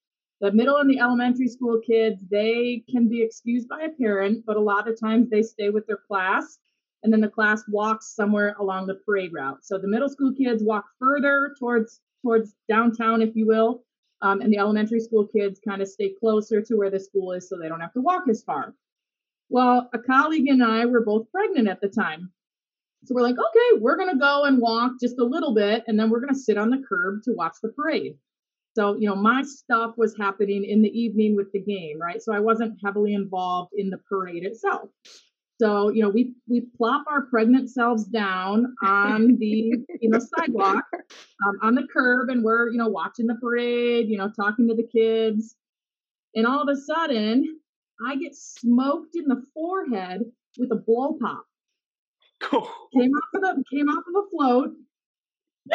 the 0.42 0.52
middle 0.52 0.78
and 0.78 0.90
the 0.90 1.00
elementary 1.00 1.48
school 1.48 1.80
kids 1.80 2.24
they 2.30 2.84
can 2.90 3.08
be 3.08 3.22
excused 3.22 3.70
by 3.70 3.82
a 3.82 3.90
parent 3.90 4.44
but 4.46 4.58
a 4.58 4.60
lot 4.60 4.88
of 4.88 5.00
times 5.00 5.30
they 5.30 5.44
stay 5.44 5.70
with 5.70 5.86
their 5.86 6.02
class 6.08 6.58
and 7.04 7.14
then 7.14 7.22
the 7.22 7.30
class 7.30 7.64
walks 7.68 8.16
somewhere 8.16 8.56
along 8.60 8.86
the 8.86 8.96
parade 8.96 9.34
route. 9.34 9.66
So 9.66 9.78
the 9.78 9.88
middle 9.88 10.10
school 10.10 10.34
kids 10.34 10.64
walk 10.64 10.86
further 11.00 11.56
towards 11.58 12.02
towards 12.22 12.54
downtown 12.70 13.22
if 13.22 13.36
you 13.36 13.48
will 13.48 13.84
um, 14.22 14.42
and 14.42 14.54
the 14.54 14.60
elementary 14.60 15.00
school 15.00 15.26
kids 15.26 15.60
kind 15.68 15.82
of 15.82 15.88
stay 15.88 16.14
closer 16.20 16.62
to 16.62 16.76
where 16.76 16.92
the 16.92 17.00
school 17.00 17.32
is 17.32 17.50
so 17.50 17.58
they 17.58 17.68
don't 17.68 17.82
have 17.82 17.94
to 17.94 18.02
walk 18.02 18.24
as 18.30 18.44
far. 18.44 18.74
Well 19.50 19.90
a 19.94 20.00
colleague 20.00 20.48
and 20.48 20.64
i 20.64 20.86
were 20.86 21.04
both 21.04 21.32
pregnant 21.32 21.68
at 21.68 21.82
the 21.82 21.90
time. 21.90 22.32
So 23.06 23.16
we're 23.16 23.24
like 23.24 23.38
okay 23.38 23.80
we're 23.80 23.98
going 23.98 24.12
to 24.12 24.20
go 24.20 24.46
and 24.46 24.60
walk 24.60 24.94
just 25.00 25.20
a 25.20 25.24
little 25.24 25.54
bit 25.54 25.84
and 25.88 26.00
then 26.00 26.10
we're 26.10 26.20
going 26.20 26.34
to 26.34 26.40
sit 26.40 26.58
on 26.58 26.70
the 26.70 26.84
curb 26.88 27.24
to 27.24 27.34
watch 27.34 27.58
the 27.62 27.70
parade 27.70 28.16
so, 28.74 28.96
you 28.98 29.08
know, 29.08 29.16
my 29.16 29.44
stuff 29.44 29.96
was 29.98 30.16
happening 30.18 30.64
in 30.64 30.82
the 30.82 30.90
evening 30.90 31.36
with 31.36 31.52
the 31.52 31.62
game, 31.62 32.00
right? 32.00 32.22
So 32.22 32.34
I 32.34 32.40
wasn't 32.40 32.80
heavily 32.84 33.14
involved 33.14 33.72
in 33.76 33.90
the 33.90 33.98
parade 33.98 34.46
itself. 34.46 34.90
So, 35.62 35.90
you 35.90 36.02
know, 36.02 36.10
we 36.10 36.34
we 36.50 36.62
plop 36.76 37.06
our 37.08 37.28
pregnant 37.28 37.70
selves 37.70 38.06
down 38.06 38.74
on 38.84 39.38
the 39.38 39.74
you 40.02 40.10
know 40.10 40.20
sidewalk, 40.38 40.86
um, 41.46 41.60
on 41.62 41.76
the 41.76 41.86
curb, 41.94 42.30
and 42.30 42.44
we're 42.44 42.72
you 42.72 42.80
know 42.80 42.88
watching 42.88 43.28
the 43.28 43.36
parade, 43.36 44.08
you 44.08 44.18
know, 44.18 44.32
talking 44.36 44.68
to 44.70 44.76
the 44.76 44.88
kids, 44.88 45.56
and 46.34 46.48
all 46.48 46.64
of 46.64 46.68
a 46.68 46.76
sudden, 46.76 47.60
I 48.08 48.16
get 48.16 48.36
smoked 48.36 49.16
in 49.16 49.26
the 49.26 49.44
forehead 49.54 50.22
with 50.58 50.72
a 50.72 50.76
blow 50.78 51.18
pop. 51.22 51.46
Cool. 52.42 52.68
came 52.92 53.12
off 53.12 53.30
of 53.36 53.42
the 53.42 53.64
came 53.72 53.88
off 53.88 54.04
of 54.08 54.26
a 54.26 54.30
float, 54.32 54.72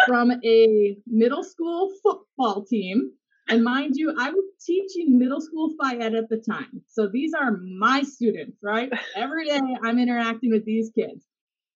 from 0.07 0.33
a 0.45 0.97
middle 1.07 1.45
school 1.45 1.93
football 2.03 2.65
team. 2.65 3.13
And 3.49 3.63
mind 3.63 3.95
you, 3.97 4.13
I 4.19 4.31
was 4.31 4.45
teaching 4.65 5.19
middle 5.19 5.41
school 5.41 5.75
phy 5.81 5.97
ed 5.97 6.15
at 6.15 6.29
the 6.29 6.39
time. 6.39 6.83
So 6.89 7.09
these 7.09 7.33
are 7.33 7.59
my 7.79 8.03
students, 8.03 8.59
right? 8.63 8.91
Every 9.17 9.47
day 9.47 9.61
I'm 9.83 9.99
interacting 9.99 10.51
with 10.51 10.65
these 10.65 10.91
kids. 10.95 11.25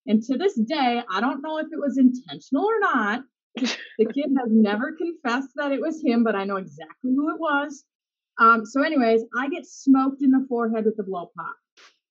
And 0.06 0.22
to 0.24 0.36
this 0.36 0.54
day, 0.54 1.02
I 1.08 1.20
don't 1.20 1.42
know 1.42 1.58
if 1.58 1.66
it 1.66 1.78
was 1.78 1.98
intentional 1.98 2.64
or 2.64 2.80
not. 2.80 3.22
The 3.54 4.06
kid 4.14 4.30
has 4.38 4.48
never 4.50 4.96
confessed 4.96 5.50
that 5.56 5.72
it 5.72 5.80
was 5.80 6.02
him, 6.04 6.24
but 6.24 6.34
I 6.34 6.44
know 6.44 6.56
exactly 6.56 7.12
who 7.14 7.30
it 7.30 7.38
was. 7.38 7.84
Um, 8.38 8.64
so, 8.64 8.82
anyways, 8.82 9.22
I 9.36 9.48
get 9.48 9.66
smoked 9.66 10.22
in 10.22 10.30
the 10.30 10.46
forehead 10.48 10.86
with 10.86 10.96
the 10.96 11.02
blow 11.02 11.30
pop. 11.36 11.54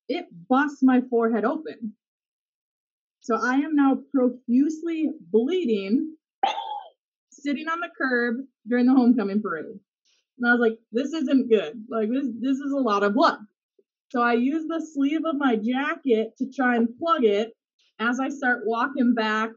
It 0.08 0.28
busts 0.48 0.84
my 0.84 1.02
forehead 1.10 1.44
open. 1.44 1.96
So 3.30 3.36
I 3.40 3.58
am 3.58 3.76
now 3.76 4.00
profusely 4.12 5.12
bleeding, 5.32 6.16
sitting 7.32 7.68
on 7.68 7.80
the 7.80 7.90
curb 7.96 8.38
during 8.68 8.88
the 8.88 8.94
homecoming 8.94 9.40
parade. 9.40 9.66
And 10.40 10.50
I 10.50 10.54
was 10.54 10.60
like, 10.60 10.80
this 10.92 11.14
isn't 11.14 11.48
good. 11.48 11.76
Like 11.92 12.10
this 12.10 12.26
this 12.42 12.58
is 12.58 12.72
a 12.72 12.82
lot 12.82 13.04
of 13.04 13.14
blood. 13.14 13.38
So 14.10 14.20
I 14.20 14.34
use 14.34 14.66
the 14.68 14.84
sleeve 14.96 15.26
of 15.28 15.36
my 15.38 15.58
jacket 15.58 16.38
to 16.40 16.50
try 16.52 16.76
and 16.76 16.90
plug 16.98 17.24
it 17.24 17.52
as 18.00 18.20
I 18.20 18.30
start 18.30 18.64
walking 18.66 19.14
back 19.14 19.52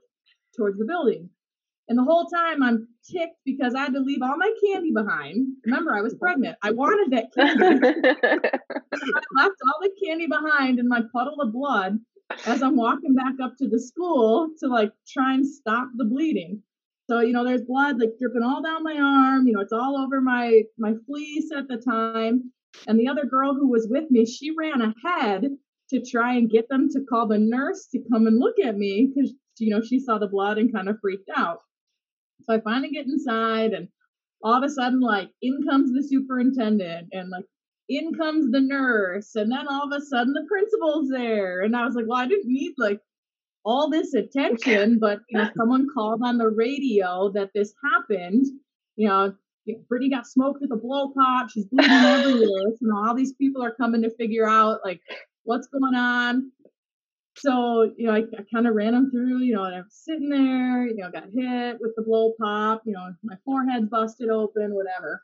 towards 0.54 0.78
the 0.78 0.84
building. 0.84 1.30
And 1.88 1.98
the 1.98 2.04
whole 2.04 2.26
time 2.26 2.62
I'm 2.62 2.88
ticked 3.10 3.38
because 3.46 3.74
I 3.74 3.84
had 3.84 3.94
to 3.94 4.00
leave 4.00 4.20
all 4.22 4.36
my 4.36 4.52
candy 4.66 4.92
behind. 4.92 5.46
Remember, 5.64 5.96
I 5.96 6.02
was 6.02 6.14
pregnant. 6.14 6.58
I 6.62 6.72
wanted 6.72 7.16
that 7.16 7.32
candy. 7.34 7.86
I 8.94 9.42
left 9.42 9.56
all 9.66 9.80
the 9.80 9.90
candy 10.04 10.26
behind 10.26 10.78
in 10.78 10.88
my 10.88 11.00
puddle 11.10 11.40
of 11.40 11.54
blood 11.54 11.98
as 12.46 12.62
I'm 12.62 12.76
walking 12.76 13.14
back 13.14 13.34
up 13.42 13.56
to 13.58 13.68
the 13.68 13.80
school 13.80 14.50
to 14.60 14.68
like 14.68 14.92
try 15.06 15.34
and 15.34 15.46
stop 15.46 15.88
the 15.96 16.04
bleeding. 16.04 16.62
So, 17.10 17.20
you 17.20 17.32
know, 17.32 17.44
there's 17.44 17.62
blood 17.62 18.00
like 18.00 18.12
dripping 18.18 18.42
all 18.42 18.62
down 18.62 18.84
my 18.84 18.96
arm, 18.96 19.46
you 19.46 19.52
know, 19.52 19.60
it's 19.60 19.72
all 19.72 19.98
over 19.98 20.20
my 20.20 20.62
my 20.78 20.94
fleece 21.06 21.50
at 21.56 21.68
the 21.68 21.76
time. 21.76 22.52
And 22.86 22.98
the 22.98 23.08
other 23.08 23.26
girl 23.26 23.54
who 23.54 23.68
was 23.68 23.86
with 23.90 24.10
me, 24.10 24.24
she 24.24 24.54
ran 24.56 24.80
ahead 24.80 25.44
to 25.90 26.00
try 26.00 26.34
and 26.34 26.50
get 26.50 26.68
them 26.68 26.88
to 26.90 27.04
call 27.04 27.28
the 27.28 27.38
nurse 27.38 27.86
to 27.92 28.00
come 28.10 28.26
and 28.26 28.38
look 28.38 28.58
at 28.58 28.78
me 28.78 29.12
because 29.14 29.34
you 29.58 29.70
know 29.70 29.82
she 29.82 30.00
saw 30.00 30.18
the 30.18 30.26
blood 30.26 30.58
and 30.58 30.72
kind 30.72 30.88
of 30.88 30.98
freaked 31.00 31.28
out. 31.36 31.58
So 32.44 32.54
I 32.54 32.60
finally 32.60 32.90
get 32.90 33.06
inside 33.06 33.72
and 33.72 33.88
all 34.42 34.54
of 34.54 34.64
a 34.64 34.70
sudden 34.70 35.00
like 35.00 35.30
in 35.42 35.62
comes 35.68 35.92
the 35.92 36.02
superintendent 36.02 37.08
and 37.12 37.28
like 37.28 37.44
in 37.98 38.14
comes 38.14 38.50
the 38.50 38.60
nurse 38.60 39.34
and 39.34 39.50
then 39.50 39.66
all 39.68 39.84
of 39.84 39.92
a 39.92 40.04
sudden 40.04 40.32
the 40.32 40.46
principal's 40.48 41.08
there 41.08 41.60
and 41.60 41.76
i 41.76 41.84
was 41.84 41.94
like 41.94 42.06
well 42.06 42.18
i 42.18 42.26
didn't 42.26 42.50
need 42.50 42.72
like 42.78 43.00
all 43.64 43.90
this 43.90 44.14
attention 44.14 44.98
but 44.98 45.20
you 45.28 45.38
know 45.38 45.48
someone 45.56 45.86
called 45.94 46.20
on 46.22 46.38
the 46.38 46.48
radio 46.48 47.30
that 47.30 47.50
this 47.54 47.74
happened 47.84 48.46
you 48.96 49.08
know 49.08 49.32
Brittany 49.88 50.10
got 50.10 50.26
smoked 50.26 50.60
with 50.60 50.72
a 50.72 50.76
blow 50.76 51.12
pop. 51.16 51.50
She's 51.50 51.66
bleeding 51.66 51.90
everywhere. 51.92 52.40
You 52.40 52.76
know, 52.80 52.96
all 52.96 53.14
these 53.14 53.32
people 53.34 53.62
are 53.62 53.74
coming 53.74 54.02
to 54.02 54.10
figure 54.10 54.48
out 54.48 54.80
like 54.84 55.00
what's 55.44 55.68
going 55.68 55.94
on. 55.94 56.50
So, 57.36 57.90
you 57.96 58.06
know, 58.06 58.14
I, 58.14 58.18
I 58.18 58.44
kind 58.52 58.66
of 58.66 58.74
ran 58.74 58.92
them 58.92 59.10
through, 59.10 59.38
you 59.38 59.54
know, 59.54 59.64
and 59.64 59.74
I'm 59.74 59.86
sitting 59.88 60.28
there, 60.28 60.86
you 60.86 60.96
know, 60.96 61.10
got 61.10 61.30
hit 61.34 61.78
with 61.80 61.92
the 61.96 62.02
blow 62.02 62.32
pop, 62.38 62.82
you 62.84 62.92
know, 62.92 63.12
my 63.22 63.36
forehead 63.44 63.88
busted 63.88 64.28
open, 64.28 64.74
whatever. 64.74 65.22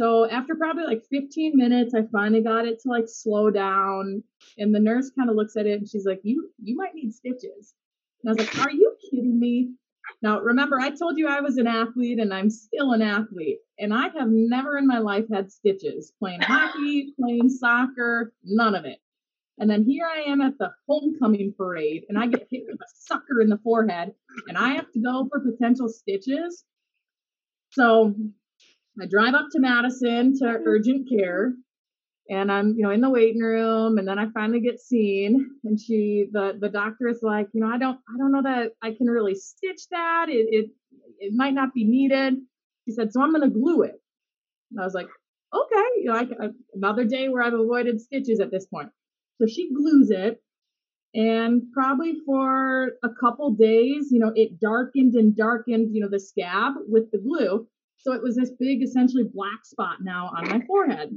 So 0.00 0.30
after 0.30 0.54
probably 0.54 0.84
like 0.84 1.04
15 1.10 1.54
minutes, 1.54 1.92
I 1.92 2.04
finally 2.10 2.40
got 2.42 2.66
it 2.66 2.80
to 2.80 2.88
like 2.88 3.04
slow 3.06 3.50
down. 3.50 4.22
And 4.56 4.74
the 4.74 4.80
nurse 4.80 5.10
kind 5.10 5.28
of 5.28 5.36
looks 5.36 5.56
at 5.58 5.66
it 5.66 5.78
and 5.78 5.86
she's 5.86 6.06
like, 6.06 6.20
You 6.22 6.50
you 6.62 6.74
might 6.74 6.94
need 6.94 7.12
stitches. 7.12 7.74
And 8.22 8.30
I 8.30 8.32
was 8.32 8.38
like, 8.38 8.66
Are 8.66 8.70
you 8.70 8.96
kidding 9.10 9.38
me? 9.38 9.74
Now 10.22 10.40
remember, 10.40 10.80
I 10.80 10.88
told 10.90 11.18
you 11.18 11.28
I 11.28 11.40
was 11.40 11.58
an 11.58 11.66
athlete 11.66 12.18
and 12.18 12.32
I'm 12.32 12.48
still 12.48 12.92
an 12.92 13.02
athlete. 13.02 13.58
And 13.78 13.92
I 13.92 14.08
have 14.18 14.28
never 14.30 14.78
in 14.78 14.86
my 14.86 14.98
life 15.00 15.26
had 15.30 15.52
stitches 15.52 16.14
playing 16.18 16.40
hockey, 16.40 17.12
playing 17.20 17.50
soccer, 17.50 18.32
none 18.42 18.74
of 18.74 18.86
it. 18.86 19.00
And 19.58 19.68
then 19.68 19.84
here 19.84 20.06
I 20.06 20.22
am 20.22 20.40
at 20.40 20.56
the 20.56 20.72
homecoming 20.88 21.52
parade 21.58 22.04
and 22.08 22.18
I 22.18 22.26
get 22.26 22.48
hit 22.50 22.62
with 22.66 22.80
a 22.80 22.88
sucker 22.96 23.42
in 23.42 23.50
the 23.50 23.58
forehead 23.58 24.14
and 24.48 24.56
I 24.56 24.70
have 24.70 24.90
to 24.92 24.98
go 24.98 25.28
for 25.30 25.40
potential 25.40 25.90
stitches. 25.90 26.64
So 27.72 28.14
I 29.02 29.06
drive 29.06 29.34
up 29.34 29.46
to 29.52 29.60
Madison 29.60 30.38
to 30.38 30.44
mm-hmm. 30.44 30.62
urgent 30.66 31.08
care. 31.08 31.52
and 32.28 32.50
I'm, 32.50 32.74
you 32.76 32.82
know, 32.84 32.90
in 32.90 33.00
the 33.00 33.10
waiting 33.10 33.40
room 33.40 33.98
and 33.98 34.06
then 34.06 34.18
I 34.18 34.26
finally 34.32 34.60
get 34.60 34.80
seen 34.80 35.50
and 35.64 35.78
she 35.80 36.26
the 36.30 36.56
the 36.58 36.68
doctor 36.68 37.08
is 37.08 37.20
like, 37.22 37.48
you 37.52 37.60
know, 37.60 37.68
I 37.68 37.78
don't 37.78 37.98
I 38.08 38.16
don't 38.18 38.32
know 38.32 38.42
that 38.42 38.72
I 38.82 38.92
can 38.92 39.08
really 39.08 39.34
stitch 39.34 39.88
that. 39.90 40.26
It 40.28 40.46
it 40.50 40.70
it 41.18 41.32
might 41.34 41.54
not 41.54 41.74
be 41.74 41.84
needed. 41.84 42.34
She 42.86 42.94
said, 42.94 43.12
so 43.12 43.20
I'm 43.20 43.32
gonna 43.32 43.50
glue 43.50 43.82
it. 43.82 44.00
And 44.70 44.80
I 44.80 44.84
was 44.84 44.94
like, 44.94 45.08
okay, 45.52 45.86
you 45.98 46.04
know, 46.04 46.14
I, 46.14 46.22
I, 46.22 46.48
another 46.74 47.04
day 47.04 47.28
where 47.28 47.42
I've 47.42 47.54
avoided 47.54 48.00
stitches 48.00 48.40
at 48.40 48.52
this 48.52 48.66
point. 48.66 48.90
So 49.40 49.46
she 49.46 49.72
glues 49.74 50.10
it 50.10 50.40
and 51.14 51.62
probably 51.72 52.14
for 52.24 52.92
a 53.02 53.08
couple 53.20 53.50
days, 53.54 54.08
you 54.12 54.20
know, 54.20 54.32
it 54.36 54.60
darkened 54.60 55.14
and 55.14 55.36
darkened, 55.36 55.94
you 55.94 56.00
know, 56.02 56.08
the 56.08 56.20
scab 56.20 56.74
with 56.86 57.10
the 57.10 57.18
glue. 57.18 57.66
So 58.02 58.12
it 58.12 58.22
was 58.22 58.36
this 58.36 58.50
big, 58.58 58.82
essentially 58.82 59.24
black 59.24 59.64
spot 59.64 59.98
now 60.02 60.30
on 60.36 60.48
my 60.48 60.60
forehead. 60.66 61.10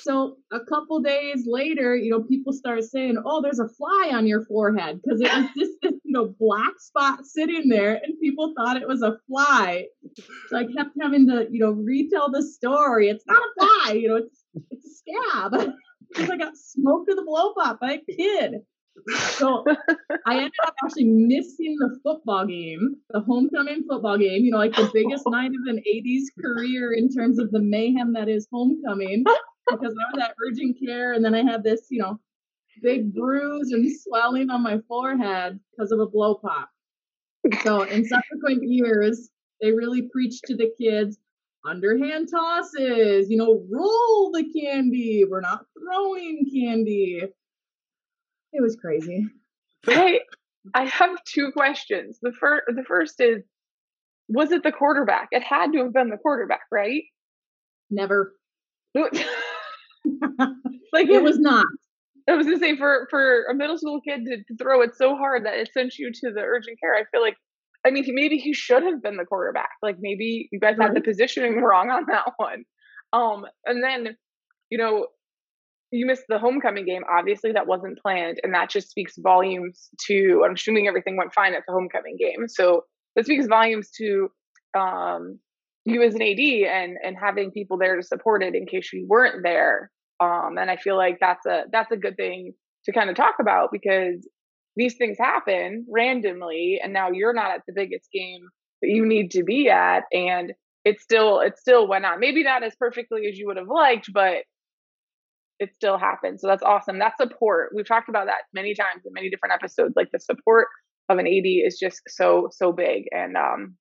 So 0.00 0.38
a 0.50 0.60
couple 0.60 1.00
days 1.00 1.44
later, 1.46 1.94
you 1.94 2.10
know, 2.10 2.22
people 2.22 2.52
start 2.54 2.82
saying, 2.84 3.18
"Oh, 3.24 3.42
there's 3.42 3.58
a 3.58 3.68
fly 3.68 4.10
on 4.14 4.26
your 4.26 4.44
forehead," 4.46 5.00
because 5.02 5.20
it 5.20 5.30
was 5.30 5.46
just 5.56 5.72
this, 5.82 5.92
you 6.04 6.12
know, 6.12 6.34
black 6.38 6.80
spot 6.80 7.26
sitting 7.26 7.68
there, 7.68 8.00
and 8.02 8.18
people 8.18 8.54
thought 8.56 8.80
it 8.80 8.88
was 8.88 9.02
a 9.02 9.18
fly. 9.28 9.86
So 10.48 10.56
I 10.56 10.64
kept 10.64 10.96
having 11.00 11.28
to, 11.28 11.46
you 11.50 11.60
know, 11.60 11.72
retell 11.72 12.30
the 12.30 12.42
story. 12.42 13.10
It's 13.10 13.26
not 13.26 13.42
a 13.42 13.60
fly, 13.60 13.92
you 13.92 14.08
know, 14.08 14.16
it's 14.16 14.44
it's 14.70 14.86
a 14.86 14.90
scab 14.90 15.52
because 16.08 16.30
I 16.30 16.36
got 16.38 16.56
smoked 16.56 17.08
with 17.08 17.18
a 17.18 17.24
blow 17.24 17.52
pop 17.52 17.80
by 17.80 17.94
a 17.94 18.12
kid. 18.12 18.62
So 19.36 19.64
I 20.26 20.36
ended 20.36 20.52
up 20.66 20.74
actually 20.84 21.04
missing 21.04 21.76
the 21.78 21.98
football 22.02 22.46
game, 22.46 22.96
the 23.10 23.20
homecoming 23.20 23.84
football 23.88 24.18
game, 24.18 24.44
you 24.44 24.50
know, 24.50 24.58
like 24.58 24.74
the 24.74 24.90
biggest 24.92 25.24
night 25.28 25.50
of 25.50 25.74
an 25.74 25.78
AD's 25.78 26.30
career 26.40 26.92
in 26.92 27.10
terms 27.10 27.38
of 27.38 27.50
the 27.50 27.60
mayhem 27.60 28.12
that 28.14 28.28
is 28.28 28.46
homecoming 28.52 29.24
because 29.70 29.94
I 29.94 30.14
was 30.14 30.22
at 30.22 30.34
urgent 30.46 30.76
care 30.84 31.12
and 31.12 31.24
then 31.24 31.34
I 31.34 31.42
had 31.42 31.62
this, 31.62 31.86
you 31.90 32.00
know, 32.00 32.20
big 32.82 33.14
bruise 33.14 33.72
and 33.72 33.90
swelling 34.00 34.50
on 34.50 34.62
my 34.62 34.78
forehead 34.88 35.60
because 35.70 35.92
of 35.92 36.00
a 36.00 36.06
blow 36.06 36.36
pop. 36.36 36.70
So 37.62 37.82
in 37.82 38.04
subsequent 38.04 38.62
years, 38.68 39.30
they 39.60 39.72
really 39.72 40.08
preached 40.12 40.44
to 40.46 40.56
the 40.56 40.70
kids 40.80 41.18
underhand 41.66 42.28
tosses, 42.30 43.28
you 43.28 43.36
know, 43.36 43.64
roll 43.70 44.30
the 44.32 44.44
candy. 44.58 45.24
We're 45.28 45.40
not 45.40 45.66
throwing 45.78 46.46
candy. 46.52 47.22
It 48.52 48.62
was 48.62 48.76
crazy. 48.76 49.26
Hey, 49.86 50.20
I 50.74 50.84
have 50.84 51.16
two 51.24 51.52
questions. 51.52 52.18
The 52.20 52.32
first 52.38 52.64
the 52.68 52.84
first 52.84 53.20
is 53.20 53.42
was 54.28 54.52
it 54.52 54.62
the 54.62 54.72
quarterback? 54.72 55.28
It 55.32 55.42
had 55.42 55.72
to 55.72 55.78
have 55.78 55.92
been 55.92 56.10
the 56.10 56.16
quarterback, 56.16 56.62
right? 56.70 57.02
Never. 57.90 58.34
like 58.94 59.14
it 61.08 61.22
was 61.22 61.38
not. 61.38 61.66
I 62.28 62.34
was 62.34 62.46
gonna 62.46 62.58
say 62.58 62.76
for 62.76 63.06
for 63.10 63.44
a 63.44 63.54
middle 63.54 63.78
school 63.78 64.00
kid 64.00 64.24
to, 64.24 64.36
to, 64.36 64.56
throw 64.56 64.82
it 64.82 64.94
so 64.96 65.16
hard 65.16 65.46
that 65.46 65.54
it 65.54 65.70
sent 65.72 65.98
you 65.98 66.12
to 66.12 66.32
the 66.32 66.40
urgent 66.40 66.78
care. 66.80 66.94
I 66.94 67.04
feel 67.10 67.22
like, 67.22 67.36
I 67.84 67.90
mean, 67.90 68.04
maybe 68.08 68.36
he 68.36 68.52
should 68.52 68.82
have 68.84 69.02
been 69.02 69.16
the 69.16 69.24
quarterback. 69.24 69.70
Like 69.82 69.96
maybe 70.00 70.48
you 70.52 70.60
guys 70.60 70.76
had 70.80 70.94
the 70.94 71.00
positioning 71.00 71.60
wrong 71.62 71.90
on 71.90 72.04
that 72.08 72.32
one. 72.36 72.64
Um, 73.12 73.46
and 73.66 73.82
then, 73.82 74.16
you 74.70 74.78
know, 74.78 75.06
you 75.92 76.06
missed 76.06 76.24
the 76.28 76.38
homecoming 76.38 76.84
game. 76.84 77.02
Obviously, 77.10 77.52
that 77.52 77.66
wasn't 77.66 78.00
planned, 78.00 78.40
and 78.42 78.54
that 78.54 78.70
just 78.70 78.90
speaks 78.90 79.14
volumes 79.18 79.88
to. 80.06 80.42
I'm 80.44 80.54
assuming 80.54 80.86
everything 80.86 81.16
went 81.16 81.34
fine 81.34 81.54
at 81.54 81.62
the 81.66 81.72
homecoming 81.72 82.16
game, 82.16 82.48
so 82.48 82.84
that 83.16 83.24
speaks 83.24 83.46
volumes 83.46 83.90
to 83.98 84.30
um, 84.78 85.38
you 85.84 86.02
as 86.02 86.14
an 86.14 86.22
AD 86.22 86.38
and 86.38 86.96
and 87.02 87.16
having 87.20 87.50
people 87.50 87.78
there 87.78 87.96
to 87.96 88.02
support 88.02 88.42
it 88.42 88.54
in 88.54 88.66
case 88.66 88.92
you 88.92 89.06
weren't 89.08 89.42
there. 89.42 89.90
Um, 90.20 90.58
and 90.58 90.70
I 90.70 90.76
feel 90.76 90.96
like 90.96 91.18
that's 91.20 91.46
a 91.46 91.64
that's 91.72 91.90
a 91.90 91.96
good 91.96 92.16
thing 92.16 92.52
to 92.84 92.92
kind 92.92 93.10
of 93.10 93.16
talk 93.16 93.36
about 93.40 93.70
because 93.72 94.28
these 94.76 94.94
things 94.96 95.18
happen 95.18 95.86
randomly, 95.90 96.80
and 96.82 96.92
now 96.92 97.10
you're 97.10 97.34
not 97.34 97.50
at 97.50 97.62
the 97.66 97.72
biggest 97.74 98.08
game 98.12 98.48
that 98.80 98.88
you 98.88 99.04
need 99.04 99.32
to 99.32 99.42
be 99.42 99.68
at, 99.68 100.04
and 100.12 100.52
it 100.84 101.00
still 101.00 101.40
it 101.40 101.58
still 101.58 101.88
went 101.88 102.04
on. 102.04 102.20
Maybe 102.20 102.44
not 102.44 102.62
as 102.62 102.74
perfectly 102.76 103.26
as 103.26 103.36
you 103.36 103.46
would 103.46 103.56
have 103.56 103.68
liked, 103.68 104.12
but 104.12 104.44
it 105.60 105.74
still 105.74 105.98
happens. 105.98 106.40
So 106.40 106.48
that's 106.48 106.62
awesome. 106.62 106.98
That 106.98 107.16
support 107.18 107.70
we've 107.74 107.86
talked 107.86 108.08
about 108.08 108.26
that 108.26 108.42
many 108.52 108.74
times 108.74 109.02
in 109.06 109.12
many 109.12 109.30
different 109.30 109.54
episodes. 109.54 109.94
Like 109.94 110.08
the 110.12 110.18
support 110.18 110.66
of 111.08 111.18
an 111.18 111.26
AD 111.26 111.46
is 111.46 111.78
just 111.78 112.00
so 112.08 112.48
so 112.50 112.72
big, 112.72 113.04
and 113.12 113.36
um, 113.36 113.76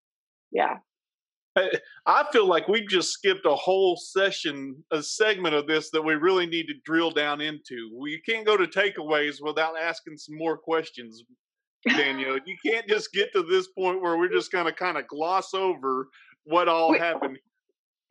yeah, 0.51 0.75
I 2.05 2.25
feel 2.31 2.47
like 2.47 2.67
we've 2.67 2.87
just 2.87 3.11
skipped 3.11 3.45
a 3.45 3.55
whole 3.55 3.97
session, 3.97 4.83
a 4.91 5.01
segment 5.01 5.55
of 5.55 5.67
this 5.67 5.89
that 5.91 6.01
we 6.01 6.13
really 6.15 6.45
need 6.45 6.67
to 6.67 6.73
drill 6.85 7.11
down 7.11 7.41
into. 7.41 7.91
We 7.97 8.21
can't 8.21 8.45
go 8.45 8.57
to 8.57 8.65
takeaways 8.65 9.37
without 9.41 9.73
asking 9.79 10.17
some 10.17 10.37
more 10.37 10.57
questions, 10.57 11.23
Daniel. 11.87 12.37
you 12.45 12.55
can't 12.65 12.87
just 12.87 13.11
get 13.13 13.31
to 13.33 13.43
this 13.43 13.67
point 13.67 14.01
where 14.01 14.17
we're 14.17 14.31
just 14.31 14.51
going 14.51 14.65
to 14.65 14.73
kind 14.73 14.97
of 14.97 15.07
gloss 15.07 15.53
over 15.53 16.07
what 16.43 16.67
all 16.67 16.91
we, 16.91 16.99
happened. 16.99 17.37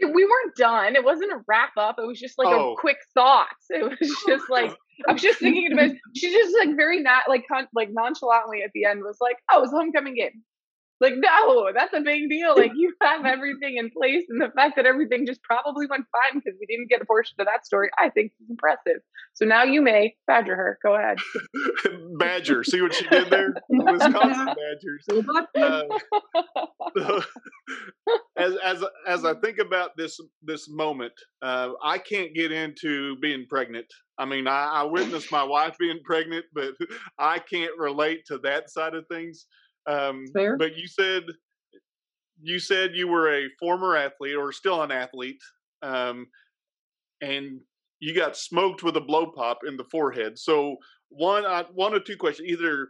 We 0.00 0.24
weren't 0.24 0.56
done. 0.56 0.94
It 0.96 1.04
wasn't 1.04 1.32
a 1.32 1.40
wrap 1.48 1.72
up. 1.76 1.98
It 1.98 2.06
was 2.06 2.20
just 2.20 2.38
like 2.38 2.48
oh. 2.48 2.72
a 2.72 2.76
quick 2.76 2.98
thoughts. 3.14 3.66
It 3.70 3.82
was 3.82 4.22
just 4.26 4.48
like 4.48 4.74
I 5.08 5.12
was 5.12 5.22
just 5.22 5.40
thinking 5.40 5.72
about. 5.72 5.90
She 6.16 6.30
just 6.30 6.54
like 6.56 6.76
very 6.76 7.00
not 7.00 7.24
like 7.28 7.44
con- 7.50 7.68
like 7.74 7.90
nonchalantly 7.90 8.62
at 8.62 8.70
the 8.74 8.84
end 8.84 9.02
was 9.02 9.18
like, 9.20 9.36
"Oh, 9.50 9.62
it's 9.62 9.72
a 9.72 9.76
homecoming 9.76 10.14
game." 10.14 10.42
Like, 11.00 11.14
no, 11.16 11.70
that's 11.74 11.94
a 11.94 12.00
big 12.00 12.28
deal. 12.28 12.56
Like, 12.56 12.72
you 12.74 12.92
have 13.02 13.24
everything 13.24 13.76
in 13.76 13.90
place, 13.90 14.24
and 14.28 14.40
the 14.40 14.50
fact 14.54 14.74
that 14.76 14.86
everything 14.86 15.26
just 15.26 15.42
probably 15.42 15.86
went 15.86 16.04
fine 16.10 16.40
because 16.40 16.58
we 16.58 16.66
didn't 16.66 16.90
get 16.90 17.00
a 17.00 17.04
portion 17.04 17.36
of 17.38 17.46
that 17.46 17.64
story, 17.64 17.88
I 17.98 18.10
think 18.10 18.32
is 18.40 18.50
impressive. 18.50 19.00
So 19.34 19.44
now 19.44 19.62
you 19.62 19.80
may 19.80 20.16
badger 20.26 20.56
her. 20.56 20.78
Go 20.82 20.96
ahead. 20.96 21.18
badger. 22.18 22.64
See 22.64 22.80
what 22.80 22.94
she 22.94 23.06
did 23.06 23.30
there? 23.30 23.54
Wisconsin 23.68 24.46
Badgers. 24.56 25.06
Uh, 25.56 25.82
so, 26.96 27.22
as 28.36 28.54
as 28.64 28.84
as 29.06 29.24
I 29.24 29.34
think 29.34 29.58
about 29.58 29.96
this 29.96 30.18
this 30.42 30.68
moment, 30.68 31.12
uh, 31.42 31.70
I 31.82 31.98
can't 31.98 32.34
get 32.34 32.50
into 32.50 33.16
being 33.20 33.46
pregnant. 33.48 33.86
I 34.18 34.24
mean, 34.24 34.48
I, 34.48 34.66
I 34.66 34.82
witnessed 34.82 35.30
my 35.30 35.44
wife 35.44 35.76
being 35.78 36.00
pregnant, 36.04 36.46
but 36.52 36.74
I 37.18 37.38
can't 37.38 37.78
relate 37.78 38.24
to 38.26 38.38
that 38.38 38.68
side 38.70 38.94
of 38.94 39.06
things. 39.06 39.46
Um, 39.88 40.26
Fair. 40.34 40.56
But 40.56 40.76
you 40.76 40.86
said 40.86 41.24
you 42.40 42.58
said 42.58 42.94
you 42.94 43.08
were 43.08 43.32
a 43.32 43.48
former 43.58 43.96
athlete 43.96 44.36
or 44.36 44.52
still 44.52 44.82
an 44.82 44.92
athlete, 44.92 45.42
um, 45.82 46.26
and 47.20 47.60
you 48.00 48.14
got 48.14 48.36
smoked 48.36 48.82
with 48.82 48.96
a 48.96 49.00
blow 49.00 49.32
pop 49.32 49.60
in 49.66 49.76
the 49.76 49.84
forehead. 49.84 50.38
So 50.38 50.76
one, 51.08 51.44
I, 51.44 51.64
one 51.74 51.94
or 51.94 52.00
two 52.00 52.16
questions: 52.16 52.48
either 52.48 52.88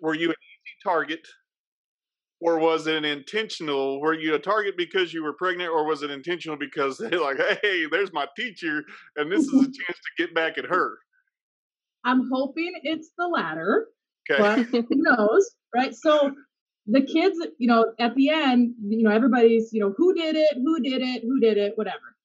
were 0.00 0.14
you 0.14 0.28
an 0.28 0.36
easy 0.36 0.76
target, 0.84 1.26
or 2.40 2.58
was 2.58 2.86
it 2.86 2.96
an 2.96 3.04
intentional? 3.04 4.00
Were 4.00 4.14
you 4.14 4.34
a 4.34 4.38
target 4.38 4.76
because 4.76 5.12
you 5.12 5.24
were 5.24 5.32
pregnant, 5.32 5.70
or 5.70 5.86
was 5.86 6.02
it 6.02 6.10
intentional 6.10 6.56
because 6.56 6.98
they're 6.98 7.20
like, 7.20 7.38
"Hey, 7.62 7.86
there's 7.90 8.12
my 8.12 8.26
teacher, 8.36 8.84
and 9.16 9.32
this 9.32 9.46
is 9.46 9.54
a 9.54 9.64
chance 9.64 9.74
to 9.76 10.26
get 10.26 10.34
back 10.34 10.58
at 10.58 10.66
her"? 10.66 10.98
I'm 12.04 12.28
hoping 12.32 12.72
it's 12.82 13.10
the 13.18 13.26
latter. 13.26 13.88
Okay. 14.30 14.40
But 14.40 14.66
who 14.70 14.86
knows? 14.90 15.50
right? 15.74 15.94
So 15.94 16.34
the 16.86 17.02
kids, 17.02 17.38
you 17.58 17.68
know, 17.68 17.92
at 17.98 18.14
the 18.14 18.30
end, 18.30 18.74
you 18.82 19.02
know, 19.02 19.10
everybody's, 19.10 19.70
you 19.72 19.80
know, 19.80 19.94
who 19.96 20.14
did 20.14 20.36
it, 20.36 20.54
who 20.54 20.80
did 20.80 21.02
it, 21.02 21.22
who 21.22 21.40
did 21.40 21.56
it, 21.56 21.72
whatever. 21.76 22.16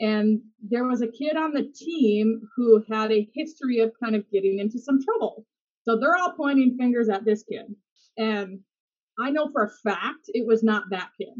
And 0.00 0.40
there 0.62 0.84
was 0.84 1.02
a 1.02 1.08
kid 1.08 1.36
on 1.36 1.52
the 1.52 1.70
team 1.74 2.42
who 2.56 2.84
had 2.90 3.12
a 3.12 3.28
history 3.34 3.78
of 3.78 3.92
kind 4.02 4.16
of 4.16 4.28
getting 4.30 4.58
into 4.58 4.78
some 4.78 4.98
trouble. 5.02 5.46
So 5.84 5.98
they're 5.98 6.16
all 6.16 6.32
pointing 6.32 6.76
fingers 6.78 7.08
at 7.08 7.24
this 7.24 7.44
kid. 7.44 7.66
And 8.16 8.60
I 9.18 9.30
know 9.30 9.50
for 9.52 9.64
a 9.64 9.90
fact 9.90 10.28
it 10.28 10.46
was 10.46 10.62
not 10.62 10.84
that 10.90 11.10
kid 11.20 11.34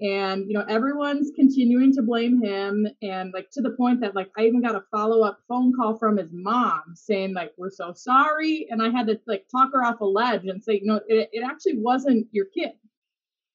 and 0.00 0.46
you 0.48 0.54
know 0.54 0.64
everyone's 0.68 1.30
continuing 1.36 1.92
to 1.92 2.02
blame 2.02 2.42
him. 2.42 2.86
And 3.02 3.32
like 3.32 3.48
to 3.52 3.62
the 3.62 3.70
point 3.70 4.00
that 4.00 4.14
like 4.14 4.28
i 4.36 4.42
even 4.42 4.60
got 4.60 4.74
a 4.74 4.82
follow-up 4.90 5.38
phone 5.48 5.72
call 5.74 5.98
from 5.98 6.16
his 6.16 6.30
mom 6.32 6.82
saying 6.94 7.34
like 7.34 7.52
we're 7.56 7.70
so 7.70 7.92
sorry. 7.94 8.66
And 8.70 8.82
i 8.82 8.90
had 8.90 9.06
to 9.06 9.20
like 9.26 9.44
talk 9.50 9.70
her 9.72 9.84
off 9.84 10.00
a 10.00 10.04
ledge 10.04 10.44
and 10.46 10.62
say 10.62 10.74
you 10.74 10.86
know 10.86 11.00
it, 11.06 11.28
it 11.32 11.44
actually 11.44 11.78
wasn't 11.78 12.26
your 12.32 12.46
kid. 12.46 12.72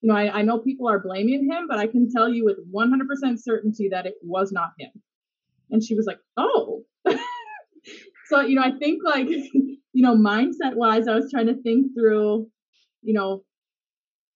You 0.01 0.09
know 0.09 0.15
I, 0.15 0.39
I 0.39 0.41
know 0.43 0.59
people 0.59 0.87
are 0.87 0.99
blaming 0.99 1.49
him 1.51 1.67
but 1.67 1.77
i 1.77 1.87
can 1.87 2.09
tell 2.11 2.29
you 2.29 2.45
with 2.45 2.57
100% 2.73 3.39
certainty 3.39 3.89
that 3.89 4.05
it 4.05 4.15
was 4.23 4.51
not 4.51 4.71
him. 4.77 4.91
And 5.71 5.83
she 5.83 5.95
was 5.95 6.05
like 6.05 6.19
oh. 6.37 6.83
So 8.27 8.41
you 8.41 8.55
know 8.55 8.63
i 8.63 8.71
think 8.79 9.01
like 9.03 9.27
you 9.93 10.03
know 10.03 10.15
mindset 10.15 10.75
wise 10.75 11.07
i 11.07 11.15
was 11.15 11.29
trying 11.29 11.47
to 11.47 11.61
think 11.61 11.87
through 11.97 12.47
you 13.01 13.13
know 13.13 13.43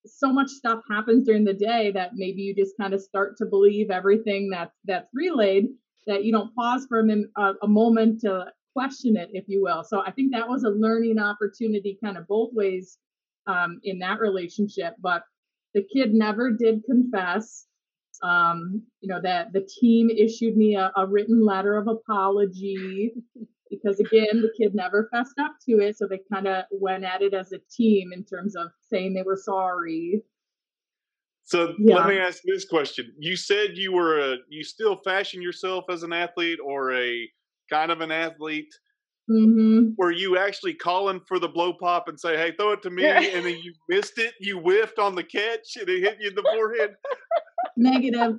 so 0.05 0.31
much 0.33 0.49
stuff 0.49 0.81
happens 0.89 1.25
during 1.25 1.45
the 1.45 1.53
day 1.53 1.91
that 1.91 2.11
maybe 2.15 2.41
you 2.41 2.55
just 2.55 2.75
kind 2.77 2.93
of 2.93 3.01
start 3.01 3.37
to 3.37 3.45
believe 3.45 3.89
everything 3.91 4.49
that's 4.49 4.75
that's 4.85 5.09
relayed 5.13 5.67
that 6.07 6.23
you 6.25 6.31
don't 6.31 6.53
pause 6.55 6.85
for 6.89 6.99
a, 6.99 7.41
a, 7.41 7.53
a 7.63 7.67
moment 7.67 8.21
to 8.21 8.45
question 8.75 9.15
it 9.17 9.29
if 9.33 9.45
you 9.47 9.61
will. 9.63 9.83
So 9.83 10.03
i 10.05 10.11
think 10.11 10.33
that 10.33 10.47
was 10.49 10.63
a 10.63 10.69
learning 10.69 11.19
opportunity 11.19 11.97
kind 12.03 12.17
of 12.17 12.27
both 12.27 12.51
ways 12.53 12.97
um, 13.47 13.79
in 13.83 13.99
that 13.99 14.19
relationship 14.19 14.95
but 15.01 15.23
the 15.73 15.83
kid 15.93 16.13
never 16.13 16.51
did 16.51 16.83
confess 16.85 17.65
Um, 18.23 18.83
you 19.01 19.09
know, 19.09 19.21
that 19.21 19.51
the 19.53 19.67
team 19.81 20.09
issued 20.09 20.55
me 20.55 20.75
a, 20.75 20.91
a 20.95 21.05
written 21.05 21.39
letter 21.45 21.77
of 21.77 21.87
apology 21.87 23.13
because 23.81 23.99
again, 23.99 24.41
the 24.41 24.51
kid 24.57 24.73
never 24.73 25.09
fessed 25.11 25.39
up 25.39 25.55
to 25.67 25.79
it. 25.79 25.97
So 25.97 26.07
they 26.07 26.19
kind 26.31 26.47
of 26.47 26.65
went 26.71 27.03
at 27.03 27.21
it 27.21 27.33
as 27.33 27.51
a 27.51 27.59
team 27.75 28.11
in 28.13 28.23
terms 28.23 28.55
of 28.55 28.67
saying 28.89 29.13
they 29.13 29.23
were 29.23 29.39
sorry. 29.41 30.21
So 31.45 31.73
yeah. 31.77 31.97
let 31.97 32.07
me 32.07 32.17
ask 32.17 32.41
this 32.45 32.65
question: 32.65 33.13
You 33.17 33.35
said 33.35 33.71
you 33.77 33.91
were 33.91 34.19
a, 34.19 34.37
you 34.49 34.63
still 34.63 34.97
fashion 34.97 35.41
yourself 35.41 35.85
as 35.89 36.03
an 36.03 36.13
athlete 36.13 36.59
or 36.63 36.93
a 36.93 37.29
kind 37.69 37.91
of 37.91 38.01
an 38.01 38.11
athlete. 38.11 38.73
Mm-hmm. 39.29 39.91
Were 39.97 40.11
you 40.11 40.37
actually 40.37 40.73
calling 40.73 41.21
for 41.27 41.39
the 41.39 41.47
blow 41.47 41.73
pop 41.73 42.07
and 42.07 42.19
say, 42.19 42.37
"Hey, 42.37 42.53
throw 42.57 42.71
it 42.71 42.81
to 42.83 42.89
me," 42.89 43.05
and 43.33 43.45
then 43.45 43.57
you 43.61 43.73
missed 43.89 44.17
it? 44.17 44.33
You 44.39 44.59
whiffed 44.59 44.99
on 44.99 45.15
the 45.15 45.23
catch 45.23 45.77
and 45.77 45.89
it 45.89 46.01
hit 46.01 46.17
you 46.19 46.29
in 46.29 46.35
the 46.35 46.43
forehead. 46.53 46.95
Negative. 47.77 48.37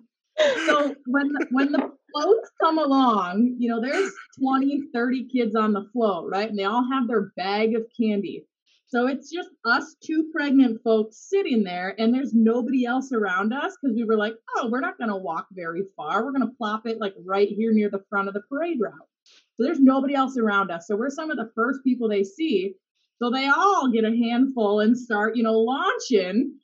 So 0.67 0.95
when 1.07 1.29
the, 1.29 1.47
when 1.51 1.73
the 1.73 1.91
floats 2.15 2.51
come 2.61 2.79
along, 2.79 3.57
you 3.59 3.69
know, 3.69 3.81
there's 3.81 4.11
20, 4.41 4.85
30 4.95 5.29
kids 5.29 5.55
on 5.57 5.73
the 5.73 5.89
float, 5.93 6.31
right? 6.31 6.49
And 6.49 6.59
they 6.59 6.65
all 6.65 6.87
have 6.93 7.09
their 7.09 7.33
bag 7.37 7.75
of 7.75 7.83
candy. 7.99 8.47
So 8.87 9.09
it's 9.09 9.31
just 9.31 9.49
us 9.65 9.97
two 10.05 10.31
pregnant 10.33 10.81
folks 10.85 11.29
sitting 11.29 11.65
there, 11.65 11.97
and 11.99 12.15
there's 12.15 12.33
nobody 12.33 12.85
else 12.87 13.13
around 13.13 13.53
us 13.53 13.77
because 13.81 13.97
we 13.97 14.05
were 14.05 14.17
like, 14.17 14.35
oh, 14.57 14.69
we're 14.71 14.81
not 14.81 14.99
going 14.99 15.11
to 15.11 15.17
walk 15.17 15.47
very 15.53 15.83
far. 15.97 16.25
We're 16.25 16.31
going 16.31 16.49
to 16.49 16.57
plop 16.57 16.87
it 16.87 17.01
like 17.01 17.15
right 17.25 17.49
here 17.49 17.73
near 17.73 17.91
the 17.91 18.05
front 18.09 18.29
of 18.29 18.35
the 18.35 18.43
parade 18.43 18.79
route. 18.81 19.09
So 19.57 19.65
there's 19.65 19.81
nobody 19.81 20.15
else 20.15 20.39
around 20.39 20.71
us. 20.71 20.87
So 20.87 20.97
we're 20.97 21.11
some 21.11 21.31
of 21.31 21.37
the 21.37 21.51
first 21.57 21.81
people 21.83 22.09
they 22.09 22.23
see. 22.23 22.75
So 23.21 23.31
they 23.31 23.49
all 23.49 23.91
get 23.91 24.05
a 24.05 24.17
handful 24.17 24.81
and 24.81 24.97
start, 24.97 25.37
you 25.37 25.43
know, 25.43 25.59
launching. 25.59 26.57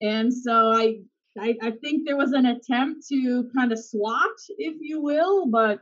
And 0.00 0.32
so 0.32 0.72
I, 0.72 0.96
I, 1.38 1.56
I 1.62 1.70
think 1.72 2.06
there 2.06 2.16
was 2.16 2.32
an 2.32 2.46
attempt 2.46 3.06
to 3.08 3.50
kind 3.56 3.72
of 3.72 3.78
swat, 3.78 4.30
if 4.58 4.76
you 4.80 5.00
will, 5.00 5.46
but 5.46 5.80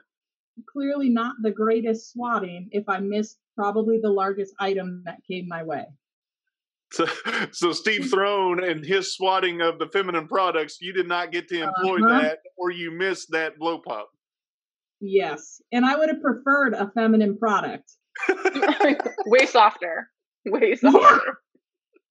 clearly 0.72 1.08
not 1.08 1.34
the 1.42 1.50
greatest 1.50 2.12
swatting 2.12 2.68
if 2.72 2.88
I 2.88 2.98
missed 2.98 3.38
probably 3.56 3.98
the 4.00 4.10
largest 4.10 4.54
item 4.60 5.02
that 5.04 5.18
came 5.28 5.46
my 5.48 5.62
way. 5.62 5.84
So, 6.92 7.06
so 7.52 7.72
Steve 7.72 8.06
Throne 8.10 8.62
and 8.62 8.84
his 8.84 9.14
swatting 9.14 9.60
of 9.60 9.78
the 9.78 9.88
feminine 9.88 10.28
products, 10.28 10.78
you 10.80 10.92
did 10.92 11.08
not 11.08 11.32
get 11.32 11.48
to 11.48 11.62
employ 11.62 12.04
uh-huh. 12.06 12.20
that, 12.20 12.38
or 12.56 12.70
you 12.70 12.90
missed 12.90 13.30
that 13.32 13.58
blow 13.58 13.78
pop. 13.78 14.10
Yes, 15.00 15.60
and 15.72 15.84
I 15.84 15.96
would 15.96 16.08
have 16.10 16.22
preferred 16.22 16.74
a 16.74 16.90
feminine 16.94 17.36
product. 17.36 17.90
Way 19.26 19.46
softer. 19.46 20.08
Way 20.46 20.76
softer. 20.76 21.38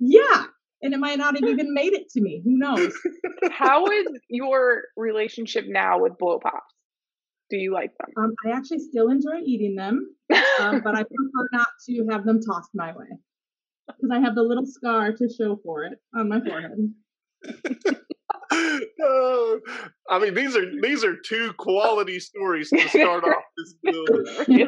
Yeah. 0.03 0.19
yeah. 0.23 0.43
And 0.84 0.93
it 0.93 0.99
might 0.99 1.17
not 1.17 1.36
have 1.36 1.47
even 1.47 1.73
made 1.73 1.93
it 1.93 2.09
to 2.11 2.21
me. 2.21 2.41
Who 2.43 2.57
knows? 2.57 2.93
How 3.51 3.86
is 3.86 4.07
your 4.29 4.84
relationship 4.97 5.65
now 5.67 5.99
with 5.99 6.17
blow 6.17 6.39
pops? 6.39 6.73
Do 7.49 7.57
you 7.57 7.73
like 7.73 7.91
them? 7.99 8.09
Um, 8.17 8.34
I 8.45 8.55
actually 8.55 8.79
still 8.79 9.09
enjoy 9.09 9.41
eating 9.45 9.75
them, 9.75 10.15
um, 10.59 10.82
but 10.82 10.95
I 10.95 11.03
prefer 11.03 11.49
not 11.51 11.67
to 11.88 12.07
have 12.09 12.25
them 12.25 12.39
tossed 12.41 12.71
my 12.73 12.95
way 12.95 13.07
because 13.88 14.09
I 14.11 14.19
have 14.21 14.36
the 14.36 14.43
little 14.43 14.65
scar 14.65 15.11
to 15.11 15.29
show 15.29 15.59
for 15.63 15.84
it 15.84 15.99
on 16.15 16.29
my 16.29 16.39
forehead. 16.39 16.93
I 18.52 20.20
mean, 20.20 20.34
these 20.34 20.56
are 20.58 20.82
these 20.82 21.04
are 21.04 21.16
two 21.16 21.54
quality 21.54 22.20
stories 22.20 22.70
to 22.70 22.88
start 22.89 23.24
off 23.24 23.43
this 23.58 23.76
building. 23.82 24.68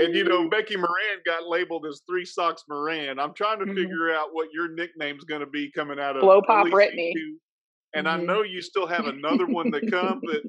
and 0.00 0.14
you 0.14 0.24
know, 0.24 0.48
Becky 0.48 0.76
Moran 0.76 1.20
got 1.26 1.46
labeled 1.46 1.84
as 1.86 2.02
Three 2.08 2.24
Socks 2.24 2.64
Moran. 2.68 3.18
I'm 3.18 3.34
trying 3.34 3.58
to 3.58 3.66
mm-hmm. 3.66 3.74
figure 3.74 4.14
out 4.14 4.28
what 4.32 4.48
your 4.52 4.72
nickname's 4.72 5.24
going 5.24 5.40
to 5.40 5.46
be 5.46 5.70
coming 5.72 6.00
out 6.00 6.16
of 6.16 6.22
Blow 6.22 6.40
Pop 6.40 6.70
Brittany. 6.70 7.12
And 7.94 8.06
mm-hmm. 8.06 8.22
I 8.22 8.24
know 8.24 8.42
you 8.42 8.62
still 8.62 8.86
have 8.86 9.06
another 9.06 9.46
one 9.46 9.70
to 9.72 9.90
come, 9.90 10.20
but 10.24 10.42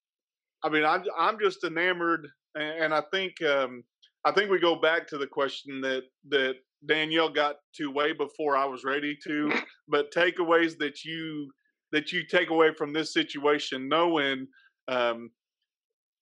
I 0.64 0.68
mean, 0.70 0.84
I'm 0.84 1.04
I'm 1.18 1.38
just 1.40 1.64
enamored, 1.64 2.28
and 2.54 2.94
I 2.94 3.02
think 3.12 3.42
um, 3.42 3.82
I 4.24 4.32
think 4.32 4.50
we 4.50 4.58
go 4.58 4.76
back 4.76 5.06
to 5.08 5.18
the 5.18 5.26
question 5.26 5.80
that 5.82 6.02
that 6.28 6.56
Danielle 6.86 7.28
got 7.28 7.56
to 7.76 7.90
way 7.90 8.12
before 8.12 8.56
I 8.56 8.64
was 8.64 8.84
ready 8.84 9.16
to. 9.24 9.52
But 9.88 10.12
takeaways 10.12 10.78
that 10.78 11.04
you 11.04 11.50
that 11.92 12.12
you 12.12 12.24
take 12.24 12.50
away 12.50 12.72
from 12.72 12.92
this 12.92 13.12
situation, 13.12 13.88
knowing 13.88 14.46
um, 14.86 15.30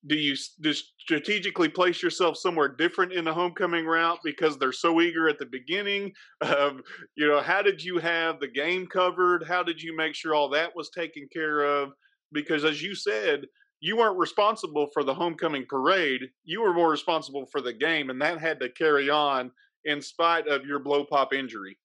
do 0.07 0.15
you 0.15 0.37
strategically 0.37 1.69
place 1.69 2.03
yourself 2.03 2.37
somewhere 2.37 2.69
different 2.69 3.13
in 3.13 3.25
the 3.25 3.33
homecoming 3.33 3.85
route 3.85 4.19
because 4.23 4.57
they're 4.57 4.73
so 4.73 5.01
eager 5.01 5.29
at 5.29 5.39
the 5.39 5.47
beginning 5.47 6.13
um, 6.43 6.83
you 7.17 7.27
know 7.27 7.41
how 7.41 7.61
did 7.63 7.83
you 7.83 7.99
have 7.99 8.39
the 8.39 8.47
game 8.47 8.87
covered 8.87 9.45
how 9.47 9.63
did 9.63 9.83
you 9.83 9.97
make 9.97 10.15
sure 10.15 10.35
all 10.35 10.49
that 10.49 10.75
was 10.77 10.91
taken 10.91 11.29
care 11.33 11.63
of 11.63 11.91
because 12.33 12.65
as 12.65 12.81
you 12.81 12.95
said 12.95 13.45
you 13.81 13.97
weren't 13.97 14.19
responsible 14.19 14.89
for 14.93 15.03
the 15.03 15.15
homecoming 15.15 15.67
parade 15.69 16.23
you 16.45 16.63
were 16.63 16.75
more 16.75 16.91
responsible 16.91 17.47
for 17.47 17.61
the 17.61 17.73
game 17.73 18.09
and 18.11 18.23
that 18.23 18.39
had 18.39 18.61
to 18.61 18.69
carry 18.71 19.11
on 19.11 19.51
in 19.85 20.01
spite 20.01 20.47
of 20.47 20.65
your 20.65 20.79
blow 20.79 21.05
pop 21.05 21.33
injury 21.33 21.79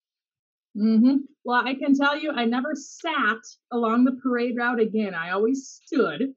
mm-hmm. 0.78 1.18
well 1.46 1.62
i 1.66 1.74
can 1.74 1.96
tell 1.96 2.18
you 2.18 2.32
i 2.32 2.46
never 2.46 2.74
sat 2.76 3.41
along 3.72 4.04
the 4.04 4.20
parade 4.24 4.56
route 4.58 4.80
again 4.80 5.14
i 5.14 5.32
always 5.32 5.80
stood 5.84 6.34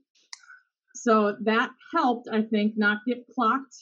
so 0.96 1.36
that 1.42 1.70
helped, 1.94 2.28
I 2.32 2.42
think, 2.42 2.74
not 2.76 2.98
get 3.06 3.26
clocked 3.34 3.76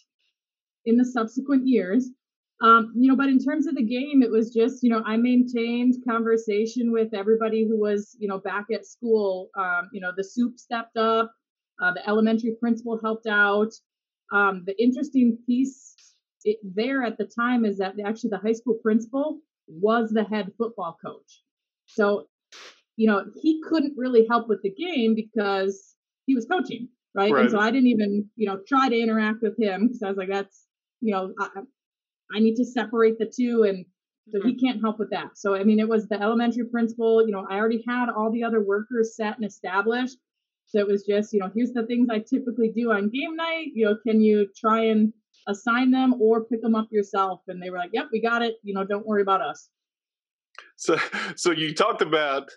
in 0.85 0.97
the 0.97 1.05
subsequent 1.05 1.67
years. 1.67 2.11
Um, 2.61 2.93
you 2.97 3.09
know, 3.09 3.17
but 3.17 3.29
in 3.29 3.39
terms 3.39 3.67
of 3.67 3.75
the 3.75 3.83
game, 3.83 4.23
it 4.23 4.31
was 4.31 4.53
just, 4.53 4.83
you 4.83 4.91
know, 4.91 5.03
I 5.07 5.17
maintained 5.17 5.97
conversation 6.07 6.93
with 6.93 7.15
everybody 7.15 7.67
who 7.67 7.81
was, 7.81 8.17
you 8.19 8.29
know, 8.29 8.39
back 8.39 8.67
at 8.73 8.87
school. 8.87 9.51
Um, 9.57 9.91
you 9.93 10.01
know, 10.01 10.13
the 10.17 10.25
soup 10.25 10.59
stepped 10.59 10.97
up, 10.97 11.33
uh, 11.83 11.93
the 11.93 12.07
elementary 12.09 12.57
principal 12.61 12.99
helped 13.03 13.27
out. 13.27 13.73
Um, 14.33 14.65
the 14.67 14.81
interesting 14.83 15.39
piece 15.47 15.94
it, 16.45 16.59
there 16.63 17.03
at 17.03 17.19
the 17.19 17.25
time 17.25 17.65
is 17.65 17.79
that 17.79 17.95
actually 18.05 18.31
the 18.31 18.39
high 18.39 18.53
school 18.53 18.79
principal 18.83 19.39
was 19.69 20.11
the 20.11 20.25
head 20.25 20.53
football 20.59 20.97
coach. 21.05 21.43
So, 21.87 22.27
you 22.97 23.07
know, 23.07 23.25
he 23.41 23.63
couldn't 23.69 23.95
really 23.97 24.27
help 24.29 24.49
with 24.49 24.63
the 24.63 24.71
game 24.71 25.15
because 25.15 25.95
he 26.27 26.35
was 26.35 26.47
coaching 26.47 26.89
right? 27.15 27.33
right? 27.33 27.43
And 27.43 27.51
so 27.51 27.59
I 27.59 27.71
didn't 27.71 27.89
even, 27.89 28.29
you 28.37 28.47
know, 28.47 28.61
try 28.67 28.89
to 28.89 28.99
interact 28.99 29.43
with 29.43 29.59
him 29.59 29.87
because 29.87 30.03
I 30.03 30.09
was 30.09 30.17
like, 30.17 30.29
that's, 30.31 30.67
you 31.01 31.13
know, 31.13 31.33
I, 31.39 31.49
I 32.35 32.41
need 32.41 32.57
to 32.57 32.65
separate 32.65 33.19
the 33.19 33.27
two, 33.27 33.65
and 33.65 33.85
so 34.31 34.41
he 34.43 34.53
mm-hmm. 34.53 34.67
can't 34.67 34.81
help 34.81 34.99
with 34.99 35.11
that. 35.11 35.37
So 35.37 35.55
I 35.55 35.65
mean, 35.65 35.79
it 35.79 35.89
was 35.89 36.09
the 36.09 36.21
elementary 36.21 36.67
principal. 36.67 37.25
You 37.25 37.33
know, 37.33 37.47
I 37.49 37.57
already 37.57 37.85
had 37.87 38.09
all 38.09 38.33
the 38.33 38.45
other 38.45 38.63
workers 38.63 39.17
set 39.17 39.37
and 39.37 39.45
established. 39.45 40.17
So 40.67 40.79
it 40.79 40.87
was 40.87 41.05
just, 41.05 41.33
you 41.33 41.41
know, 41.41 41.51
here's 41.55 41.73
the 41.73 41.87
things 41.87 42.09
I 42.11 42.21
typically 42.21 42.73
do 42.75 42.91
on 42.91 43.11
game 43.11 43.37
night. 43.37 43.67
You 43.75 43.87
know, 43.87 43.97
can 44.07 44.21
you 44.23 44.49
try 44.57 44.87
and 44.87 45.13
assign 45.49 45.91
them 45.91 46.15
or 46.21 46.45
pick 46.45 46.63
them 46.63 46.75
up 46.75 46.89
yourself? 46.91 47.41
And 47.49 47.63
they 47.63 47.71
were 47.71 47.79
like, 47.79 47.91
yep, 47.93 48.07
we 48.13 48.21
got 48.21 48.43
it. 48.43 48.57
You 48.63 48.75
know, 48.75 48.85
don't 48.85 49.07
worry 49.07 49.23
about 49.23 49.41
us. 49.41 49.69
So, 50.77 50.97
so 51.37 51.51
you 51.51 51.75
talked 51.75 52.03
about 52.03 52.51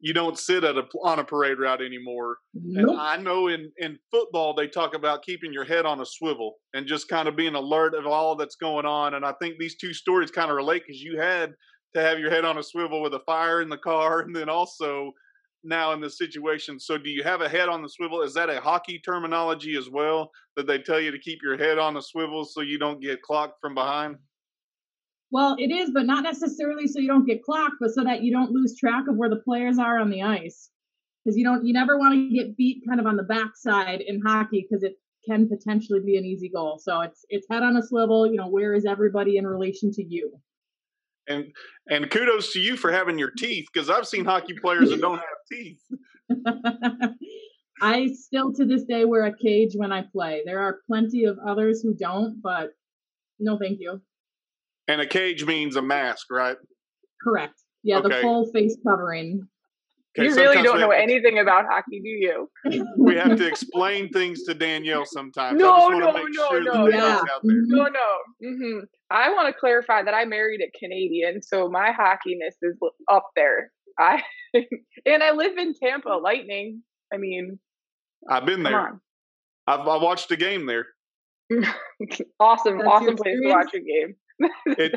you 0.00 0.12
don't 0.12 0.38
sit 0.38 0.64
at 0.64 0.76
a 0.76 0.82
on 1.02 1.18
a 1.18 1.24
parade 1.24 1.58
route 1.58 1.80
anymore. 1.80 2.36
Nope. 2.52 2.90
And 2.90 3.00
I 3.00 3.16
know 3.16 3.48
in 3.48 3.72
in 3.78 3.98
football 4.10 4.54
they 4.54 4.66
talk 4.66 4.94
about 4.94 5.22
keeping 5.22 5.52
your 5.52 5.64
head 5.64 5.86
on 5.86 6.00
a 6.00 6.06
swivel 6.06 6.56
and 6.74 6.86
just 6.86 7.08
kind 7.08 7.26
of 7.26 7.36
being 7.36 7.54
alert 7.54 7.94
of 7.94 8.06
all 8.06 8.36
that's 8.36 8.56
going 8.56 8.84
on. 8.84 9.14
And 9.14 9.24
I 9.24 9.32
think 9.40 9.56
these 9.58 9.76
two 9.76 9.94
stories 9.94 10.30
kind 10.30 10.50
of 10.50 10.56
relate 10.56 10.82
because 10.86 11.00
you 11.00 11.18
had 11.18 11.54
to 11.94 12.02
have 12.02 12.18
your 12.18 12.30
head 12.30 12.44
on 12.44 12.58
a 12.58 12.62
swivel 12.62 13.00
with 13.00 13.14
a 13.14 13.20
fire 13.24 13.62
in 13.62 13.68
the 13.68 13.78
car, 13.78 14.20
and 14.26 14.36
then 14.36 14.50
also 14.50 15.12
now 15.64 15.92
in 15.92 16.00
this 16.00 16.18
situation. 16.18 16.78
So, 16.78 16.98
do 16.98 17.10
you 17.10 17.22
have 17.22 17.40
a 17.40 17.48
head 17.48 17.68
on 17.68 17.82
the 17.82 17.88
swivel? 17.88 18.22
Is 18.22 18.34
that 18.34 18.50
a 18.50 18.60
hockey 18.60 18.98
terminology 18.98 19.76
as 19.76 19.88
well 19.88 20.30
that 20.56 20.66
they 20.66 20.78
tell 20.78 21.00
you 21.00 21.10
to 21.10 21.18
keep 21.18 21.42
your 21.42 21.56
head 21.56 21.78
on 21.78 21.94
the 21.94 22.02
swivel 22.02 22.44
so 22.44 22.60
you 22.60 22.78
don't 22.78 23.00
get 23.00 23.22
clocked 23.22 23.60
from 23.60 23.74
behind? 23.74 24.16
Well, 25.30 25.56
it 25.58 25.72
is, 25.72 25.90
but 25.90 26.06
not 26.06 26.22
necessarily 26.22 26.86
so 26.86 27.00
you 27.00 27.08
don't 27.08 27.26
get 27.26 27.42
clocked, 27.42 27.76
but 27.80 27.90
so 27.90 28.04
that 28.04 28.22
you 28.22 28.30
don't 28.30 28.52
lose 28.52 28.78
track 28.78 29.08
of 29.08 29.16
where 29.16 29.30
the 29.30 29.36
players 29.36 29.78
are 29.78 29.98
on 29.98 30.10
the 30.10 30.22
ice. 30.22 30.70
Because 31.24 31.36
you 31.36 31.44
don't, 31.44 31.66
you 31.66 31.72
never 31.72 31.98
want 31.98 32.14
to 32.14 32.34
get 32.34 32.56
beat 32.56 32.82
kind 32.86 33.00
of 33.00 33.06
on 33.06 33.16
the 33.16 33.22
backside 33.22 34.02
in 34.02 34.20
hockey 34.20 34.66
because 34.68 34.82
it 34.82 34.98
can 35.26 35.48
potentially 35.48 36.00
be 36.00 36.16
an 36.16 36.24
easy 36.24 36.48
goal. 36.48 36.78
So 36.78 37.00
it's 37.00 37.24
it's 37.28 37.46
head 37.50 37.62
on 37.62 37.76
a 37.76 37.82
swivel. 37.82 38.26
You 38.26 38.36
know, 38.36 38.48
where 38.48 38.74
is 38.74 38.84
everybody 38.84 39.38
in 39.38 39.46
relation 39.46 39.90
to 39.92 40.04
you? 40.04 40.38
And 41.28 41.46
and 41.88 42.10
kudos 42.10 42.52
to 42.52 42.60
you 42.60 42.76
for 42.76 42.92
having 42.92 43.18
your 43.18 43.30
teeth 43.30 43.66
because 43.72 43.90
I've 43.90 44.06
seen 44.06 44.24
hockey 44.24 44.54
players 44.60 44.90
that 44.90 45.00
don't 45.00 45.18
have 45.18 45.24
teeth. 45.50 45.80
I 47.80 48.08
still 48.14 48.52
to 48.54 48.64
this 48.64 48.84
day 48.84 49.04
wear 49.04 49.24
a 49.24 49.36
cage 49.36 49.72
when 49.74 49.92
I 49.92 50.02
play. 50.02 50.42
There 50.44 50.60
are 50.60 50.80
plenty 50.86 51.24
of 51.24 51.38
others 51.46 51.82
who 51.82 51.94
don't, 51.94 52.40
but 52.42 52.70
no, 53.38 53.58
thank 53.58 53.80
you. 53.80 54.00
And 54.86 55.00
a 55.00 55.06
cage 55.06 55.44
means 55.44 55.76
a 55.76 55.82
mask, 55.82 56.26
right? 56.30 56.56
Correct. 57.22 57.54
Yeah, 57.82 57.98
okay. 57.98 58.08
the 58.08 58.20
full 58.22 58.50
face 58.52 58.76
covering. 58.86 59.48
Okay, 60.16 60.28
you 60.28 60.34
really 60.36 60.62
don't 60.62 60.78
know 60.78 60.90
anything 60.90 61.40
about 61.40 61.64
hockey, 61.68 62.00
do 62.00 62.08
you? 62.08 62.48
we 62.98 63.16
have 63.16 63.36
to 63.36 63.46
explain 63.46 64.08
things 64.10 64.44
to 64.44 64.54
Danielle 64.54 65.04
sometimes. 65.04 65.58
No, 65.58 65.88
no, 65.88 65.98
no, 65.98 66.26
sure 66.32 66.62
no, 66.62 66.88
yeah. 66.88 67.20
no, 67.42 67.88
no. 67.88 67.88
Mm-hmm. 68.44 68.78
I 69.10 69.30
want 69.30 69.52
to 69.52 69.58
clarify 69.58 70.04
that 70.04 70.14
I 70.14 70.24
married 70.24 70.60
a 70.60 70.70
Canadian, 70.78 71.42
so 71.42 71.68
my 71.68 71.90
hockeyness 71.90 72.54
is 72.62 72.78
up 73.10 73.26
there. 73.34 73.72
I 73.98 74.22
and 75.06 75.22
I 75.22 75.32
live 75.32 75.58
in 75.58 75.74
Tampa, 75.74 76.10
Lightning. 76.10 76.82
I 77.12 77.16
mean, 77.16 77.58
I've 78.28 78.46
been 78.46 78.62
there. 78.62 79.00
I've 79.66 79.80
I 79.80 79.96
watched 79.96 80.30
a 80.30 80.36
game 80.36 80.66
there. 80.66 80.86
awesome, 82.40 82.78
That's 82.78 82.88
awesome 82.88 83.16
place 83.16 83.38
to 83.42 83.48
watch 83.48 83.74
a 83.74 83.80
game. 83.80 84.14
it, 84.78 84.94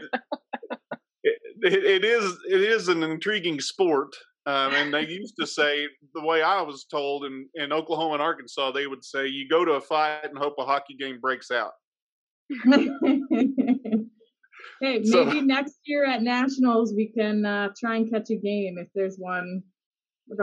it, 1.24 1.74
it 1.74 2.05
is 2.05 2.38
it 2.49 2.61
is 2.61 2.88
an 2.88 3.03
intriguing 3.03 3.59
sport. 3.59 4.15
Um, 4.47 4.73
and 4.75 4.93
they 4.93 5.05
used 5.05 5.35
to 5.41 5.45
say 5.45 5.87
the 6.15 6.21
way 6.23 6.41
I 6.41 6.61
was 6.61 6.85
told 6.85 7.25
in, 7.25 7.49
in 7.55 7.73
Oklahoma 7.73 8.13
and 8.13 8.21
Arkansas, 8.23 8.71
they 8.71 8.87
would 8.87 9.03
say 9.03 9.27
you 9.27 9.45
go 9.49 9.65
to 9.65 9.73
a 9.73 9.81
fight 9.81 10.23
and 10.23 10.37
hope 10.37 10.55
a 10.57 10.63
hockey 10.63 10.95
game 10.97 11.19
breaks 11.19 11.51
out. 11.51 11.73
hey, 14.81 15.03
so, 15.03 15.25
maybe 15.25 15.41
next 15.41 15.75
year 15.85 16.05
at 16.05 16.21
nationals 16.21 16.93
we 16.95 17.11
can 17.11 17.45
uh, 17.45 17.67
try 17.77 17.97
and 17.97 18.09
catch 18.09 18.29
a 18.29 18.37
game 18.37 18.77
if 18.77 18.87
there's 18.95 19.17
one. 19.17 19.63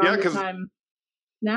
Yeah, 0.03 0.17
because 0.17 0.35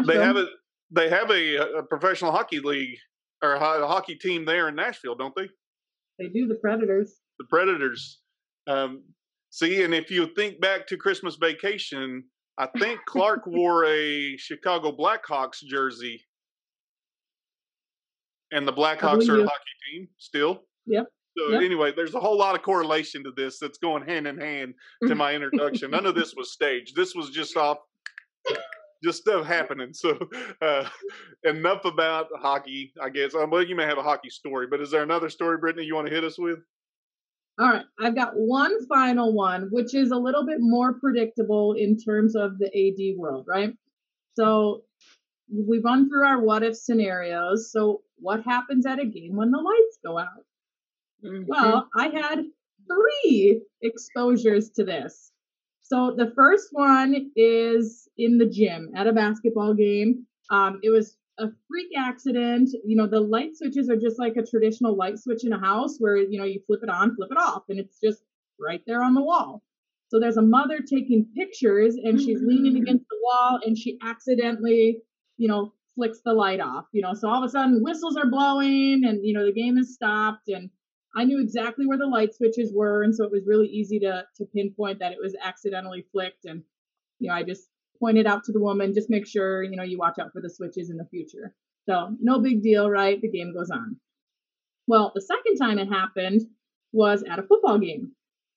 they 0.05 0.15
have 0.15 0.37
a 0.37 0.47
they 0.89 1.09
have 1.09 1.29
a, 1.29 1.79
a, 1.79 1.83
professional 1.83 2.31
hockey 2.31 2.61
league 2.61 2.97
or 3.43 3.55
a 3.55 3.87
hockey 3.87 4.15
team 4.15 4.45
there 4.45 4.69
in 4.69 4.75
Nashville, 4.75 5.15
don't 5.15 5.35
they? 5.35 5.49
They 6.17 6.29
do 6.29 6.47
the 6.47 6.55
Predators. 6.55 7.17
The 7.39 7.45
Predators. 7.49 8.19
Um, 8.67 9.03
see, 9.49 9.83
and 9.83 9.93
if 9.93 10.09
you 10.09 10.33
think 10.33 10.61
back 10.61 10.87
to 10.87 10.95
Christmas 10.97 11.35
Vacation, 11.35 12.23
I 12.57 12.67
think 12.79 12.99
Clark 13.05 13.45
wore 13.45 13.85
a 13.85 14.35
Chicago 14.37 14.91
Blackhawks 14.91 15.63
jersey, 15.63 16.23
and 18.51 18.67
the 18.67 18.73
Blackhawks 18.73 19.29
are 19.29 19.41
a 19.41 19.43
hockey 19.43 19.91
team 19.91 20.07
still. 20.17 20.63
Yep. 20.87 21.07
So 21.37 21.57
anyway, 21.59 21.93
there's 21.95 22.15
a 22.15 22.19
whole 22.19 22.37
lot 22.37 22.55
of 22.55 22.63
correlation 22.63 23.23
to 23.23 23.31
this 23.31 23.59
that's 23.59 23.77
going 23.77 24.03
hand 24.03 24.25
in 24.25 24.39
hand 24.39 24.73
to 25.07 25.13
my 25.15 25.35
introduction. 25.35 25.91
None 25.91 26.07
of 26.07 26.15
this 26.15 26.33
was 26.35 26.51
staged. 26.51 26.95
This 26.95 27.13
was 27.13 27.29
just 27.29 27.55
off, 27.55 27.77
just 29.03 29.21
stuff 29.21 29.45
happening. 29.45 29.93
So 29.93 30.17
uh, 30.61 30.89
enough 31.43 31.85
about 31.85 32.27
hockey, 32.39 32.91
I 32.99 33.09
guess. 33.09 33.35
Um, 33.35 33.51
well, 33.51 33.63
you 33.63 33.75
may 33.75 33.85
have 33.85 33.99
a 33.99 34.03
hockey 34.03 34.31
story, 34.31 34.65
but 34.65 34.81
is 34.81 34.89
there 34.89 35.03
another 35.03 35.29
story, 35.29 35.59
Brittany, 35.59 35.85
you 35.85 35.93
want 35.93 36.07
to 36.07 36.13
hit 36.13 36.23
us 36.23 36.39
with? 36.39 36.59
All 37.59 37.67
right, 37.67 37.85
I've 37.99 38.15
got 38.15 38.33
one 38.35 38.85
final 38.87 39.33
one, 39.33 39.69
which 39.71 39.95
is 39.95 40.11
a 40.11 40.17
little 40.17 40.45
bit 40.45 40.57
more 40.59 40.93
predictable 40.93 41.73
in 41.73 41.97
terms 41.97 42.35
of 42.35 42.59
the 42.59 42.67
AD 42.67 43.17
world, 43.17 43.45
right? 43.47 43.73
So 44.35 44.83
we 45.51 45.79
run 45.79 46.07
through 46.09 46.25
our 46.25 46.39
what 46.39 46.63
if 46.63 46.77
scenarios. 46.77 47.71
So, 47.71 48.01
what 48.19 48.43
happens 48.43 48.85
at 48.85 48.99
a 48.99 49.05
game 49.05 49.35
when 49.35 49.51
the 49.51 49.57
lights 49.57 49.99
go 50.05 50.17
out? 50.17 50.45
Mm-hmm. 51.23 51.43
Well, 51.47 51.87
I 51.95 52.07
had 52.09 52.45
three 52.87 53.61
exposures 53.81 54.69
to 54.71 54.83
this. 54.83 55.31
So 55.81 56.13
the 56.17 56.31
first 56.35 56.69
one 56.71 57.31
is 57.35 58.09
in 58.17 58.37
the 58.37 58.45
gym 58.45 58.91
at 58.95 59.07
a 59.07 59.13
basketball 59.13 59.73
game. 59.73 60.25
Um, 60.49 60.79
it 60.83 60.89
was 60.89 61.16
a 61.39 61.47
freak 61.67 61.89
accident. 61.97 62.69
You 62.85 62.95
know, 62.95 63.07
the 63.07 63.19
light 63.19 63.57
switches 63.57 63.89
are 63.89 63.95
just 63.95 64.19
like 64.19 64.35
a 64.37 64.45
traditional 64.45 64.95
light 64.95 65.19
switch 65.19 65.45
in 65.45 65.53
a 65.53 65.59
house 65.59 65.97
where, 65.99 66.17
you 66.17 66.37
know, 66.37 66.45
you 66.45 66.61
flip 66.67 66.81
it 66.83 66.89
on, 66.89 67.15
flip 67.15 67.29
it 67.31 67.37
off, 67.37 67.63
and 67.69 67.79
it's 67.79 67.99
just 67.99 68.23
right 68.59 68.81
there 68.87 69.03
on 69.03 69.13
the 69.13 69.23
wall. 69.23 69.63
So 70.09 70.19
there's 70.19 70.37
a 70.37 70.41
mother 70.41 70.79
taking 70.79 71.27
pictures 71.35 71.95
and 71.95 72.19
she's 72.19 72.41
leaning 72.41 72.73
mm-hmm. 72.73 72.83
against 72.83 73.05
the 73.09 73.17
wall 73.21 73.59
and 73.65 73.77
she 73.77 73.97
accidentally, 74.01 75.01
you 75.35 75.49
know, 75.49 75.73
flicks 75.95 76.19
the 76.23 76.33
light 76.33 76.61
off. 76.61 76.85
You 76.93 77.01
know, 77.01 77.13
so 77.13 77.29
all 77.29 77.43
of 77.43 77.47
a 77.47 77.51
sudden 77.51 77.83
whistles 77.83 78.15
are 78.15 78.29
blowing 78.29 79.03
and, 79.05 79.25
you 79.25 79.33
know, 79.33 79.45
the 79.45 79.51
game 79.51 79.77
is 79.77 79.93
stopped 79.93 80.47
and 80.47 80.69
I 81.17 81.23
knew 81.23 81.41
exactly 81.41 81.87
where 81.87 81.97
the 81.97 82.05
light 82.05 82.35
switches 82.35 82.71
were, 82.71 83.01
and 83.01 83.15
so 83.15 83.23
it 83.23 83.31
was 83.31 83.47
really 83.47 83.67
easy 83.67 83.99
to 84.01 84.25
to 84.35 84.45
pinpoint 84.45 84.99
that 84.99 85.13
it 85.13 85.17
was 85.19 85.35
accidentally 85.41 86.05
flicked. 86.11 86.45
And 86.45 86.63
you 87.19 87.29
know, 87.29 87.33
I 87.33 87.41
just 87.41 87.69
pointed 87.99 88.27
out 88.27 88.43
to 88.45 88.51
the 88.51 88.59
woman, 88.59 88.93
just 88.93 89.09
make 89.09 89.27
sure 89.27 89.63
you 89.63 89.75
know 89.75 89.83
you 89.83 89.97
watch 89.97 90.19
out 90.19 90.31
for 90.31 90.41
the 90.41 90.49
switches 90.49 90.89
in 90.89 90.97
the 90.97 91.05
future. 91.05 91.53
So 91.87 92.15
no 92.21 92.39
big 92.39 92.61
deal, 92.61 92.89
right? 92.89 93.21
The 93.21 93.29
game 93.29 93.53
goes 93.53 93.69
on. 93.69 93.97
Well, 94.87 95.11
the 95.15 95.21
second 95.21 95.57
time 95.57 95.79
it 95.79 95.89
happened 95.89 96.41
was 96.91 97.23
at 97.23 97.39
a 97.39 97.43
football 97.43 97.77
game, 97.77 98.11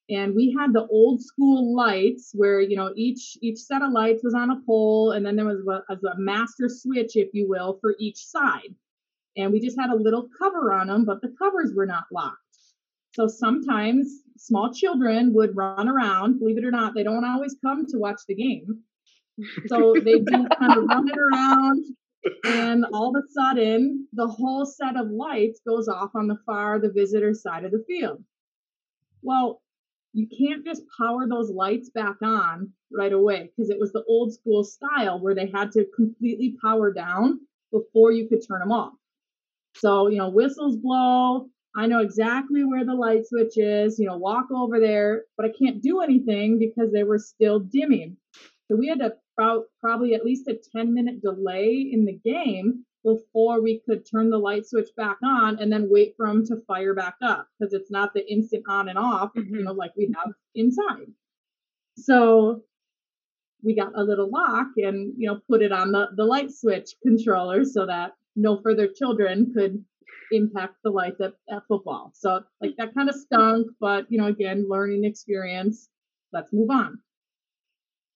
and 0.09 0.35
we 0.35 0.55
had 0.57 0.73
the 0.73 0.87
old 0.87 1.21
school 1.21 1.75
lights 1.75 2.31
where 2.33 2.59
you 2.61 2.75
know 2.75 2.91
each 2.95 3.37
each 3.41 3.59
set 3.59 3.81
of 3.81 3.91
lights 3.91 4.23
was 4.23 4.33
on 4.33 4.51
a 4.51 4.61
pole, 4.65 5.11
and 5.11 5.25
then 5.25 5.35
there 5.35 5.45
was 5.45 5.65
a, 5.67 6.07
a 6.07 6.19
master 6.19 6.69
switch, 6.69 7.15
if 7.15 7.29
you 7.33 7.47
will, 7.49 7.77
for 7.81 7.95
each 7.99 8.17
side. 8.17 8.75
And 9.37 9.53
we 9.53 9.61
just 9.61 9.79
had 9.79 9.91
a 9.91 9.95
little 9.95 10.27
cover 10.37 10.73
on 10.73 10.87
them, 10.87 11.05
but 11.05 11.21
the 11.21 11.33
covers 11.39 11.73
were 11.73 11.85
not 11.85 12.03
locked. 12.11 12.37
So 13.13 13.27
sometimes 13.27 14.23
small 14.37 14.73
children 14.73 15.33
would 15.33 15.55
run 15.55 15.87
around. 15.87 16.39
Believe 16.39 16.57
it 16.57 16.65
or 16.65 16.71
not, 16.71 16.93
they 16.93 17.03
don't 17.03 17.25
always 17.25 17.55
come 17.63 17.85
to 17.87 17.97
watch 17.97 18.21
the 18.27 18.35
game. 18.35 18.79
So 19.67 19.93
they 19.93 20.19
do 20.19 20.47
kind 20.59 20.77
of 20.77 20.85
running 20.85 21.17
around, 21.17 21.85
and 22.43 22.85
all 22.93 23.15
of 23.15 23.23
a 23.23 23.27
sudden, 23.31 24.07
the 24.13 24.27
whole 24.27 24.65
set 24.65 24.95
of 24.97 25.09
lights 25.09 25.61
goes 25.67 25.87
off 25.87 26.11
on 26.15 26.27
the 26.27 26.37
far, 26.45 26.79
the 26.79 26.91
visitor 26.91 27.33
side 27.33 27.65
of 27.65 27.71
the 27.71 27.83
field. 27.87 28.23
Well, 29.21 29.61
you 30.13 30.27
can't 30.27 30.65
just 30.65 30.83
power 30.99 31.27
those 31.27 31.49
lights 31.49 31.89
back 31.89 32.17
on 32.21 32.71
right 32.91 33.13
away 33.13 33.49
because 33.55 33.69
it 33.69 33.79
was 33.79 33.91
the 33.93 34.03
old 34.07 34.33
school 34.33 34.63
style 34.63 35.21
where 35.21 35.35
they 35.35 35.49
had 35.53 35.71
to 35.71 35.85
completely 35.95 36.57
power 36.61 36.91
down 36.91 37.39
before 37.71 38.11
you 38.11 38.27
could 38.27 38.45
turn 38.45 38.59
them 38.59 38.71
off. 38.71 38.93
So, 39.77 40.07
you 40.09 40.17
know, 40.17 40.29
whistles 40.29 40.75
blow, 40.75 41.47
I 41.75 41.87
know 41.87 41.99
exactly 41.99 42.65
where 42.65 42.83
the 42.83 42.93
light 42.93 43.25
switch 43.25 43.57
is, 43.57 43.97
you 43.97 44.07
know, 44.07 44.17
walk 44.17 44.47
over 44.53 44.81
there, 44.81 45.23
but 45.37 45.45
I 45.45 45.49
can't 45.57 45.81
do 45.81 46.01
anything 46.01 46.59
because 46.59 46.91
they 46.91 47.03
were 47.03 47.19
still 47.19 47.59
dimming. 47.59 48.17
So 48.67 48.75
we 48.75 48.87
had 48.87 48.99
to 48.99 49.13
pro- 49.35 49.65
probably 49.79 50.13
at 50.13 50.25
least 50.25 50.47
a 50.47 50.59
10 50.75 50.93
minute 50.93 51.21
delay 51.21 51.89
in 51.91 52.05
the 52.05 52.19
game 52.23 52.85
before 53.03 53.61
we 53.61 53.81
could 53.87 54.05
turn 54.05 54.29
the 54.29 54.37
light 54.37 54.65
switch 54.65 54.89
back 54.95 55.17
on 55.23 55.59
and 55.59 55.71
then 55.71 55.89
wait 55.89 56.13
for 56.15 56.27
them 56.27 56.45
to 56.45 56.61
fire 56.67 56.93
back 56.93 57.15
up 57.21 57.47
because 57.59 57.73
it's 57.73 57.89
not 57.89 58.13
the 58.13 58.31
instant 58.31 58.63
on 58.69 58.89
and 58.89 58.97
off, 58.97 59.31
mm-hmm. 59.33 59.55
you 59.55 59.63
know, 59.63 59.73
like 59.73 59.91
we 59.97 60.13
have 60.15 60.33
inside. 60.53 61.07
So 61.97 62.63
we 63.63 63.75
got 63.75 63.97
a 63.97 64.03
little 64.03 64.29
lock 64.29 64.67
and, 64.77 65.13
you 65.17 65.27
know, 65.27 65.39
put 65.47 65.61
it 65.61 65.71
on 65.71 65.91
the, 65.91 66.09
the 66.15 66.25
light 66.25 66.51
switch 66.51 66.95
controller 67.01 67.65
so 67.65 67.85
that 67.85 68.13
no 68.35 68.61
further 68.61 68.87
children 68.87 69.51
could 69.53 69.83
impact 70.31 70.75
the 70.83 70.89
life 70.89 71.15
at, 71.19 71.33
at 71.49 71.63
football. 71.67 72.11
So 72.15 72.43
like 72.61 72.75
that 72.77 72.93
kind 72.93 73.09
of 73.09 73.15
stunk, 73.15 73.67
but 73.79 74.05
you 74.09 74.17
know, 74.17 74.27
again, 74.27 74.67
learning 74.69 75.03
experience. 75.05 75.89
Let's 76.31 76.53
move 76.53 76.69
on. 76.69 76.99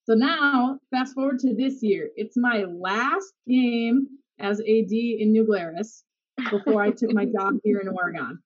So 0.06 0.14
now, 0.14 0.78
fast 0.92 1.16
forward 1.16 1.40
to 1.40 1.56
this 1.56 1.82
year. 1.82 2.12
It's 2.16 2.38
my 2.38 2.64
last 2.66 3.34
game 3.48 4.08
as 4.40 4.60
AD 4.60 4.92
in 4.92 5.32
New 5.32 5.46
Glarus 5.46 6.04
before 6.52 6.84
I 6.84 6.92
took 6.92 7.12
my 7.12 7.26
job 7.26 7.56
here 7.64 7.80
in 7.80 7.88
Oregon. 7.88 8.38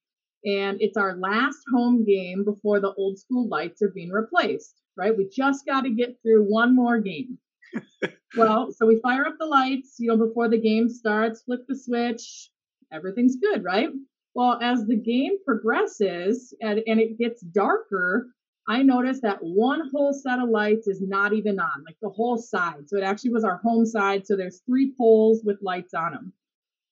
And 0.45 0.81
it's 0.81 0.95
our 0.95 1.17
last 1.17 1.57
home 1.73 2.05
game 2.05 2.45
before 2.45 2.79
the 2.79 2.93
old 2.93 3.19
school 3.19 3.49
lights 3.49 3.81
are 3.81 3.89
being 3.89 4.09
replaced, 4.09 4.73
right? 4.95 5.15
We 5.15 5.27
just 5.35 5.65
got 5.65 5.81
to 5.81 5.89
get 5.89 6.15
through 6.21 6.45
one 6.45 6.73
more 6.73 6.97
game. 6.97 7.37
well, 8.37 8.71
so 8.71 8.85
we 8.85 9.01
fire 9.01 9.25
up 9.25 9.35
the 9.37 9.45
lights, 9.45 9.95
you 9.99 10.07
know, 10.07 10.17
before 10.17 10.47
the 10.47 10.61
game 10.61 10.87
starts, 10.87 11.41
flip 11.41 11.65
the 11.67 11.77
switch, 11.77 12.51
everything's 12.93 13.35
good, 13.35 13.65
right? 13.65 13.89
Well, 14.33 14.59
as 14.61 14.85
the 14.85 14.95
game 14.95 15.43
progresses 15.43 16.53
and, 16.61 16.81
and 16.87 17.01
it 17.01 17.17
gets 17.17 17.41
darker, 17.41 18.27
I 18.69 18.83
noticed 18.83 19.23
that 19.23 19.39
one 19.41 19.89
whole 19.91 20.13
set 20.13 20.37
of 20.37 20.47
lights 20.47 20.87
is 20.87 21.01
not 21.01 21.33
even 21.33 21.59
on, 21.59 21.83
like 21.85 21.97
the 22.03 22.09
whole 22.09 22.37
side. 22.37 22.87
So 22.87 22.97
it 22.97 23.03
actually 23.03 23.31
was 23.31 23.43
our 23.43 23.57
home 23.57 23.83
side. 23.83 24.27
So 24.27 24.37
there's 24.37 24.61
three 24.67 24.93
poles 24.95 25.41
with 25.43 25.57
lights 25.63 25.95
on 25.95 26.11
them. 26.11 26.33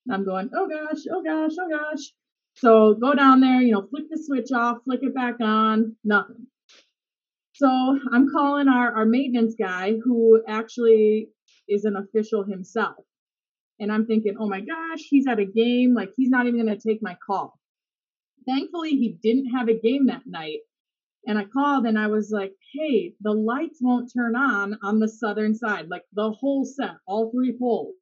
And 0.07 0.15
I'm 0.15 0.25
going, 0.25 0.49
oh 0.55 0.67
gosh, 0.67 1.03
oh 1.11 1.21
gosh, 1.23 1.51
oh 1.61 1.69
gosh. 1.69 2.01
So 2.55 2.95
go 2.95 3.13
down 3.13 3.41
there, 3.41 3.61
you 3.61 3.73
know, 3.73 3.86
flick 3.88 4.05
the 4.09 4.17
switch 4.17 4.51
off, 4.51 4.80
flick 4.86 5.01
it 5.03 5.13
back 5.13 5.36
on, 5.39 5.95
nothing. 6.03 6.47
So 7.53 7.67
I'm 8.11 8.28
calling 8.32 8.67
our, 8.67 8.95
our 8.95 9.05
maintenance 9.05 9.53
guy 9.53 9.93
who 10.03 10.41
actually 10.47 11.30
is 11.69 11.86
an 11.86 11.95
official 11.95 12.43
himself. 12.43 13.05
And 13.80 13.91
I'm 13.91 14.07
thinking, 14.07 14.36
oh 14.39 14.49
my 14.49 14.61
gosh, 14.61 15.01
he's 15.07 15.28
at 15.28 15.38
a 15.38 15.45
game. 15.45 15.93
Like 15.93 16.09
he's 16.17 16.30
not 16.30 16.47
even 16.47 16.65
going 16.65 16.75
to 16.75 16.88
take 16.88 17.03
my 17.03 17.15
call. 17.23 17.59
Thankfully, 18.47 18.91
he 18.91 19.15
didn't 19.21 19.51
have 19.51 19.67
a 19.67 19.80
game 19.80 20.07
that 20.07 20.23
night. 20.25 20.59
And 21.26 21.38
I 21.38 21.45
called 21.45 21.86
and 21.86 21.99
I 21.99 22.07
was 22.07 22.32
like, 22.32 22.53
hey, 22.74 23.13
the 23.22 23.34
lights 23.34 23.80
won't 23.82 24.11
turn 24.13 24.36
on 24.36 24.78
on 24.84 24.99
the 24.99 25.09
southern 25.09 25.55
side, 25.55 25.89
like 25.89 26.03
the 26.13 26.32
whole 26.32 26.63
set, 26.63 26.95
all 27.05 27.32
three 27.32 27.57
poles. 27.57 27.95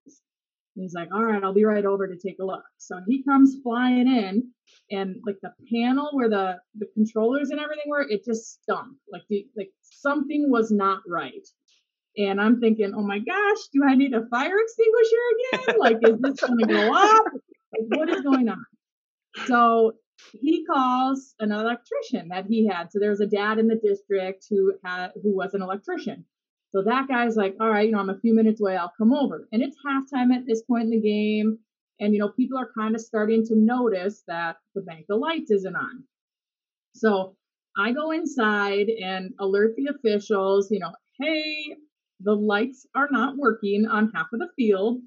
And 0.76 0.84
he's 0.84 0.93
like, 0.93 1.09
all 1.13 1.24
right, 1.24 1.43
I'll 1.43 1.53
be 1.53 1.66
right 1.66 1.86
over 1.86 2.07
to 2.07 2.18
take 2.18 2.38
a 2.39 2.45
look. 2.45 2.63
So 2.78 2.99
he 3.07 3.24
comes 3.24 3.57
flying 3.63 4.07
in 4.07 4.51
and 4.91 5.16
like 5.26 5.38
the 5.41 5.53
panel 5.74 6.09
where 6.11 6.30
the, 6.30 6.57
the 6.76 6.88
controllers 6.93 7.49
and 7.49 7.59
everything 7.59 7.86
were, 7.88 8.01
it 8.07 8.26
just 8.26 8.61
stunk. 8.61 8.97
Like 9.11 9.24
the, 9.30 9.47
like 9.55 9.72
something 9.82 10.51
was 10.51 10.72
not 10.72 10.99
right. 11.07 11.47
And 12.18 12.39
I'm 12.39 12.59
thinking, 12.59 12.93
oh 12.95 13.01
my 13.01 13.20
gosh, 13.20 13.57
do 13.74 13.84
I 13.88 13.95
need 13.95 14.13
a 14.13 14.26
fire 14.28 14.55
extinguisher 14.59 15.66
again? 15.66 15.80
Like, 15.80 15.97
is 16.03 16.20
this 16.20 16.39
going 16.39 16.59
to 16.59 16.68
go 16.68 16.93
up? 16.93 17.26
Like, 17.74 17.99
what 17.99 18.09
is 18.09 18.22
going 18.22 18.49
on? 18.49 18.66
So 19.47 19.93
he 20.32 20.66
calls 20.66 21.36
an 21.39 21.51
electrician 21.51 22.30
that 22.30 22.45
he 22.45 22.68
had. 22.68 22.91
So 22.91 22.99
there 22.99 23.09
was 23.09 23.22
a 23.22 23.28
dad 23.28 23.59
in 23.59 23.68
the 23.68 23.76
district 23.76 24.45
who 24.49 24.74
had 24.84 25.11
who 25.22 25.36
was 25.36 25.53
an 25.53 25.61
electrician. 25.61 26.26
So 26.72 26.84
that 26.84 27.07
guy's 27.07 27.38
like, 27.38 27.55
all 27.59 27.70
right, 27.70 27.86
you 27.86 27.93
know, 27.93 27.99
I'm 27.99 28.09
a 28.09 28.20
few 28.20 28.36
minutes 28.36 28.59
away, 28.59 28.76
I'll 28.76 28.91
come 28.97 29.13
over. 29.13 29.47
And 29.51 29.61
it's 29.63 29.78
halftime 29.86 30.36
at 30.36 30.45
this 30.45 30.61
point 30.63 30.86
in 30.86 30.89
the 30.89 30.99
game. 30.99 31.59
And, 32.01 32.13
you 32.13 32.20
know, 32.20 32.30
people 32.30 32.57
are 32.57 32.70
kind 32.78 32.95
of 32.95 33.01
starting 33.01 33.45
to 33.45 33.55
notice 33.55 34.24
that 34.28 34.57
the 34.74 34.82
bank 34.82 35.05
of 35.09 35.20
lights 35.20 35.51
isn't 35.51 35.76
on. 35.76 36.03
So 36.93 37.38
I 37.78 37.93
go 37.93 38.11
inside 38.11 38.89
and 38.89 39.34
alert 39.39 39.76
the 39.78 39.88
officials, 39.88 40.70
you 40.70 40.80
know, 40.80 40.91
hey, 41.20 41.78
the 42.20 42.36
lights 42.36 42.86
are 42.93 43.07
not 43.09 43.38
working 43.38 43.86
on 43.86 44.11
half 44.13 44.28
of 44.34 44.39
the 44.39 44.49
field. 44.57 44.99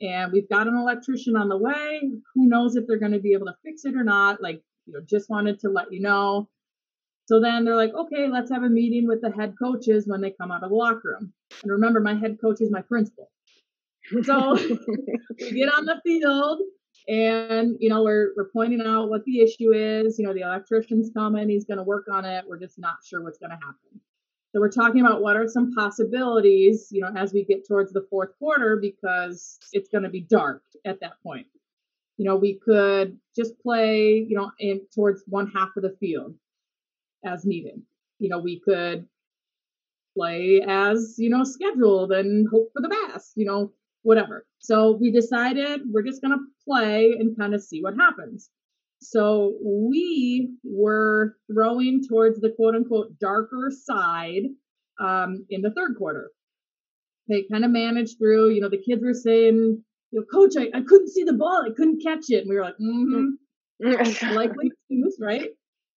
And 0.00 0.32
we've 0.32 0.48
got 0.48 0.66
an 0.66 0.76
electrician 0.76 1.36
on 1.36 1.48
the 1.48 1.56
way. 1.56 2.00
Who 2.34 2.48
knows 2.48 2.76
if 2.76 2.86
they're 2.86 2.98
going 2.98 3.12
to 3.12 3.18
be 3.18 3.32
able 3.32 3.46
to 3.46 3.56
fix 3.64 3.84
it 3.84 3.96
or 3.96 4.04
not? 4.04 4.42
Like, 4.42 4.62
you 4.86 4.92
know, 4.92 5.00
just 5.08 5.30
wanted 5.30 5.58
to 5.60 5.70
let 5.70 5.92
you 5.92 6.00
know. 6.00 6.48
So 7.26 7.40
then 7.40 7.64
they're 7.64 7.76
like, 7.76 7.92
okay, 7.92 8.28
let's 8.28 8.50
have 8.50 8.62
a 8.62 8.68
meeting 8.68 9.06
with 9.08 9.20
the 9.20 9.32
head 9.32 9.54
coaches 9.60 10.06
when 10.06 10.20
they 10.20 10.32
come 10.38 10.52
out 10.52 10.62
of 10.62 10.70
the 10.70 10.76
locker 10.76 11.16
room. 11.18 11.32
And 11.62 11.72
remember, 11.72 12.00
my 12.00 12.14
head 12.14 12.38
coach 12.40 12.60
is 12.60 12.70
my 12.70 12.82
principal. 12.82 13.30
So 14.22 14.54
we 15.40 15.50
get 15.52 15.74
on 15.74 15.86
the 15.86 16.00
field 16.04 16.60
and 17.08 17.76
you 17.78 17.88
know 17.88 18.02
we're 18.02 18.32
we're 18.36 18.48
pointing 18.52 18.80
out 18.80 19.08
what 19.08 19.24
the 19.24 19.40
issue 19.40 19.72
is. 19.72 20.18
You 20.18 20.26
know, 20.26 20.34
the 20.34 20.40
electrician's 20.40 21.10
coming, 21.14 21.48
he's 21.48 21.64
gonna 21.64 21.82
work 21.82 22.06
on 22.10 22.24
it. 22.24 22.44
We're 22.48 22.58
just 22.58 22.78
not 22.78 22.96
sure 23.04 23.22
what's 23.22 23.38
gonna 23.38 23.54
happen. 23.54 24.00
So 24.52 24.60
we're 24.60 24.70
talking 24.70 25.00
about 25.00 25.22
what 25.22 25.36
are 25.36 25.48
some 25.48 25.74
possibilities, 25.74 26.88
you 26.90 27.00
know, 27.00 27.12
as 27.16 27.32
we 27.32 27.44
get 27.44 27.66
towards 27.66 27.92
the 27.92 28.06
fourth 28.08 28.30
quarter 28.38 28.78
because 28.80 29.58
it's 29.72 29.88
going 29.88 30.04
to 30.04 30.10
be 30.10 30.22
dark 30.22 30.62
at 30.84 31.00
that 31.00 31.20
point. 31.22 31.46
You 32.16 32.24
know, 32.24 32.36
we 32.36 32.58
could 32.64 33.18
just 33.34 33.58
play, 33.60 34.24
you 34.26 34.36
know, 34.36 34.50
in 34.58 34.80
towards 34.94 35.22
one 35.26 35.50
half 35.50 35.70
of 35.76 35.82
the 35.82 35.96
field 36.00 36.34
as 37.24 37.44
needed. 37.44 37.82
You 38.18 38.30
know, 38.30 38.38
we 38.38 38.60
could 38.60 39.06
play 40.16 40.62
as, 40.66 41.16
you 41.18 41.28
know, 41.28 41.44
scheduled 41.44 42.12
and 42.12 42.48
hope 42.50 42.70
for 42.72 42.80
the 42.80 42.88
best, 42.88 43.32
you 43.36 43.44
know, 43.44 43.72
whatever. 44.02 44.46
So 44.60 44.92
we 44.92 45.10
decided 45.10 45.82
we're 45.92 46.02
just 46.02 46.22
going 46.22 46.38
to 46.38 46.44
play 46.64 47.12
and 47.18 47.36
kind 47.36 47.54
of 47.54 47.62
see 47.62 47.82
what 47.82 47.94
happens. 47.96 48.48
So 49.00 49.56
we 49.62 50.54
were 50.64 51.36
throwing 51.52 52.02
towards 52.08 52.40
the 52.40 52.50
quote 52.50 52.74
unquote 52.74 53.18
darker 53.18 53.70
side 53.70 54.44
um, 55.00 55.46
in 55.50 55.62
the 55.62 55.70
third 55.70 55.96
quarter. 55.96 56.30
They 57.28 57.44
kind 57.50 57.64
of 57.64 57.70
managed 57.70 58.18
through, 58.18 58.50
you 58.50 58.60
know, 58.60 58.68
the 58.68 58.82
kids 58.82 59.02
were 59.02 59.14
saying, 59.14 59.82
you 60.12 60.20
know, 60.20 60.24
coach, 60.32 60.54
I, 60.56 60.76
I 60.76 60.82
couldn't 60.82 61.10
see 61.10 61.24
the 61.24 61.32
ball, 61.32 61.64
I 61.66 61.74
couldn't 61.76 62.02
catch 62.02 62.26
it. 62.28 62.42
And 62.42 62.48
we 62.48 62.56
were 62.56 62.62
like, 62.62 62.78
mm-hmm. 62.80 64.34
likely 64.34 64.70
excuse, 64.72 65.18
right? 65.20 65.50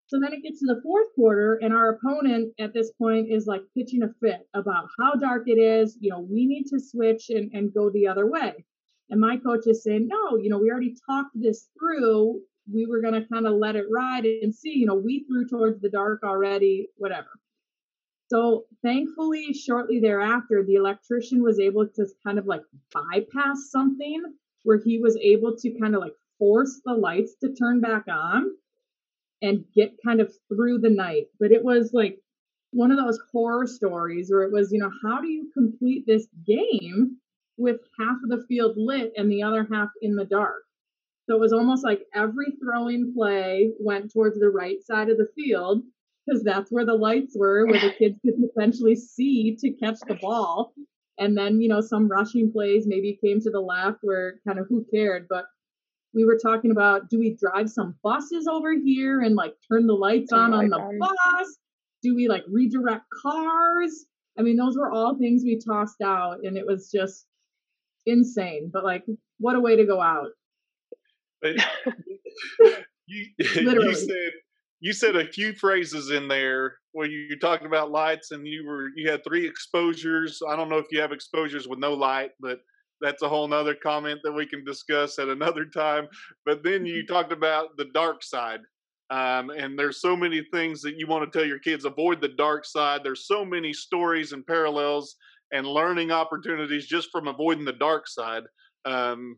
So 0.07 0.19
then 0.19 0.33
it 0.33 0.41
gets 0.41 0.59
to 0.61 0.65
the 0.65 0.81
fourth 0.81 1.13
quarter, 1.13 1.59
and 1.61 1.71
our 1.71 1.89
opponent 1.89 2.55
at 2.59 2.73
this 2.73 2.91
point 2.93 3.31
is 3.31 3.45
like 3.45 3.61
pitching 3.77 4.01
a 4.01 4.09
fit 4.19 4.47
about 4.55 4.87
how 4.99 5.13
dark 5.13 5.43
it 5.45 5.59
is. 5.59 5.97
You 6.01 6.09
know, 6.09 6.19
we 6.19 6.47
need 6.47 6.65
to 6.71 6.79
switch 6.79 7.29
and, 7.29 7.51
and 7.53 7.71
go 7.71 7.91
the 7.91 8.07
other 8.07 8.25
way. 8.25 8.65
And 9.11 9.21
my 9.21 9.37
coach 9.37 9.67
is 9.67 9.83
saying, 9.83 10.07
no, 10.07 10.37
you 10.37 10.49
know, 10.49 10.57
we 10.57 10.71
already 10.71 10.95
talked 11.07 11.31
this 11.35 11.69
through. 11.77 12.41
We 12.71 12.85
were 12.85 13.01
going 13.01 13.15
to 13.15 13.27
kind 13.27 13.47
of 13.47 13.53
let 13.53 13.75
it 13.75 13.85
ride 13.91 14.25
and 14.25 14.53
see, 14.53 14.71
you 14.71 14.85
know, 14.85 14.95
we 14.95 15.25
threw 15.25 15.47
towards 15.47 15.81
the 15.81 15.89
dark 15.89 16.23
already, 16.23 16.89
whatever. 16.97 17.29
So 18.29 18.65
thankfully, 18.83 19.53
shortly 19.53 19.99
thereafter, 19.99 20.63
the 20.63 20.75
electrician 20.75 21.41
was 21.41 21.59
able 21.59 21.87
to 21.87 22.05
kind 22.25 22.37
of 22.37 22.45
like 22.45 22.61
bypass 22.93 23.69
something 23.71 24.21
where 24.63 24.79
he 24.83 24.99
was 24.99 25.17
able 25.17 25.55
to 25.57 25.79
kind 25.79 25.95
of 25.95 26.01
like 26.01 26.13
force 26.37 26.79
the 26.85 26.93
lights 26.93 27.35
to 27.41 27.53
turn 27.53 27.81
back 27.81 28.03
on 28.07 28.45
and 29.41 29.65
get 29.73 29.95
kind 30.05 30.21
of 30.21 30.31
through 30.47 30.79
the 30.79 30.89
night. 30.89 31.25
But 31.39 31.51
it 31.51 31.63
was 31.63 31.91
like 31.93 32.19
one 32.71 32.91
of 32.91 32.97
those 32.97 33.19
horror 33.31 33.65
stories 33.65 34.29
where 34.29 34.43
it 34.43 34.51
was, 34.51 34.71
you 34.71 34.79
know, 34.79 34.91
how 35.03 35.21
do 35.21 35.27
you 35.27 35.49
complete 35.53 36.05
this 36.05 36.27
game 36.45 37.17
with 37.57 37.79
half 37.99 38.17
of 38.23 38.29
the 38.29 38.45
field 38.47 38.75
lit 38.77 39.13
and 39.17 39.31
the 39.31 39.43
other 39.43 39.67
half 39.71 39.89
in 40.01 40.15
the 40.15 40.25
dark? 40.25 40.63
So 41.29 41.35
it 41.35 41.41
was 41.41 41.53
almost 41.53 41.83
like 41.83 42.07
every 42.15 42.47
throwing 42.59 43.13
play 43.13 43.71
went 43.79 44.11
towards 44.11 44.39
the 44.39 44.49
right 44.49 44.83
side 44.83 45.09
of 45.09 45.17
the 45.17 45.27
field 45.35 45.83
because 46.25 46.43
that's 46.43 46.71
where 46.71 46.87
the 46.87 46.95
lights 46.95 47.35
were, 47.37 47.67
where 47.67 47.79
the 47.79 47.93
kids 47.93 48.17
could 48.25 48.33
potentially 48.41 48.95
see 48.95 49.55
to 49.59 49.69
catch 49.73 49.99
the 50.07 50.15
ball. 50.15 50.73
And 51.19 51.37
then, 51.37 51.61
you 51.61 51.69
know, 51.69 51.81
some 51.81 52.07
rushing 52.07 52.51
plays 52.51 52.87
maybe 52.87 53.19
came 53.23 53.41
to 53.41 53.51
the 53.51 53.59
left 53.59 53.99
where 54.01 54.39
kind 54.47 54.57
of 54.57 54.65
who 54.69 54.83
cared, 54.91 55.27
but 55.29 55.45
we 56.15 56.25
were 56.25 56.39
talking 56.41 56.71
about 56.71 57.11
do 57.11 57.19
we 57.19 57.37
drive 57.39 57.69
some 57.69 57.93
buses 58.01 58.47
over 58.47 58.73
here 58.73 59.21
and 59.21 59.35
like 59.35 59.53
turn 59.71 59.85
the 59.85 59.93
lights 59.93 60.33
on 60.33 60.51
on 60.51 60.69
the 60.69 60.97
bus? 60.99 61.57
Do 62.01 62.15
we 62.15 62.27
like 62.27 62.43
redirect 62.47 63.05
cars? 63.21 64.07
I 64.35 64.41
mean, 64.41 64.57
those 64.57 64.75
were 64.75 64.91
all 64.91 65.15
things 65.15 65.43
we 65.43 65.59
tossed 65.59 66.01
out, 66.01 66.39
and 66.43 66.57
it 66.57 66.65
was 66.65 66.89
just 66.89 67.27
insane. 68.07 68.71
But 68.73 68.83
like, 68.83 69.05
what 69.37 69.55
a 69.55 69.59
way 69.59 69.75
to 69.75 69.85
go 69.85 70.01
out! 70.01 70.29
you, 73.07 73.25
you 73.37 73.95
said 73.95 74.31
you 74.81 74.93
said 74.93 75.15
a 75.15 75.27
few 75.27 75.53
phrases 75.53 76.11
in 76.11 76.27
there 76.27 76.75
where 76.93 77.07
you, 77.07 77.19
you 77.29 77.37
talked 77.37 77.65
about 77.65 77.91
lights, 77.91 78.31
and 78.31 78.47
you 78.47 78.65
were 78.65 78.89
you 78.95 79.09
had 79.09 79.23
three 79.23 79.45
exposures. 79.45 80.39
I 80.47 80.55
don't 80.55 80.69
know 80.69 80.77
if 80.77 80.87
you 80.91 81.01
have 81.01 81.11
exposures 81.11 81.67
with 81.67 81.79
no 81.79 81.93
light, 81.93 82.31
but 82.39 82.59
that's 83.01 83.21
a 83.21 83.29
whole 83.29 83.47
nother 83.47 83.75
comment 83.75 84.19
that 84.23 84.31
we 84.31 84.45
can 84.45 84.63
discuss 84.63 85.19
at 85.19 85.29
another 85.29 85.65
time. 85.65 86.07
But 86.45 86.63
then 86.63 86.85
you 86.85 87.03
mm-hmm. 87.03 87.13
talked 87.13 87.31
about 87.31 87.77
the 87.77 87.85
dark 87.93 88.23
side. 88.23 88.59
Um, 89.11 89.49
and 89.49 89.77
there's 89.77 90.01
so 90.01 90.15
many 90.15 90.45
things 90.53 90.81
that 90.81 90.95
you 90.97 91.07
want 91.07 91.31
to 91.31 91.37
tell 91.37 91.47
your 91.47 91.59
kids 91.59 91.85
avoid 91.85 92.21
the 92.21 92.27
dark 92.37 92.63
side. 92.63 93.01
There's 93.03 93.25
so 93.25 93.43
many 93.43 93.73
stories 93.73 94.33
and 94.33 94.45
parallels 94.45 95.15
and 95.51 95.65
learning 95.65 96.11
opportunities 96.11 96.85
just 96.85 97.09
from 97.11 97.27
avoiding 97.27 97.65
the 97.65 97.73
dark 97.73 98.07
side 98.07 98.43
um, 98.85 99.37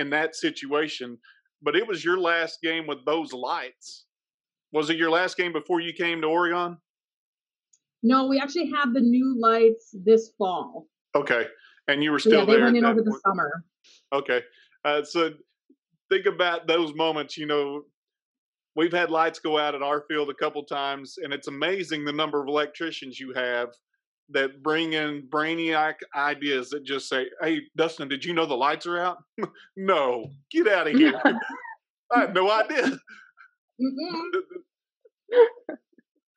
in 0.00 0.10
that 0.10 0.34
situation. 0.34 1.16
But 1.62 1.76
it 1.76 1.86
was 1.86 2.04
your 2.04 2.18
last 2.18 2.60
game 2.62 2.86
with 2.86 3.04
those 3.04 3.32
lights. 3.32 4.06
Was 4.72 4.90
it 4.90 4.96
your 4.96 5.10
last 5.10 5.36
game 5.36 5.52
before 5.52 5.80
you 5.80 5.92
came 5.92 6.20
to 6.22 6.26
Oregon? 6.26 6.78
No, 8.02 8.26
we 8.26 8.40
actually 8.40 8.70
have 8.70 8.94
the 8.94 9.00
new 9.00 9.38
lights 9.38 9.94
this 10.04 10.32
fall. 10.38 10.86
Okay. 11.14 11.46
And 11.88 12.02
you 12.02 12.12
were 12.12 12.18
still 12.18 12.40
yeah, 12.40 12.44
they 12.44 12.52
there. 12.52 12.64
went 12.64 12.76
in 12.76 12.84
over 12.84 13.02
the 13.02 13.20
summer. 13.26 13.64
Okay. 14.12 14.40
Uh, 14.84 15.02
so 15.02 15.30
think 16.08 16.26
about 16.26 16.66
those 16.66 16.94
moments. 16.94 17.36
You 17.36 17.46
know, 17.46 17.82
we've 18.74 18.92
had 18.92 19.10
lights 19.10 19.38
go 19.38 19.58
out 19.58 19.74
at 19.74 19.82
our 19.82 20.04
field 20.08 20.30
a 20.30 20.34
couple 20.34 20.62
times, 20.64 21.18
and 21.22 21.32
it's 21.32 21.48
amazing 21.48 22.04
the 22.04 22.12
number 22.12 22.40
of 22.40 22.48
electricians 22.48 23.20
you 23.20 23.32
have 23.34 23.68
that 24.32 24.62
bring 24.62 24.92
in 24.92 25.22
brainiac 25.28 25.94
ideas 26.14 26.70
that 26.70 26.84
just 26.84 27.08
say, 27.08 27.26
"Hey, 27.40 27.62
Dustin, 27.76 28.08
did 28.08 28.24
you 28.24 28.32
know 28.32 28.46
the 28.46 28.54
lights 28.54 28.86
are 28.86 28.98
out?" 28.98 29.18
no, 29.76 30.30
get 30.50 30.68
out 30.68 30.88
of 30.88 30.94
here. 30.94 31.20
I 32.12 32.20
had 32.20 32.34
no 32.34 32.50
idea. 32.50 32.84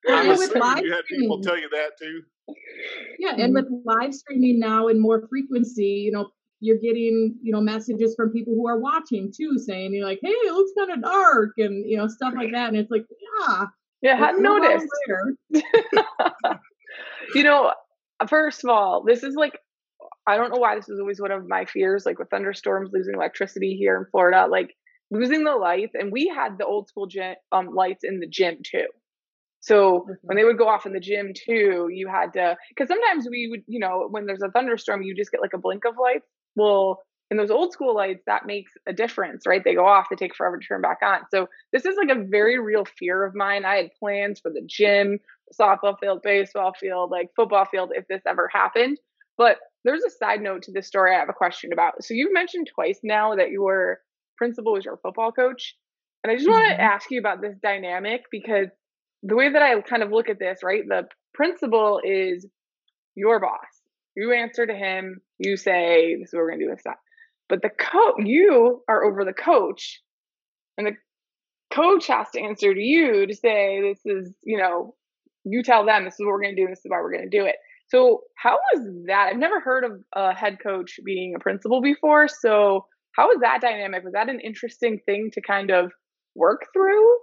I'm 0.07 0.29
assuming 0.29 0.83
you 0.83 0.93
had 0.93 1.05
people 1.09 1.41
tell 1.41 1.57
you 1.57 1.69
that 1.69 1.91
too. 1.99 2.21
Yeah, 3.19 3.31
and 3.31 3.55
mm-hmm. 3.55 3.73
with 3.73 3.83
live 3.85 4.13
streaming 4.13 4.59
now 4.59 4.89
and 4.89 4.99
more 4.99 5.27
frequency, 5.29 6.03
you 6.05 6.11
know, 6.11 6.29
you're 6.59 6.77
getting, 6.77 7.37
you 7.41 7.51
know, 7.51 7.61
messages 7.61 8.15
from 8.15 8.31
people 8.31 8.53
who 8.53 8.67
are 8.67 8.79
watching 8.79 9.31
too, 9.35 9.57
saying 9.57 9.93
you're 9.93 10.05
like, 10.05 10.19
"Hey, 10.21 10.29
it 10.29 10.53
looks 10.53 10.71
kind 10.77 10.91
of 10.91 11.01
dark," 11.01 11.53
and 11.57 11.89
you 11.89 11.97
know, 11.97 12.07
stuff 12.07 12.33
like 12.35 12.51
that. 12.51 12.69
And 12.69 12.77
it's 12.77 12.91
like, 12.91 13.05
yeah, 13.39 13.65
yeah, 14.01 14.13
I 14.13 14.17
hadn't 14.17 14.43
noticed. 14.43 14.87
you 17.35 17.43
know, 17.43 17.73
first 18.29 18.63
of 18.63 18.69
all, 18.69 19.03
this 19.05 19.23
is 19.23 19.35
like, 19.35 19.57
I 20.27 20.37
don't 20.37 20.51
know 20.51 20.59
why 20.59 20.75
this 20.75 20.89
is 20.89 20.99
always 20.99 21.19
one 21.21 21.31
of 21.31 21.47
my 21.47 21.65
fears. 21.65 22.05
Like 22.05 22.19
with 22.19 22.29
thunderstorms, 22.29 22.91
losing 22.93 23.15
electricity 23.15 23.75
here 23.75 23.97
in 23.97 24.05
Florida, 24.11 24.47
like 24.49 24.75
losing 25.11 25.43
the 25.43 25.55
lights, 25.55 25.93
and 25.93 26.11
we 26.11 26.31
had 26.33 26.57
the 26.57 26.65
old 26.65 26.87
school 26.87 27.07
gym, 27.07 27.35
um, 27.51 27.69
lights 27.73 28.03
in 28.03 28.19
the 28.19 28.27
gym 28.27 28.57
too. 28.63 28.87
So 29.59 29.99
mm-hmm. 29.99 30.11
when 30.23 30.37
they 30.37 30.43
would 30.43 30.57
go 30.57 30.67
off 30.67 30.85
in 30.85 30.93
the 30.93 30.99
gym 30.99 31.33
too, 31.33 31.87
you 31.91 32.09
had 32.09 32.33
to 32.33 32.57
because 32.69 32.89
sometimes 32.89 33.27
we 33.29 33.47
would, 33.49 33.61
you 33.67 33.79
know, 33.79 34.07
when 34.09 34.25
there's 34.25 34.41
a 34.41 34.51
thunderstorm, 34.51 35.03
you 35.03 35.15
just 35.15 35.31
get 35.31 35.41
like 35.41 35.53
a 35.53 35.57
blink 35.57 35.83
of 35.85 35.95
lights. 36.01 36.27
Well, 36.55 37.01
in 37.33 37.37
those 37.37 37.49
old 37.49 37.73
school 37.73 37.95
lights, 37.95 38.21
that 38.27 38.45
makes 38.45 38.71
a 38.87 38.93
difference, 38.93 39.47
right? 39.47 39.63
They 39.63 39.73
go 39.73 39.87
off, 39.87 40.05
they 40.07 40.15
take 40.15 40.35
forever 40.35 40.59
to 40.59 40.65
turn 40.65 40.81
back 40.81 40.99
on. 41.01 41.21
So 41.31 41.47
this 41.71 41.83
is 41.83 41.97
like 41.97 42.15
a 42.15 42.23
very 42.23 42.59
real 42.59 42.85
fear 42.85 43.25
of 43.25 43.33
mine. 43.33 43.65
I 43.65 43.77
had 43.77 43.89
plans 43.99 44.39
for 44.39 44.51
the 44.51 44.61
gym, 44.63 45.17
softball 45.59 45.99
field, 45.99 46.21
baseball 46.21 46.73
field, 46.79 47.09
like 47.09 47.31
football 47.35 47.65
field, 47.65 47.91
if 47.95 48.07
this 48.07 48.21
ever 48.27 48.47
happened. 48.53 48.99
But 49.35 49.57
there's 49.83 50.03
a 50.03 50.11
side 50.11 50.41
note 50.41 50.61
to 50.63 50.71
this 50.71 50.85
story 50.85 51.15
I 51.15 51.19
have 51.19 51.29
a 51.29 51.33
question 51.33 51.73
about. 51.73 52.03
So 52.03 52.13
you've 52.13 52.31
mentioned 52.31 52.69
twice 52.71 52.99
now 53.01 53.35
that 53.35 53.49
your 53.49 53.97
principal 54.37 54.73
was 54.73 54.85
your 54.85 54.97
football 54.97 55.31
coach. 55.31 55.75
And 56.23 56.29
I 56.29 56.35
just 56.35 56.47
mm-hmm. 56.47 56.53
want 56.53 56.69
to 56.69 56.81
ask 56.81 57.09
you 57.09 57.19
about 57.19 57.41
this 57.41 57.57
dynamic 57.63 58.25
because 58.29 58.67
the 59.23 59.35
way 59.35 59.51
that 59.51 59.61
I 59.63 59.81
kind 59.81 60.03
of 60.03 60.11
look 60.11 60.29
at 60.29 60.37
this, 60.37 60.59
right? 60.61 60.83
The 60.87 61.07
principal 61.33 61.99
is 62.03 62.45
your 63.15 63.39
boss. 63.39 63.65
You 64.15 64.33
answer 64.33 64.67
to 64.67 64.75
him. 64.75 65.21
You 65.39 65.57
say, 65.57 66.15
"This 66.19 66.29
is 66.29 66.33
what 66.33 66.41
we're 66.41 66.51
gonna 66.51 66.65
do." 66.65 66.69
This 66.69 66.81
stuff. 66.81 66.97
But 67.53 67.61
the 67.61 67.69
coach, 67.69 68.15
you 68.25 68.81
are 68.89 69.03
over 69.03 69.23
the 69.23 69.31
coach, 69.31 70.01
and 70.75 70.87
the 70.87 70.93
coach 71.71 72.07
has 72.07 72.31
to 72.31 72.41
answer 72.41 72.73
to 72.73 72.79
you 72.79 73.27
to 73.27 73.35
say, 73.35 73.79
"This 73.79 74.03
is," 74.07 74.33
you 74.41 74.57
know, 74.57 74.95
you 75.43 75.61
tell 75.61 75.85
them, 75.85 76.03
"This 76.03 76.15
is 76.15 76.21
what 76.21 76.29
we're 76.29 76.41
gonna 76.41 76.55
do. 76.55 76.65
This 76.65 76.79
is 76.79 76.89
why 76.89 76.99
we're 76.99 77.11
gonna 77.11 77.29
do 77.29 77.45
it." 77.45 77.57
So, 77.89 78.23
how 78.37 78.57
was 78.73 79.05
that? 79.05 79.27
I've 79.27 79.37
never 79.37 79.59
heard 79.59 79.83
of 79.83 80.03
a 80.13 80.33
head 80.33 80.57
coach 80.63 80.99
being 81.05 81.35
a 81.35 81.39
principal 81.39 81.79
before. 81.79 82.27
So, 82.27 82.87
how 83.11 83.27
was 83.27 83.37
that 83.41 83.61
dynamic? 83.61 84.03
Was 84.03 84.13
that 84.13 84.29
an 84.29 84.39
interesting 84.39 84.99
thing 85.05 85.29
to 85.33 85.41
kind 85.41 85.69
of 85.69 85.91
work 86.33 86.65
through? 86.73 87.19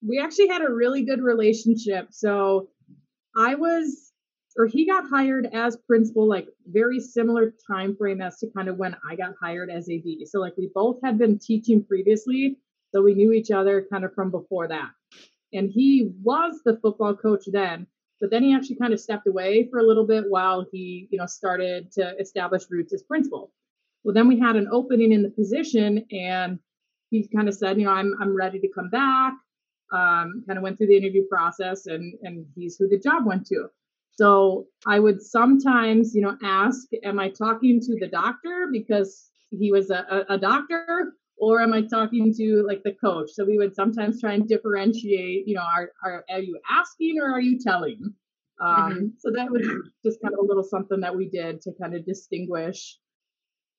We 0.00 0.18
actually 0.18 0.48
had 0.48 0.62
a 0.62 0.72
really 0.72 1.04
good 1.04 1.20
relationship. 1.20 2.06
So, 2.10 2.70
I 3.36 3.54
was 3.54 4.11
or 4.56 4.66
he 4.66 4.86
got 4.86 5.08
hired 5.08 5.48
as 5.52 5.76
principal 5.88 6.28
like 6.28 6.46
very 6.66 7.00
similar 7.00 7.52
time 7.70 7.96
frame 7.96 8.20
as 8.20 8.38
to 8.38 8.48
kind 8.54 8.68
of 8.68 8.76
when 8.76 8.96
I 9.08 9.16
got 9.16 9.34
hired 9.40 9.70
as 9.70 9.88
AD. 9.88 10.26
So 10.26 10.40
like 10.40 10.54
we 10.56 10.70
both 10.74 10.98
had 11.02 11.18
been 11.18 11.38
teaching 11.38 11.84
previously, 11.84 12.58
so 12.92 13.02
we 13.02 13.14
knew 13.14 13.32
each 13.32 13.50
other 13.50 13.86
kind 13.90 14.04
of 14.04 14.14
from 14.14 14.30
before 14.30 14.68
that. 14.68 14.90
And 15.52 15.70
he 15.70 16.12
was 16.22 16.60
the 16.64 16.78
football 16.82 17.14
coach 17.14 17.44
then, 17.46 17.86
but 18.20 18.30
then 18.30 18.42
he 18.42 18.54
actually 18.54 18.76
kind 18.76 18.92
of 18.92 19.00
stepped 19.00 19.26
away 19.26 19.68
for 19.70 19.78
a 19.78 19.86
little 19.86 20.06
bit 20.06 20.24
while 20.28 20.66
he, 20.70 21.08
you 21.10 21.18
know, 21.18 21.26
started 21.26 21.92
to 21.92 22.14
establish 22.18 22.64
roots 22.70 22.92
as 22.92 23.02
principal. 23.02 23.52
Well, 24.04 24.14
then 24.14 24.28
we 24.28 24.38
had 24.38 24.56
an 24.56 24.68
opening 24.70 25.12
in 25.12 25.22
the 25.22 25.30
position 25.30 26.04
and 26.10 26.58
he 27.10 27.28
kind 27.34 27.48
of 27.48 27.54
said, 27.54 27.78
you 27.78 27.84
know, 27.84 27.92
I'm 27.92 28.14
I'm 28.20 28.34
ready 28.34 28.58
to 28.58 28.68
come 28.68 28.90
back. 28.90 29.34
Um, 29.92 30.44
kind 30.46 30.56
of 30.56 30.62
went 30.62 30.78
through 30.78 30.86
the 30.86 30.96
interview 30.96 31.26
process 31.28 31.86
and 31.86 32.14
and 32.22 32.46
he's 32.54 32.76
who 32.76 32.88
the 32.88 32.98
job 32.98 33.26
went 33.26 33.46
to. 33.48 33.68
So 34.14 34.66
I 34.86 35.00
would 35.00 35.22
sometimes, 35.22 36.14
you 36.14 36.22
know, 36.22 36.36
ask, 36.42 36.88
am 37.02 37.18
I 37.18 37.30
talking 37.30 37.80
to 37.80 37.96
the 37.98 38.08
doctor 38.08 38.68
because 38.70 39.30
he 39.50 39.72
was 39.72 39.90
a, 39.90 40.24
a, 40.28 40.38
doctor 40.38 41.14
or 41.38 41.60
am 41.60 41.72
I 41.72 41.82
talking 41.82 42.32
to 42.34 42.64
like 42.66 42.82
the 42.82 42.92
coach? 42.92 43.30
So 43.32 43.44
we 43.44 43.58
would 43.58 43.74
sometimes 43.74 44.20
try 44.20 44.34
and 44.34 44.46
differentiate, 44.46 45.48
you 45.48 45.54
know, 45.54 45.62
are, 45.62 45.92
are, 46.04 46.24
are 46.30 46.40
you 46.40 46.58
asking 46.70 47.20
or 47.20 47.30
are 47.30 47.40
you 47.40 47.58
telling? 47.58 48.14
Um, 48.60 48.92
mm-hmm. 48.92 49.06
So 49.18 49.30
that 49.34 49.50
was 49.50 49.66
just 50.04 50.20
kind 50.22 50.34
of 50.34 50.40
a 50.40 50.46
little 50.46 50.62
something 50.62 51.00
that 51.00 51.16
we 51.16 51.28
did 51.28 51.60
to 51.62 51.72
kind 51.80 51.94
of 51.94 52.04
distinguish 52.04 52.98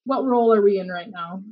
what 0.05 0.25
role 0.25 0.53
are 0.53 0.61
we 0.61 0.79
in 0.79 0.89
right 0.89 1.09
now? 1.09 1.43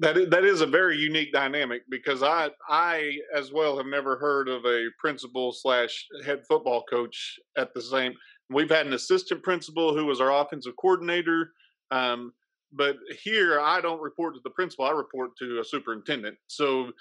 That 0.00 0.16
is, 0.16 0.30
that 0.30 0.44
is 0.44 0.60
a 0.60 0.66
very 0.66 0.96
unique 0.96 1.32
dynamic 1.32 1.82
because 1.88 2.22
I 2.22 2.50
I 2.68 3.18
as 3.34 3.52
well 3.52 3.76
have 3.76 3.86
never 3.86 4.16
heard 4.16 4.48
of 4.48 4.64
a 4.64 4.86
principal 5.00 5.52
slash 5.52 6.06
head 6.24 6.44
football 6.46 6.84
coach 6.88 7.38
at 7.56 7.74
the 7.74 7.82
same. 7.82 8.14
We've 8.48 8.70
had 8.70 8.86
an 8.86 8.92
assistant 8.92 9.42
principal 9.42 9.94
who 9.94 10.06
was 10.06 10.20
our 10.20 10.32
offensive 10.32 10.74
coordinator, 10.80 11.52
um, 11.90 12.32
but 12.72 12.96
here 13.22 13.60
I 13.60 13.80
don't 13.80 14.00
report 14.00 14.34
to 14.34 14.40
the 14.44 14.50
principal. 14.50 14.84
I 14.84 14.92
report 14.92 15.36
to 15.38 15.58
a 15.60 15.64
superintendent. 15.64 16.38
So 16.46 16.92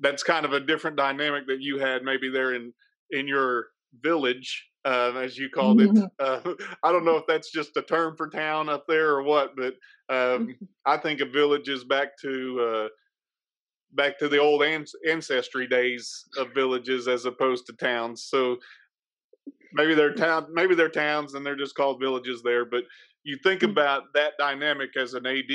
that's 0.00 0.22
kind 0.22 0.46
of 0.46 0.54
a 0.54 0.60
different 0.60 0.96
dynamic 0.96 1.46
that 1.48 1.60
you 1.60 1.78
had 1.78 2.02
maybe 2.02 2.30
there 2.30 2.54
in 2.54 2.72
in 3.10 3.28
your 3.28 3.66
village 4.00 4.68
uh, 4.84 5.12
as 5.16 5.38
you 5.38 5.48
called 5.48 5.80
it. 5.80 5.90
Mm-hmm. 5.90 6.04
Uh, 6.18 6.54
I 6.82 6.92
don't 6.92 7.04
know 7.04 7.16
if 7.16 7.26
that's 7.26 7.50
just 7.50 7.76
a 7.76 7.82
term 7.82 8.16
for 8.16 8.28
town 8.28 8.68
up 8.68 8.84
there 8.88 9.10
or 9.10 9.22
what, 9.22 9.54
but 9.56 9.74
um, 10.08 10.48
mm-hmm. 10.48 10.64
I 10.86 10.96
think 10.96 11.20
of 11.20 11.30
villages 11.30 11.84
back 11.84 12.18
to 12.22 12.60
uh, 12.60 12.88
back 13.92 14.18
to 14.18 14.28
the 14.28 14.38
old 14.38 14.62
an- 14.62 14.86
ancestry 15.08 15.66
days 15.66 16.24
of 16.36 16.54
villages 16.54 17.08
as 17.08 17.24
opposed 17.26 17.66
to 17.66 17.72
towns. 17.74 18.24
So 18.24 18.56
maybe 19.72 19.94
they're 19.94 20.14
town, 20.14 20.46
maybe 20.52 20.74
they're 20.74 20.88
towns, 20.88 21.34
and 21.34 21.44
they're 21.44 21.56
just 21.56 21.74
called 21.74 22.00
villages 22.00 22.42
there. 22.42 22.64
But 22.64 22.84
you 23.24 23.38
think 23.42 23.60
mm-hmm. 23.60 23.70
about 23.70 24.04
that 24.14 24.32
dynamic 24.38 24.96
as 24.96 25.14
an 25.14 25.26
AD. 25.26 25.52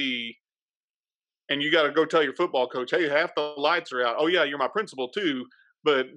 And 1.49 1.63
you 1.63 1.71
got 1.71 1.83
to 1.83 1.91
go 1.93 2.03
tell 2.03 2.21
your 2.21 2.35
football 2.35 2.67
coach, 2.67 2.91
"Hey, 2.91 3.07
half 3.07 3.33
the 3.33 3.41
lights 3.41 3.93
are 3.93 4.05
out." 4.05 4.17
Oh 4.19 4.27
yeah, 4.27 4.43
you're 4.43 4.57
my 4.57 4.67
principal 4.67 5.07
too, 5.07 5.45
but 5.85 6.07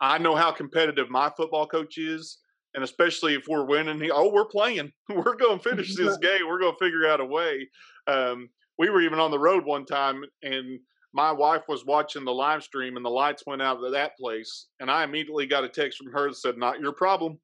I 0.00 0.18
know 0.18 0.34
how 0.34 0.52
competitive 0.52 1.10
my 1.10 1.30
football 1.36 1.66
coach 1.66 1.98
is, 1.98 2.38
and 2.74 2.84
especially 2.84 3.34
if 3.34 3.46
we're 3.48 3.64
winning, 3.64 4.00
he, 4.00 4.10
oh, 4.10 4.30
we're 4.32 4.46
playing, 4.46 4.92
we're 5.08 5.36
going 5.36 5.58
to 5.58 5.68
finish 5.68 5.94
this 5.94 6.16
game, 6.22 6.46
we're 6.46 6.60
going 6.60 6.74
to 6.78 6.84
figure 6.84 7.06
out 7.06 7.20
a 7.20 7.24
way. 7.24 7.68
Um, 8.06 8.48
we 8.78 8.90
were 8.90 9.00
even 9.00 9.18
on 9.18 9.30
the 9.30 9.38
road 9.38 9.64
one 9.64 9.84
time, 9.84 10.22
and 10.42 10.78
my 11.12 11.32
wife 11.32 11.62
was 11.68 11.84
watching 11.84 12.24
the 12.24 12.32
live 12.32 12.62
stream, 12.62 12.96
and 12.96 13.04
the 13.04 13.10
lights 13.10 13.42
went 13.46 13.62
out 13.62 13.82
of 13.82 13.92
that 13.92 14.16
place, 14.18 14.68
and 14.80 14.90
I 14.90 15.04
immediately 15.04 15.46
got 15.46 15.64
a 15.64 15.68
text 15.68 15.98
from 15.98 16.12
her 16.12 16.28
that 16.28 16.36
said, 16.36 16.58
"Not 16.58 16.80
your 16.80 16.92
problem." 16.92 17.38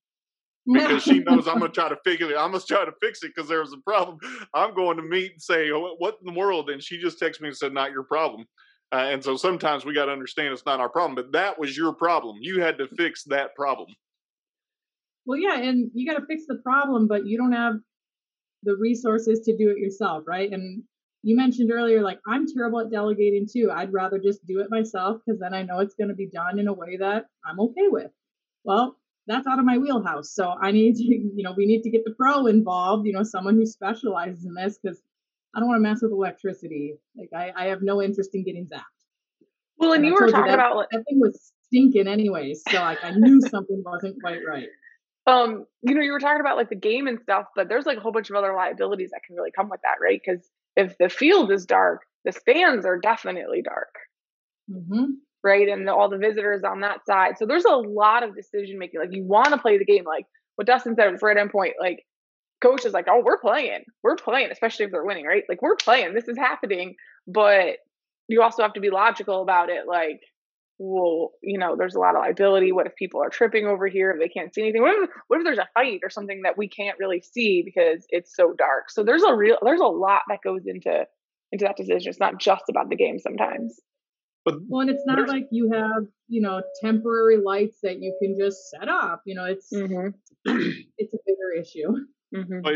because 0.72 1.02
she 1.02 1.18
knows 1.26 1.46
I'm 1.46 1.58
going 1.58 1.70
to 1.70 1.74
try 1.74 1.88
to 1.88 1.98
figure 2.04 2.30
it. 2.30 2.36
I'm 2.36 2.50
going 2.50 2.60
to 2.60 2.66
try 2.66 2.84
to 2.84 2.92
fix 3.02 3.22
it 3.22 3.32
because 3.34 3.48
there 3.48 3.60
was 3.60 3.72
a 3.72 3.78
problem. 3.78 4.18
I'm 4.54 4.74
going 4.74 4.96
to 4.96 5.02
meet 5.02 5.32
and 5.32 5.42
say, 5.42 5.68
"What 5.70 6.16
in 6.20 6.32
the 6.32 6.38
world?" 6.38 6.70
And 6.70 6.82
she 6.82 7.00
just 7.00 7.20
texted 7.20 7.42
me 7.42 7.48
and 7.48 7.56
said, 7.56 7.72
"Not 7.72 7.92
your 7.92 8.04
problem." 8.04 8.46
Uh, 8.94 9.08
and 9.10 9.24
so 9.24 9.36
sometimes 9.36 9.84
we 9.84 9.92
got 9.92 10.04
to 10.04 10.12
understand 10.12 10.52
it's 10.52 10.64
not 10.64 10.78
our 10.78 10.88
problem, 10.88 11.16
but 11.16 11.32
that 11.32 11.58
was 11.58 11.76
your 11.76 11.92
problem. 11.92 12.36
You 12.40 12.60
had 12.60 12.78
to 12.78 12.86
fix 12.96 13.24
that 13.24 13.56
problem. 13.56 13.88
Well, 15.26 15.36
yeah, 15.36 15.58
and 15.58 15.90
you 15.94 16.08
got 16.08 16.20
to 16.20 16.26
fix 16.26 16.44
the 16.46 16.60
problem, 16.62 17.08
but 17.08 17.26
you 17.26 17.36
don't 17.36 17.50
have 17.50 17.74
the 18.62 18.76
resources 18.76 19.40
to 19.46 19.56
do 19.56 19.68
it 19.70 19.78
yourself, 19.78 20.22
right? 20.28 20.48
And 20.48 20.84
you 21.24 21.34
mentioned 21.34 21.72
earlier, 21.72 22.02
like, 22.02 22.20
I'm 22.24 22.46
terrible 22.46 22.78
at 22.78 22.92
delegating 22.92 23.48
too. 23.52 23.68
I'd 23.74 23.92
rather 23.92 24.20
just 24.20 24.46
do 24.46 24.60
it 24.60 24.70
myself 24.70 25.20
because 25.26 25.40
then 25.40 25.54
I 25.54 25.62
know 25.62 25.80
it's 25.80 25.96
going 25.96 26.10
to 26.10 26.14
be 26.14 26.28
done 26.28 26.60
in 26.60 26.68
a 26.68 26.72
way 26.72 26.96
that 26.98 27.24
I'm 27.44 27.58
okay 27.58 27.88
with. 27.88 28.12
Well, 28.62 28.96
that's 29.26 29.48
out 29.48 29.58
of 29.58 29.64
my 29.64 29.76
wheelhouse. 29.76 30.32
So 30.32 30.54
I 30.62 30.70
need 30.70 30.94
to, 30.96 31.02
you 31.04 31.42
know, 31.42 31.54
we 31.56 31.66
need 31.66 31.82
to 31.82 31.90
get 31.90 32.04
the 32.04 32.14
pro 32.14 32.46
involved, 32.46 33.08
you 33.08 33.12
know, 33.12 33.24
someone 33.24 33.56
who 33.56 33.66
specializes 33.66 34.44
in 34.44 34.54
this 34.54 34.78
because 34.80 35.02
I 35.54 35.60
don't 35.60 35.68
want 35.68 35.78
to 35.78 35.88
mess 35.88 36.00
with 36.02 36.12
electricity. 36.12 36.94
Like 37.16 37.30
I, 37.34 37.52
I 37.56 37.66
have 37.68 37.82
no 37.82 38.02
interest 38.02 38.30
in 38.34 38.44
getting 38.44 38.66
zapped. 38.66 38.82
Well, 39.78 39.92
and, 39.92 40.04
and 40.04 40.06
you 40.06 40.14
were 40.14 40.28
talking 40.28 40.50
you 40.50 40.50
that, 40.50 40.54
about 40.54 40.86
that 40.90 41.04
thing 41.08 41.20
was 41.20 41.52
stinking 41.66 42.06
anyways, 42.08 42.62
so 42.68 42.78
like 42.78 43.04
I 43.04 43.10
knew 43.12 43.40
something 43.40 43.82
wasn't 43.84 44.20
quite 44.20 44.40
right. 44.46 44.68
Um, 45.26 45.64
you 45.82 45.94
know, 45.94 46.02
you 46.02 46.12
were 46.12 46.20
talking 46.20 46.40
about 46.40 46.56
like 46.56 46.68
the 46.68 46.76
game 46.76 47.06
and 47.06 47.18
stuff, 47.20 47.46
but 47.56 47.68
there's 47.68 47.86
like 47.86 47.96
a 47.96 48.00
whole 48.00 48.12
bunch 48.12 48.30
of 48.30 48.36
other 48.36 48.54
liabilities 48.54 49.10
that 49.10 49.22
can 49.26 49.36
really 49.36 49.50
come 49.50 49.70
with 49.70 49.80
that, 49.82 49.96
right? 50.02 50.20
Because 50.24 50.46
if 50.76 50.98
the 50.98 51.08
field 51.08 51.50
is 51.50 51.64
dark, 51.64 52.02
the 52.24 52.32
stands 52.32 52.84
are 52.84 52.98
definitely 52.98 53.62
dark. 53.62 53.94
Mm-hmm. 54.70 55.04
Right. 55.42 55.68
And 55.68 55.86
the, 55.86 55.94
all 55.94 56.08
the 56.08 56.18
visitors 56.18 56.62
on 56.64 56.80
that 56.80 57.04
side. 57.06 57.38
So 57.38 57.46
there's 57.46 57.66
a 57.66 57.76
lot 57.76 58.22
of 58.22 58.34
decision 58.34 58.78
making. 58.78 59.00
Like 59.00 59.12
you 59.12 59.24
want 59.24 59.48
to 59.48 59.58
play 59.58 59.76
the 59.76 59.84
game. 59.84 60.04
Like 60.04 60.24
what 60.56 60.66
Dustin 60.66 60.94
said 60.96 61.14
right 61.20 61.36
end 61.36 61.50
point, 61.50 61.74
like 61.78 62.04
coach 62.64 62.84
is 62.84 62.92
like, 62.92 63.06
oh, 63.08 63.22
we're 63.24 63.38
playing. 63.38 63.84
We're 64.02 64.16
playing, 64.16 64.50
especially 64.50 64.86
if 64.86 64.90
they're 64.90 65.04
winning, 65.04 65.26
right? 65.26 65.44
Like 65.48 65.62
we're 65.62 65.76
playing. 65.76 66.14
This 66.14 66.28
is 66.28 66.38
happening. 66.38 66.94
But 67.26 67.76
you 68.28 68.42
also 68.42 68.62
have 68.62 68.74
to 68.74 68.80
be 68.80 68.90
logical 68.90 69.42
about 69.42 69.70
it. 69.70 69.86
Like, 69.86 70.20
well, 70.78 71.32
you 71.42 71.58
know, 71.58 71.76
there's 71.78 71.94
a 71.94 72.00
lot 72.00 72.16
of 72.16 72.20
liability. 72.20 72.72
What 72.72 72.86
if 72.86 72.96
people 72.96 73.22
are 73.22 73.30
tripping 73.30 73.66
over 73.66 73.86
here 73.86 74.10
if 74.10 74.18
they 74.18 74.28
can't 74.28 74.52
see 74.52 74.62
anything? 74.62 74.82
What 74.82 75.04
if, 75.04 75.10
what 75.28 75.38
if 75.38 75.44
there's 75.44 75.58
a 75.58 75.68
fight 75.74 76.00
or 76.02 76.10
something 76.10 76.42
that 76.42 76.58
we 76.58 76.68
can't 76.68 76.98
really 76.98 77.20
see 77.20 77.62
because 77.64 78.04
it's 78.08 78.34
so 78.34 78.54
dark? 78.56 78.90
So 78.90 79.04
there's 79.04 79.22
a 79.22 79.34
real 79.34 79.58
there's 79.62 79.80
a 79.80 79.84
lot 79.84 80.22
that 80.28 80.40
goes 80.42 80.62
into 80.66 81.06
into 81.52 81.64
that 81.64 81.76
decision. 81.76 82.10
It's 82.10 82.20
not 82.20 82.40
just 82.40 82.64
about 82.68 82.88
the 82.88 82.96
game 82.96 83.18
sometimes. 83.18 83.80
But 84.44 84.56
well, 84.68 84.82
and 84.82 84.90
it's 84.90 85.04
not 85.06 85.26
like 85.28 85.46
you 85.50 85.70
have 85.72 86.04
you 86.28 86.42
know 86.42 86.60
temporary 86.82 87.38
lights 87.38 87.78
that 87.82 88.00
you 88.00 88.16
can 88.20 88.36
just 88.38 88.68
set 88.70 88.88
up. 88.88 89.22
You 89.24 89.36
know, 89.36 89.44
it's 89.44 89.72
mm-hmm. 89.72 90.08
it's 90.98 91.14
a 91.14 91.18
bigger 91.24 91.60
issue. 91.60 91.94
Mm-hmm. 92.34 92.66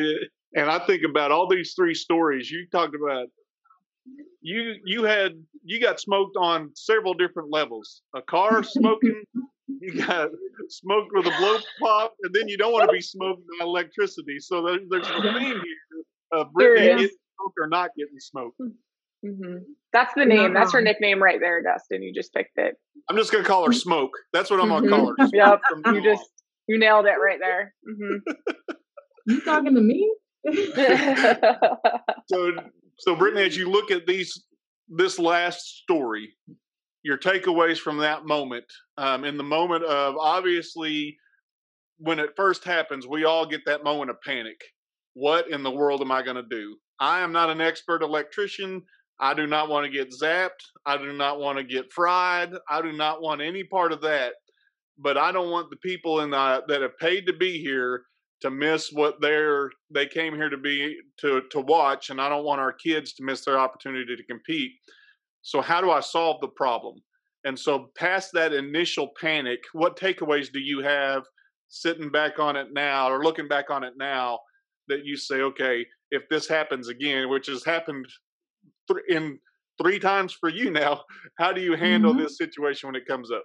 And 0.54 0.70
I 0.70 0.78
think 0.86 1.02
about 1.04 1.30
all 1.30 1.46
these 1.48 1.74
three 1.74 1.94
stories 1.94 2.50
you 2.50 2.66
talked 2.72 2.94
about. 2.94 3.26
You 4.40 4.76
you 4.84 5.04
had 5.04 5.32
you 5.62 5.80
got 5.80 6.00
smoked 6.00 6.36
on 6.36 6.70
several 6.74 7.12
different 7.12 7.50
levels. 7.52 8.02
A 8.16 8.22
car 8.22 8.62
smoking, 8.62 9.22
you 9.66 10.02
got 10.02 10.30
smoked 10.68 11.10
with 11.12 11.26
a 11.26 11.36
blow 11.38 11.58
pop, 11.80 12.14
and 12.22 12.34
then 12.34 12.48
you 12.48 12.56
don't 12.56 12.72
want 12.72 12.88
to 12.88 12.92
be 12.92 13.02
smoked 13.02 13.42
by 13.58 13.64
electricity. 13.64 14.38
So 14.40 14.64
there, 14.64 14.78
there's 14.88 15.08
a 15.08 15.22
theme 15.22 15.40
here 15.40 16.04
of 16.32 16.52
Brittany 16.52 16.86
getting 16.86 17.08
smoked 17.08 17.56
or 17.58 17.68
not 17.68 17.90
getting 17.96 18.18
smoked. 18.18 18.58
Mm-hmm. 19.24 19.58
That's 19.92 20.14
the 20.14 20.24
name. 20.24 20.54
That's 20.54 20.72
her 20.72 20.80
nickname 20.80 21.22
right 21.22 21.40
there, 21.40 21.62
Dustin. 21.62 22.02
You 22.02 22.14
just 22.14 22.32
picked 22.32 22.56
it. 22.56 22.76
I'm 23.10 23.16
just 23.16 23.32
gonna 23.32 23.44
call 23.44 23.66
her 23.66 23.72
Smoke. 23.72 24.12
That's 24.32 24.50
what 24.50 24.60
I'm 24.60 24.68
gonna 24.68 24.88
call 24.88 25.06
her. 25.08 25.14
Mm-hmm. 25.14 25.34
yep. 25.34 25.60
You 25.86 26.02
just 26.02 26.28
you 26.68 26.78
nailed 26.78 27.06
it 27.06 27.16
right 27.20 27.38
there. 27.40 27.74
Mm-hmm. 27.88 28.52
You 29.28 29.42
talking 29.42 29.74
to 29.74 29.80
me? 29.82 30.10
so, 32.28 32.52
so 32.96 33.14
Brittany, 33.14 33.44
as 33.44 33.58
you 33.58 33.68
look 33.68 33.90
at 33.90 34.06
these, 34.06 34.46
this 34.88 35.18
last 35.18 35.82
story, 35.82 36.30
your 37.02 37.18
takeaways 37.18 37.76
from 37.76 37.98
that 37.98 38.24
moment, 38.24 38.64
um, 38.96 39.26
in 39.26 39.36
the 39.36 39.44
moment 39.44 39.84
of 39.84 40.16
obviously 40.16 41.14
when 41.98 42.18
it 42.18 42.30
first 42.36 42.64
happens, 42.64 43.06
we 43.06 43.24
all 43.24 43.44
get 43.44 43.60
that 43.66 43.84
moment 43.84 44.08
of 44.08 44.16
panic. 44.22 44.58
What 45.12 45.50
in 45.50 45.62
the 45.62 45.70
world 45.70 46.00
am 46.00 46.10
I 46.10 46.22
going 46.22 46.36
to 46.36 46.42
do? 46.48 46.78
I 46.98 47.20
am 47.20 47.30
not 47.30 47.50
an 47.50 47.60
expert 47.60 48.02
electrician. 48.02 48.82
I 49.20 49.34
do 49.34 49.46
not 49.46 49.68
want 49.68 49.84
to 49.84 49.92
get 49.92 50.10
zapped. 50.10 50.64
I 50.86 50.96
do 50.96 51.12
not 51.12 51.38
want 51.38 51.58
to 51.58 51.64
get 51.64 51.92
fried. 51.92 52.54
I 52.70 52.80
do 52.80 52.92
not 52.92 53.20
want 53.20 53.42
any 53.42 53.64
part 53.64 53.92
of 53.92 54.00
that. 54.00 54.32
But 54.96 55.18
I 55.18 55.32
don't 55.32 55.50
want 55.50 55.68
the 55.68 55.76
people 55.76 56.20
in 56.20 56.30
the, 56.30 56.62
that 56.68 56.80
have 56.80 56.98
paid 56.98 57.26
to 57.26 57.34
be 57.34 57.60
here 57.60 58.04
to 58.40 58.50
miss 58.50 58.90
what 58.92 59.20
they're 59.20 59.70
they 59.90 60.06
came 60.06 60.34
here 60.34 60.48
to 60.48 60.56
be 60.56 60.96
to 61.18 61.42
to 61.50 61.60
watch 61.60 62.10
and 62.10 62.20
i 62.20 62.28
don't 62.28 62.44
want 62.44 62.60
our 62.60 62.72
kids 62.72 63.12
to 63.12 63.24
miss 63.24 63.44
their 63.44 63.58
opportunity 63.58 64.14
to 64.16 64.24
compete 64.24 64.72
so 65.42 65.60
how 65.60 65.80
do 65.80 65.90
i 65.90 66.00
solve 66.00 66.40
the 66.40 66.48
problem 66.48 66.94
And 67.44 67.58
so, 67.58 67.90
past 67.96 68.32
that 68.34 68.52
initial 68.52 69.10
panic, 69.20 69.60
what 69.72 69.98
takeaways 69.98 70.52
do 70.52 70.58
you 70.58 70.82
have 70.82 71.22
sitting 71.68 72.10
back 72.10 72.38
on 72.38 72.56
it 72.56 72.68
now 72.72 73.10
or 73.10 73.22
looking 73.22 73.48
back 73.48 73.70
on 73.70 73.84
it 73.84 73.94
now 73.96 74.38
that 74.88 75.04
you 75.04 75.16
say, 75.16 75.36
okay, 75.42 75.86
if 76.10 76.28
this 76.28 76.48
happens 76.48 76.88
again, 76.88 77.28
which 77.28 77.46
has 77.46 77.64
happened 77.64 78.06
th- 78.90 79.04
in 79.08 79.38
three 79.80 79.98
times 79.98 80.32
for 80.32 80.48
you 80.48 80.70
now, 80.70 81.02
how 81.38 81.52
do 81.52 81.60
you 81.60 81.76
handle 81.76 82.12
mm-hmm. 82.12 82.22
this 82.22 82.38
situation 82.38 82.88
when 82.88 82.96
it 82.96 83.06
comes 83.06 83.30
up? 83.30 83.44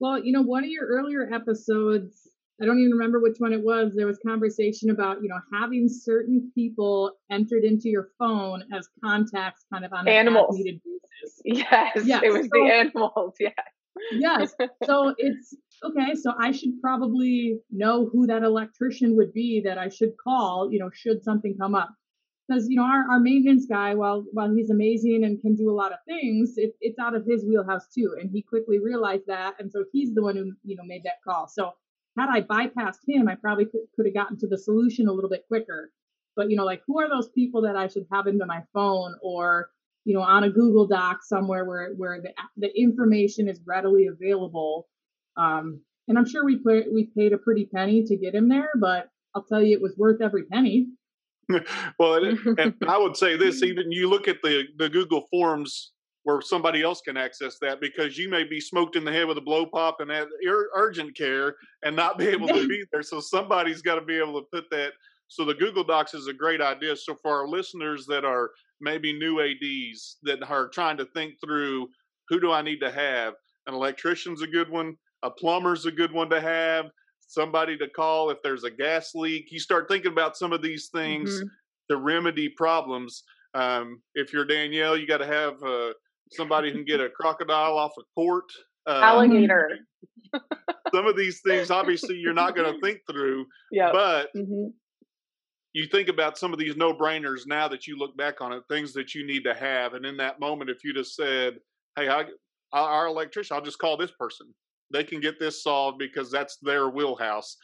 Well, 0.00 0.22
you 0.22 0.32
know, 0.32 0.42
one 0.42 0.64
of 0.64 0.70
your 0.70 0.86
earlier 0.86 1.28
episodes, 1.32 2.28
I 2.60 2.66
don't 2.66 2.78
even 2.78 2.92
remember 2.92 3.20
which 3.20 3.36
one 3.38 3.52
it 3.52 3.62
was. 3.62 3.92
There 3.94 4.06
was 4.06 4.18
conversation 4.26 4.90
about, 4.90 5.22
you 5.22 5.28
know, 5.28 5.38
having 5.52 5.88
certain 5.88 6.52
people 6.54 7.12
entered 7.30 7.64
into 7.64 7.88
your 7.88 8.08
phone 8.18 8.64
as 8.72 8.88
contacts 9.02 9.64
kind 9.72 9.84
of 9.84 9.92
on 9.92 10.00
an 10.00 10.08
animals. 10.08 10.56
needed 10.56 10.80
basis. 10.84 11.40
Yes, 11.44 12.04
yes, 12.04 12.22
it 12.22 12.32
was 12.32 12.42
so, 12.42 12.48
the 12.52 12.70
animals. 12.72 13.34
Yeah. 13.40 13.50
yes. 14.12 14.54
So 14.84 15.14
it's 15.16 15.54
okay. 15.84 16.14
So 16.14 16.34
I 16.38 16.52
should 16.52 16.80
probably 16.82 17.60
know 17.70 18.10
who 18.12 18.26
that 18.26 18.42
electrician 18.42 19.16
would 19.16 19.32
be 19.32 19.62
that 19.64 19.78
I 19.78 19.88
should 19.88 20.12
call, 20.22 20.70
you 20.70 20.78
know, 20.78 20.90
should 20.92 21.24
something 21.24 21.56
come 21.58 21.74
up. 21.74 21.90
Because 22.46 22.66
you 22.68 22.76
know 22.76 22.82
our, 22.82 23.04
our 23.10 23.20
maintenance 23.20 23.66
guy, 23.66 23.94
while 23.94 24.24
while 24.32 24.52
he's 24.52 24.70
amazing 24.70 25.22
and 25.24 25.40
can 25.40 25.54
do 25.54 25.70
a 25.70 25.72
lot 25.72 25.92
of 25.92 25.98
things, 26.06 26.54
it, 26.56 26.72
it's 26.80 26.98
out 26.98 27.14
of 27.14 27.24
his 27.24 27.44
wheelhouse 27.44 27.86
too, 27.94 28.16
and 28.20 28.28
he 28.30 28.42
quickly 28.42 28.80
realized 28.80 29.26
that, 29.28 29.54
and 29.60 29.70
so 29.70 29.84
he's 29.92 30.12
the 30.14 30.22
one 30.22 30.36
who 30.36 30.52
you 30.64 30.74
know 30.74 30.82
made 30.84 31.04
that 31.04 31.22
call. 31.24 31.46
So 31.46 31.74
had 32.20 32.28
I 32.30 32.42
bypassed 32.42 33.08
him, 33.08 33.28
I 33.28 33.34
probably 33.34 33.64
could, 33.64 33.80
could 33.96 34.06
have 34.06 34.14
gotten 34.14 34.38
to 34.38 34.46
the 34.46 34.58
solution 34.58 35.08
a 35.08 35.12
little 35.12 35.30
bit 35.30 35.44
quicker. 35.48 35.90
But 36.36 36.50
you 36.50 36.56
know, 36.56 36.64
like 36.64 36.82
who 36.86 37.00
are 37.00 37.08
those 37.08 37.28
people 37.30 37.62
that 37.62 37.76
I 37.76 37.88
should 37.88 38.06
have 38.12 38.26
into 38.26 38.46
my 38.46 38.62
phone 38.72 39.14
or 39.22 39.70
you 40.04 40.14
know 40.14 40.22
on 40.22 40.44
a 40.44 40.50
Google 40.50 40.86
Doc 40.86 41.18
somewhere 41.22 41.64
where 41.64 41.92
where 41.96 42.20
the 42.20 42.32
the 42.56 42.70
information 42.78 43.48
is 43.48 43.60
readily 43.66 44.06
available. 44.06 44.88
Um, 45.36 45.80
and 46.08 46.18
I'm 46.18 46.28
sure 46.28 46.44
we 46.44 46.56
put 46.56 46.92
we 46.92 47.10
paid 47.16 47.32
a 47.32 47.38
pretty 47.38 47.66
penny 47.66 48.04
to 48.04 48.16
get 48.16 48.34
him 48.34 48.48
there, 48.48 48.70
but 48.78 49.08
I'll 49.34 49.44
tell 49.44 49.62
you, 49.62 49.76
it 49.76 49.82
was 49.82 49.94
worth 49.96 50.20
every 50.20 50.44
penny. 50.44 50.88
well, 51.98 52.24
and 52.24 52.74
I 52.88 52.98
would 52.98 53.16
say 53.16 53.36
this: 53.36 53.62
even 53.62 53.90
you 53.90 54.08
look 54.08 54.28
at 54.28 54.42
the 54.42 54.64
the 54.76 54.88
Google 54.88 55.26
Forms 55.30 55.92
where 56.30 56.40
somebody 56.40 56.82
else 56.82 57.00
can 57.00 57.16
access 57.16 57.58
that 57.58 57.80
because 57.80 58.16
you 58.16 58.28
may 58.28 58.44
be 58.44 58.60
smoked 58.60 58.96
in 58.96 59.04
the 59.04 59.12
head 59.12 59.26
with 59.26 59.38
a 59.38 59.42
blow 59.42 59.66
pop 59.66 60.00
and 60.00 60.10
have 60.10 60.28
urgent 60.74 61.16
care 61.16 61.56
and 61.82 61.94
not 61.96 62.18
be 62.18 62.26
able 62.28 62.48
to 62.48 62.68
be 62.68 62.84
there. 62.92 63.02
So 63.02 63.20
somebody's 63.20 63.82
got 63.82 63.96
to 63.96 64.00
be 64.00 64.18
able 64.18 64.40
to 64.40 64.46
put 64.52 64.70
that. 64.70 64.92
So 65.28 65.44
the 65.44 65.54
Google 65.54 65.84
Docs 65.84 66.14
is 66.14 66.26
a 66.26 66.32
great 66.32 66.60
idea. 66.60 66.96
So 66.96 67.14
for 67.14 67.40
our 67.40 67.48
listeners 67.48 68.06
that 68.06 68.24
are 68.24 68.50
maybe 68.80 69.12
new 69.12 69.40
ADs 69.40 70.16
that 70.22 70.42
are 70.48 70.68
trying 70.68 70.96
to 70.98 71.04
think 71.06 71.34
through 71.42 71.88
who 72.28 72.40
do 72.40 72.52
I 72.52 72.62
need 72.62 72.80
to 72.80 72.90
have, 72.90 73.34
an 73.66 73.74
electrician's 73.74 74.42
a 74.42 74.46
good 74.46 74.70
one, 74.70 74.96
a 75.22 75.30
plumber's 75.30 75.86
a 75.86 75.92
good 75.92 76.12
one 76.12 76.30
to 76.30 76.40
have, 76.40 76.86
somebody 77.26 77.76
to 77.76 77.88
call 77.88 78.30
if 78.30 78.38
there's 78.42 78.64
a 78.64 78.70
gas 78.70 79.14
leak. 79.14 79.52
You 79.52 79.60
start 79.60 79.88
thinking 79.88 80.12
about 80.12 80.36
some 80.36 80.52
of 80.52 80.62
these 80.62 80.88
things 80.88 81.30
mm-hmm. 81.30 81.46
to 81.90 81.96
remedy 81.98 82.48
problems. 82.48 83.22
Um, 83.54 84.00
if 84.14 84.32
you're 84.32 84.44
Danielle, 84.44 84.96
you 84.96 85.06
got 85.06 85.18
to 85.18 85.26
have 85.26 85.62
uh, 85.62 85.92
somebody 86.32 86.72
can 86.72 86.84
get 86.84 87.00
a 87.00 87.08
crocodile 87.08 87.76
off 87.76 87.92
a 87.98 88.02
court. 88.14 88.44
Uh, 88.86 89.00
Alligator. 89.02 89.78
some 90.94 91.06
of 91.06 91.16
these 91.16 91.40
things, 91.46 91.70
obviously, 91.70 92.16
you're 92.16 92.34
not 92.34 92.56
going 92.56 92.72
to 92.74 92.80
think 92.80 93.00
through. 93.10 93.46
Yeah. 93.70 93.90
But 93.92 94.28
mm-hmm. 94.36 94.68
you 95.72 95.86
think 95.86 96.08
about 96.08 96.38
some 96.38 96.52
of 96.52 96.58
these 96.58 96.76
no 96.76 96.94
brainers 96.94 97.46
now 97.46 97.68
that 97.68 97.86
you 97.86 97.96
look 97.96 98.16
back 98.16 98.40
on 98.40 98.52
it, 98.52 98.62
things 98.68 98.92
that 98.94 99.14
you 99.14 99.26
need 99.26 99.44
to 99.44 99.54
have. 99.54 99.94
And 99.94 100.04
in 100.06 100.16
that 100.18 100.40
moment, 100.40 100.70
if 100.70 100.84
you 100.84 100.94
just 100.94 101.14
said, 101.14 101.58
hey, 101.96 102.08
I, 102.08 102.24
our 102.72 103.06
electrician, 103.06 103.56
I'll 103.56 103.62
just 103.62 103.78
call 103.78 103.96
this 103.96 104.12
person. 104.12 104.46
They 104.92 105.04
can 105.04 105.20
get 105.20 105.38
this 105.38 105.62
solved 105.62 105.98
because 105.98 106.30
that's 106.30 106.56
their 106.62 106.88
wheelhouse. 106.88 107.56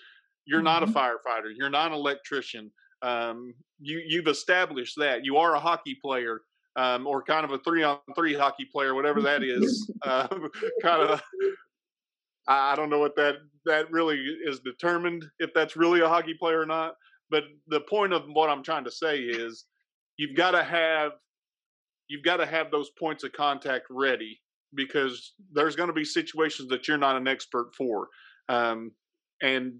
You're 0.44 0.58
mm-hmm. 0.58 0.64
not 0.64 0.82
a 0.82 0.86
mm-hmm. 0.86 0.96
firefighter. 0.96 1.52
You're 1.54 1.70
not 1.70 1.88
an 1.88 1.94
electrician. 1.94 2.70
Um, 3.02 3.52
you 3.78 4.02
you've 4.06 4.26
established 4.26 4.94
that 4.98 5.24
you 5.24 5.36
are 5.36 5.54
a 5.54 5.60
hockey 5.60 5.96
player 6.02 6.40
um, 6.76 7.06
or 7.06 7.22
kind 7.22 7.44
of 7.44 7.52
a 7.52 7.58
three 7.58 7.82
on 7.82 7.98
three 8.14 8.34
hockey 8.34 8.66
player, 8.70 8.94
whatever 8.94 9.20
that 9.22 9.42
is. 9.42 9.90
Um, 10.04 10.50
kind 10.82 11.02
of, 11.02 11.22
I 12.46 12.76
don't 12.76 12.90
know 12.90 13.00
what 13.00 13.16
that 13.16 13.36
that 13.64 13.90
really 13.90 14.18
is 14.18 14.60
determined 14.60 15.24
if 15.40 15.52
that's 15.52 15.76
really 15.76 16.00
a 16.00 16.08
hockey 16.08 16.34
player 16.34 16.60
or 16.60 16.66
not. 16.66 16.94
But 17.30 17.44
the 17.66 17.80
point 17.80 18.12
of 18.12 18.24
what 18.32 18.48
I'm 18.48 18.62
trying 18.62 18.84
to 18.84 18.90
say 18.90 19.18
is, 19.18 19.64
you've 20.16 20.36
got 20.36 20.52
to 20.52 20.62
have 20.62 21.12
you've 22.08 22.22
got 22.22 22.36
to 22.36 22.46
have 22.46 22.70
those 22.70 22.90
points 22.90 23.24
of 23.24 23.32
contact 23.32 23.86
ready 23.90 24.40
because 24.74 25.32
there's 25.52 25.76
going 25.76 25.88
to 25.88 25.92
be 25.92 26.04
situations 26.04 26.68
that 26.68 26.86
you're 26.86 26.98
not 26.98 27.16
an 27.16 27.26
expert 27.26 27.74
for. 27.74 28.08
Um, 28.48 28.92
and 29.42 29.78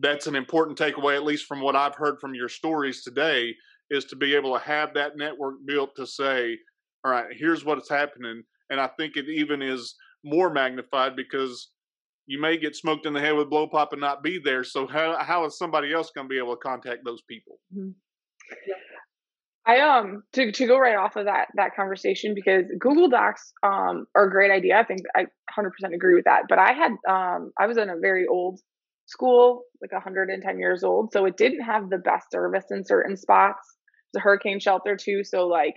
that's 0.00 0.26
an 0.26 0.34
important 0.34 0.78
takeaway, 0.78 1.14
at 1.14 1.24
least 1.24 1.46
from 1.46 1.60
what 1.60 1.76
I've 1.76 1.94
heard 1.94 2.20
from 2.20 2.34
your 2.34 2.48
stories 2.48 3.02
today, 3.02 3.54
is 3.90 4.04
to 4.06 4.16
be 4.16 4.34
able 4.34 4.54
to 4.54 4.64
have 4.64 4.94
that 4.94 5.16
network 5.16 5.56
built 5.66 5.90
to 5.96 6.06
say, 6.06 6.56
all 7.04 7.12
right, 7.12 7.26
here's 7.30 7.64
what's 7.64 7.88
happening. 7.88 8.42
And 8.70 8.80
I 8.80 8.88
think 8.98 9.16
it 9.16 9.26
even 9.28 9.62
is 9.62 9.94
more 10.24 10.50
magnified 10.50 11.16
because 11.16 11.70
you 12.26 12.40
may 12.40 12.56
get 12.56 12.74
smoked 12.74 13.06
in 13.06 13.12
the 13.12 13.20
head 13.20 13.36
with 13.36 13.50
blow 13.50 13.66
pop 13.66 13.92
and 13.92 14.00
not 14.00 14.22
be 14.22 14.40
there. 14.42 14.64
So 14.64 14.86
how 14.86 15.18
how 15.20 15.44
is 15.44 15.58
somebody 15.58 15.92
else 15.92 16.10
going 16.14 16.26
to 16.26 16.32
be 16.32 16.38
able 16.38 16.56
to 16.56 16.60
contact 16.60 17.04
those 17.04 17.22
people? 17.28 17.58
Mm-hmm. 17.76 17.90
I 19.66 19.80
um 19.80 20.22
to 20.32 20.52
to 20.52 20.66
go 20.66 20.78
right 20.78 20.96
off 20.96 21.16
of 21.16 21.26
that 21.26 21.48
that 21.54 21.74
conversation 21.74 22.34
because 22.34 22.64
Google 22.78 23.08
Docs 23.08 23.52
um 23.62 24.06
are 24.14 24.26
a 24.26 24.30
great 24.30 24.50
idea. 24.50 24.78
I 24.78 24.84
think 24.84 25.00
I 25.16 25.26
100% 25.58 25.70
agree 25.94 26.14
with 26.14 26.24
that. 26.24 26.42
But 26.48 26.58
I 26.58 26.72
had 26.72 26.92
um 27.08 27.52
I 27.58 27.66
was 27.66 27.76
in 27.76 27.90
a 27.90 27.98
very 27.98 28.26
old 28.26 28.60
school, 29.06 29.64
like 29.82 29.92
110 29.92 30.58
years 30.58 30.82
old, 30.82 31.12
so 31.12 31.24
it 31.26 31.36
didn't 31.36 31.62
have 31.62 31.90
the 31.90 31.98
best 31.98 32.30
service 32.30 32.64
in 32.70 32.84
certain 32.84 33.16
spots. 33.16 33.73
A 34.16 34.20
hurricane 34.20 34.60
shelter 34.60 34.96
too, 34.96 35.24
so 35.24 35.46
like 35.46 35.74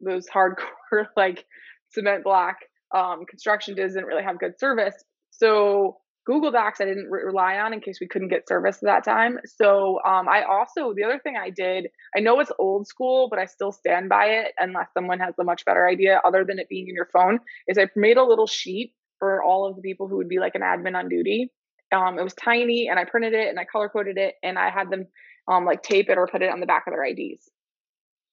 those 0.00 0.26
hardcore 0.28 1.06
like 1.16 1.44
cement 1.90 2.24
block 2.24 2.56
um 2.94 3.24
construction 3.26 3.74
doesn't 3.74 4.04
really 4.04 4.22
have 4.22 4.38
good 4.38 4.58
service. 4.58 4.94
So 5.30 5.98
Google 6.24 6.52
Docs 6.52 6.80
I 6.80 6.84
didn't 6.84 7.10
re- 7.10 7.24
rely 7.24 7.58
on 7.58 7.72
in 7.72 7.80
case 7.80 7.98
we 8.00 8.06
couldn't 8.06 8.28
get 8.28 8.48
service 8.48 8.76
at 8.76 8.86
that 8.86 9.04
time. 9.04 9.38
So 9.44 9.98
um, 10.06 10.28
I 10.28 10.42
also 10.42 10.94
the 10.94 11.04
other 11.04 11.18
thing 11.18 11.34
I 11.36 11.50
did 11.50 11.88
I 12.16 12.20
know 12.20 12.38
it's 12.40 12.52
old 12.58 12.86
school, 12.86 13.28
but 13.28 13.38
I 13.38 13.46
still 13.46 13.72
stand 13.72 14.08
by 14.08 14.26
it 14.26 14.52
unless 14.58 14.88
someone 14.94 15.18
has 15.20 15.34
a 15.40 15.44
much 15.44 15.64
better 15.64 15.86
idea 15.86 16.20
other 16.24 16.44
than 16.46 16.58
it 16.58 16.68
being 16.68 16.88
in 16.88 16.94
your 16.94 17.08
phone. 17.12 17.40
Is 17.68 17.78
I 17.78 17.88
made 17.96 18.16
a 18.16 18.24
little 18.24 18.46
sheet 18.46 18.94
for 19.18 19.42
all 19.42 19.68
of 19.68 19.76
the 19.76 19.82
people 19.82 20.08
who 20.08 20.16
would 20.16 20.28
be 20.28 20.38
like 20.38 20.56
an 20.56 20.62
admin 20.62 20.96
on 20.96 21.08
duty. 21.08 21.52
Um, 21.94 22.18
it 22.18 22.24
was 22.24 22.34
tiny, 22.34 22.88
and 22.88 22.98
I 22.98 23.04
printed 23.04 23.34
it 23.34 23.48
and 23.48 23.58
I 23.60 23.64
color 23.64 23.88
coded 23.88 24.18
it, 24.18 24.34
and 24.42 24.58
I 24.58 24.70
had 24.70 24.90
them 24.90 25.06
um, 25.48 25.64
like 25.64 25.82
tape 25.82 26.08
it 26.08 26.18
or 26.18 26.26
put 26.26 26.42
it 26.42 26.52
on 26.52 26.60
the 26.60 26.66
back 26.66 26.84
of 26.86 26.92
their 26.92 27.04
IDs 27.04 27.48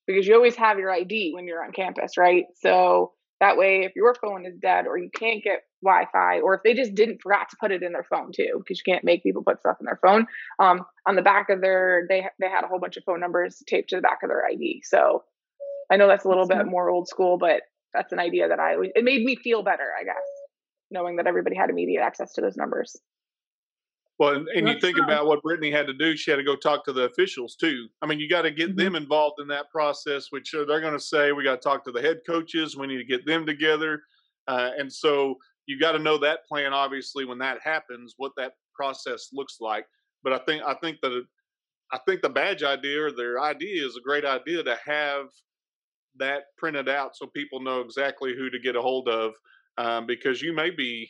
because 0.07 0.27
you 0.27 0.35
always 0.35 0.55
have 0.55 0.79
your 0.79 0.91
ID 0.91 1.33
when 1.35 1.45
you're 1.45 1.63
on 1.63 1.71
campus, 1.71 2.17
right? 2.17 2.45
So 2.61 3.13
that 3.39 3.57
way, 3.57 3.83
if 3.85 3.95
your 3.95 4.15
phone 4.15 4.45
is 4.45 4.57
dead 4.57 4.85
or 4.87 4.97
you 4.97 5.09
can't 5.13 5.43
get 5.43 5.61
Wi-Fi, 5.83 6.41
or 6.41 6.55
if 6.55 6.61
they 6.63 6.73
just 6.73 6.95
didn't 6.95 7.21
forgot 7.21 7.49
to 7.51 7.57
put 7.59 7.71
it 7.71 7.83
in 7.83 7.93
their 7.93 8.03
phone 8.03 8.31
too, 8.35 8.55
because 8.57 8.81
you 8.83 8.91
can't 8.91 9.05
make 9.05 9.23
people 9.23 9.43
put 9.43 9.59
stuff 9.59 9.77
in 9.79 9.85
their 9.85 9.99
phone. 10.01 10.25
Um, 10.59 10.83
on 11.07 11.15
the 11.15 11.21
back 11.21 11.49
of 11.49 11.61
their, 11.61 12.05
they 12.09 12.25
they 12.39 12.49
had 12.49 12.63
a 12.63 12.67
whole 12.67 12.79
bunch 12.79 12.97
of 12.97 13.03
phone 13.05 13.19
numbers 13.19 13.61
taped 13.67 13.89
to 13.91 13.95
the 13.95 14.01
back 14.01 14.19
of 14.23 14.29
their 14.29 14.45
ID. 14.45 14.81
So 14.83 15.23
I 15.91 15.97
know 15.97 16.07
that's 16.07 16.25
a 16.25 16.27
little 16.27 16.47
bit 16.47 16.65
more 16.65 16.89
old 16.89 17.07
school, 17.07 17.37
but 17.37 17.61
that's 17.93 18.11
an 18.11 18.19
idea 18.19 18.49
that 18.49 18.59
I 18.59 18.75
it 18.95 19.03
made 19.03 19.23
me 19.23 19.35
feel 19.35 19.63
better, 19.63 19.87
I 19.99 20.03
guess, 20.03 20.15
knowing 20.91 21.15
that 21.17 21.27
everybody 21.27 21.55
had 21.55 21.69
immediate 21.69 22.01
access 22.01 22.33
to 22.33 22.41
those 22.41 22.57
numbers. 22.57 22.95
Well, 24.19 24.35
and, 24.35 24.49
and 24.49 24.67
you 24.67 24.77
think 24.81 24.97
about 24.97 25.27
what 25.27 25.41
Brittany 25.41 25.71
had 25.71 25.87
to 25.87 25.93
do. 25.93 26.17
She 26.17 26.29
had 26.29 26.37
to 26.37 26.43
go 26.43 26.57
talk 26.57 26.83
to 26.85 26.93
the 26.93 27.03
officials 27.03 27.55
too. 27.55 27.87
I 28.01 28.05
mean, 28.05 28.19
you 28.19 28.29
got 28.29 28.41
to 28.41 28.51
get 28.51 28.71
mm-hmm. 28.71 28.77
them 28.77 28.95
involved 28.95 29.39
in 29.39 29.47
that 29.47 29.71
process, 29.71 30.27
which 30.29 30.53
uh, 30.53 30.65
they're 30.65 30.81
going 30.81 30.93
to 30.93 30.99
say 30.99 31.31
we 31.31 31.45
got 31.45 31.61
to 31.61 31.69
talk 31.69 31.85
to 31.85 31.91
the 31.91 32.01
head 32.01 32.19
coaches. 32.27 32.75
We 32.75 32.87
need 32.87 32.97
to 32.97 33.05
get 33.05 33.25
them 33.25 33.45
together, 33.45 34.01
uh, 34.47 34.71
and 34.77 34.91
so 34.91 35.37
you 35.67 35.79
got 35.79 35.93
to 35.93 35.99
know 35.99 36.17
that 36.17 36.45
plan. 36.47 36.73
Obviously, 36.73 37.23
when 37.23 37.37
that 37.37 37.59
happens, 37.63 38.15
what 38.17 38.33
that 38.35 38.53
process 38.75 39.29
looks 39.31 39.57
like. 39.61 39.85
But 40.21 40.33
I 40.33 40.39
think 40.39 40.63
I 40.67 40.73
think 40.75 40.97
that 41.01 41.23
I 41.93 41.99
think 42.05 42.21
the 42.21 42.29
badge 42.29 42.61
idea 42.61 43.05
or 43.05 43.11
their 43.11 43.39
idea 43.39 43.85
is 43.85 43.95
a 43.95 44.01
great 44.01 44.25
idea 44.25 44.63
to 44.63 44.77
have 44.85 45.27
that 46.17 46.43
printed 46.57 46.89
out 46.89 47.15
so 47.15 47.27
people 47.27 47.61
know 47.61 47.79
exactly 47.79 48.35
who 48.35 48.49
to 48.49 48.59
get 48.59 48.75
a 48.75 48.81
hold 48.81 49.07
of, 49.07 49.33
um, 49.77 50.05
because 50.05 50.41
you 50.41 50.51
may 50.51 50.71
be 50.71 51.09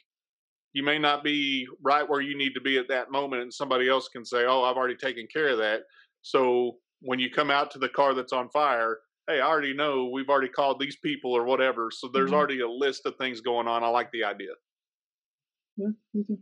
you 0.74 0.84
may 0.84 1.00
not 1.00 1.24
be 1.24 1.68
right 1.84 2.08
where 2.08 2.22
you 2.22 2.38
need 2.38 2.54
to 2.54 2.62
be 2.62 2.78
at 2.78 2.88
that 2.88 3.12
moment 3.12 3.42
and 3.42 3.54
somebody 3.54 3.90
else 3.90 4.08
can 4.08 4.24
say 4.26 4.46
oh 4.46 4.64
i've 4.64 4.78
already 4.78 4.96
taken 4.96 5.28
care 5.32 5.50
of 5.50 5.58
that. 5.58 5.82
So 6.22 6.78
when 7.02 7.18
you 7.18 7.30
come 7.32 7.50
out 7.50 7.72
to 7.72 7.80
the 7.80 7.90
car 7.90 8.14
that's 8.14 8.34
on 8.34 8.50
fire 8.50 9.00
hey 9.28 9.40
i 9.40 9.48
already 9.48 9.74
know 9.74 10.10
we've 10.12 10.30
already 10.30 10.50
called 10.50 10.80
these 10.80 10.98
people 10.98 11.32
or 11.32 11.46
whatever 11.46 11.90
so 11.92 12.08
there's 12.08 12.28
mm-hmm. 12.28 12.36
already 12.36 12.60
a 12.62 12.70
list 12.70 13.06
of 13.06 13.16
things 13.18 13.42
going 13.42 13.68
on. 13.68 13.84
I 13.84 13.88
like 13.88 14.12
the 14.12 14.24
idea. 14.24 14.52
Yeah 15.78 16.36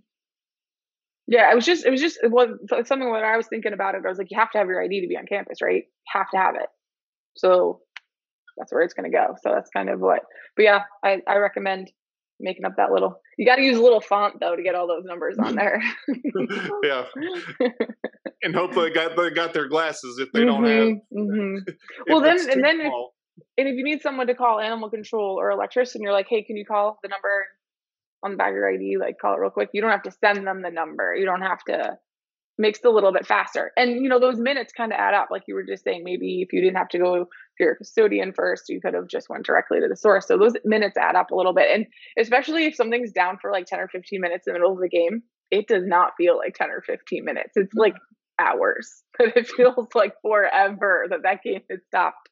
yeah 1.28 1.52
it 1.52 1.56
was 1.56 1.66
just 1.66 1.86
it 1.86 1.92
was 1.92 2.02
just 2.02 2.18
it 2.24 2.32
was 2.32 2.50
something 2.86 3.12
when 3.12 3.24
i 3.24 3.38
was 3.38 3.48
thinking 3.48 3.74
about 3.74 3.96
it 3.96 4.02
i 4.06 4.10
was 4.10 4.18
like 4.18 4.32
you 4.32 4.40
have 4.40 4.50
to 4.52 4.58
have 4.58 4.68
your 4.68 4.82
id 4.82 5.02
to 5.02 5.08
be 5.08 5.18
on 5.18 5.26
campus 5.26 5.62
right? 5.62 5.84
You 5.84 6.12
have 6.14 6.30
to 6.32 6.38
have 6.38 6.56
it. 6.56 6.70
So 7.36 7.82
that's 8.58 8.72
where 8.72 8.82
it's 8.82 8.96
going 8.96 9.12
to 9.12 9.16
go. 9.16 9.36
So 9.44 9.52
that's 9.54 9.70
kind 9.70 9.90
of 9.90 10.00
what 10.00 10.22
but 10.56 10.64
yeah 10.64 10.84
i, 11.04 11.22
I 11.28 11.38
recommend 11.38 11.92
making 12.40 12.66
up 12.66 12.74
that 12.78 12.92
little. 12.92 13.20
You 13.38 13.46
got 13.46 13.56
to 13.56 13.62
use 13.62 13.78
a 13.78 13.82
little 13.82 14.02
font 14.02 14.40
though 14.40 14.56
to 14.56 14.64
get 14.64 14.76
all 14.76 14.88
those 14.88 15.04
numbers 15.06 15.38
on 15.40 15.56
there. 15.56 15.82
yeah, 16.84 17.06
and 18.44 18.56
hopefully 18.56 18.90
they 18.90 18.96
got 18.96 19.16
they 19.16 19.30
got 19.30 19.54
their 19.54 19.68
glasses 19.68 20.20
if 20.20 20.32
they 20.32 20.42
mm-hmm, 20.42 20.48
don't 20.48 20.64
have. 20.66 20.98
Mm-hmm. 21.14 21.72
well, 22.10 22.22
then 22.22 22.40
and 22.50 22.64
then 22.64 22.82
if, 22.82 22.94
and 23.58 23.68
if 23.68 23.76
you 23.76 23.84
need 23.84 24.02
someone 24.02 24.28
to 24.28 24.36
call 24.36 24.60
animal 24.60 24.90
control 24.90 25.40
or 25.40 25.52
electrician, 25.52 26.02
you're 26.02 26.14
like, 26.14 26.28
hey, 26.30 26.44
can 26.44 26.58
you 26.58 26.66
call 26.66 27.00
the 27.02 27.10
number 27.10 27.46
on 28.24 28.32
the 28.32 28.38
back 28.38 28.50
of 28.50 28.56
your 28.56 28.72
ID? 28.72 28.98
Like, 29.00 29.18
call 29.20 29.36
it 29.36 29.40
real 29.40 29.50
quick. 29.50 29.70
You 29.74 29.82
don't 29.82 29.92
have 29.92 30.04
to 30.04 30.12
send 30.12 30.46
them 30.46 30.62
the 30.62 30.72
number. 30.72 31.16
You 31.16 31.26
don't 31.26 31.42
have 31.42 31.64
to 31.68 31.98
makes 32.58 32.80
it 32.80 32.88
a 32.88 32.92
little 32.92 33.14
bit 33.14 33.26
faster. 33.26 33.72
And 33.78 34.04
you 34.04 34.10
know, 34.10 34.20
those 34.20 34.40
minutes 34.40 34.74
kind 34.74 34.92
of 34.92 34.98
add 35.00 35.14
up. 35.14 35.30
Like 35.32 35.44
you 35.48 35.56
were 35.56 35.64
just 35.64 35.84
saying, 35.84 36.04
maybe 36.04 36.42
if 36.42 36.54
you 36.54 36.62
didn't 36.62 36.78
have 36.78 36.90
to 36.90 37.00
go 37.00 37.28
to 37.58 37.64
your 37.64 37.76
custodian 37.76 38.34
first, 38.34 38.70
you 38.70 38.80
could 38.82 38.94
have 38.94 39.08
just 39.08 39.30
went 39.30 39.46
directly 39.46 39.80
to 39.80 39.88
the 39.88 39.96
source. 39.96 40.28
So 40.28 40.38
those 40.38 40.54
minutes 40.66 40.98
add 40.98 41.16
up 41.16 41.32
a 41.32 41.36
little 41.36 41.54
bit. 41.54 41.70
And 41.74 41.86
especially 42.20 42.66
if 42.66 42.76
something's 42.76 43.12
down 43.12 43.38
for 43.42 43.52
like 43.52 43.66
10 43.66 43.80
or 43.80 43.88
15 43.88 44.22
minutes 44.22 44.48
in 44.48 44.54
the 44.54 44.60
middle 44.60 44.74
of 44.74 44.80
the 44.80 44.90
game, 44.90 45.24
it 45.52 45.68
does 45.68 45.84
not 45.86 46.12
feel 46.18 46.38
like 46.38 46.56
10 46.56 46.70
or 46.70 46.82
15 46.82 47.24
minutes. 47.24 47.52
It's 47.56 47.74
like 47.74 47.96
hours, 48.40 49.04
but 49.18 49.36
it 49.36 49.48
feels 49.48 49.88
like 49.96 50.14
forever 50.22 51.08
that 51.10 51.24
that 51.24 51.44
game 51.44 51.62
has 51.70 51.80
stopped. 51.88 52.30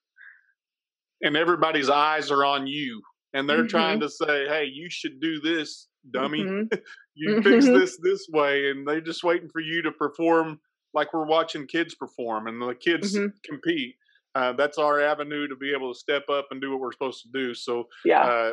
And 1.21 1.35
everybody's 1.37 1.89
eyes 1.89 2.29
are 2.29 2.45
on 2.45 2.67
you 2.67 3.01
and 3.35 3.49
they're 3.49 3.59
mm-hmm. 3.59 3.67
trying 3.67 3.99
to 3.99 4.09
say, 4.09 4.47
"Hey, 4.47 4.69
you 4.71 4.87
should 4.89 5.19
do 5.19 5.41
this, 5.41 5.87
dummy. 6.09 6.43
Mm-hmm. 6.43 6.77
you 7.15 7.41
fix 7.43 7.65
mm-hmm. 7.65 7.77
this 7.77 7.99
this 8.01 8.27
way," 8.31 8.69
and 8.69 8.87
they're 8.87 9.01
just 9.01 9.23
waiting 9.23 9.49
for 9.49 9.61
you 9.61 9.81
to 9.83 9.91
perform 9.91 10.59
like 10.93 11.13
we're 11.13 11.25
watching 11.25 11.67
kids 11.67 11.93
perform, 11.93 12.47
and 12.47 12.61
the 12.61 12.73
kids 12.73 13.15
mm-hmm. 13.15 13.27
compete. 13.43 13.95
Uh, 14.35 14.53
that's 14.53 14.77
our 14.77 15.01
avenue 15.01 15.47
to 15.47 15.55
be 15.55 15.73
able 15.73 15.93
to 15.93 15.99
step 15.99 16.23
up 16.29 16.47
and 16.51 16.61
do 16.61 16.71
what 16.71 16.79
we're 16.79 16.91
supposed 16.91 17.23
to 17.23 17.29
do. 17.33 17.53
So, 17.53 17.85
yeah. 18.03 18.21
Uh, 18.21 18.51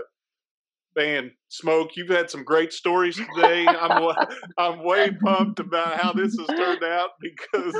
man, 0.96 1.32
Smoke, 1.48 1.90
you've 1.96 2.08
had 2.08 2.30
some 2.30 2.44
great 2.44 2.72
stories 2.72 3.16
today. 3.16 3.66
I'm 3.66 4.14
I'm 4.58 4.84
way 4.84 5.10
pumped 5.10 5.58
about 5.58 6.00
how 6.00 6.12
this 6.12 6.36
has 6.38 6.46
turned 6.56 6.84
out 6.84 7.10
because 7.20 7.74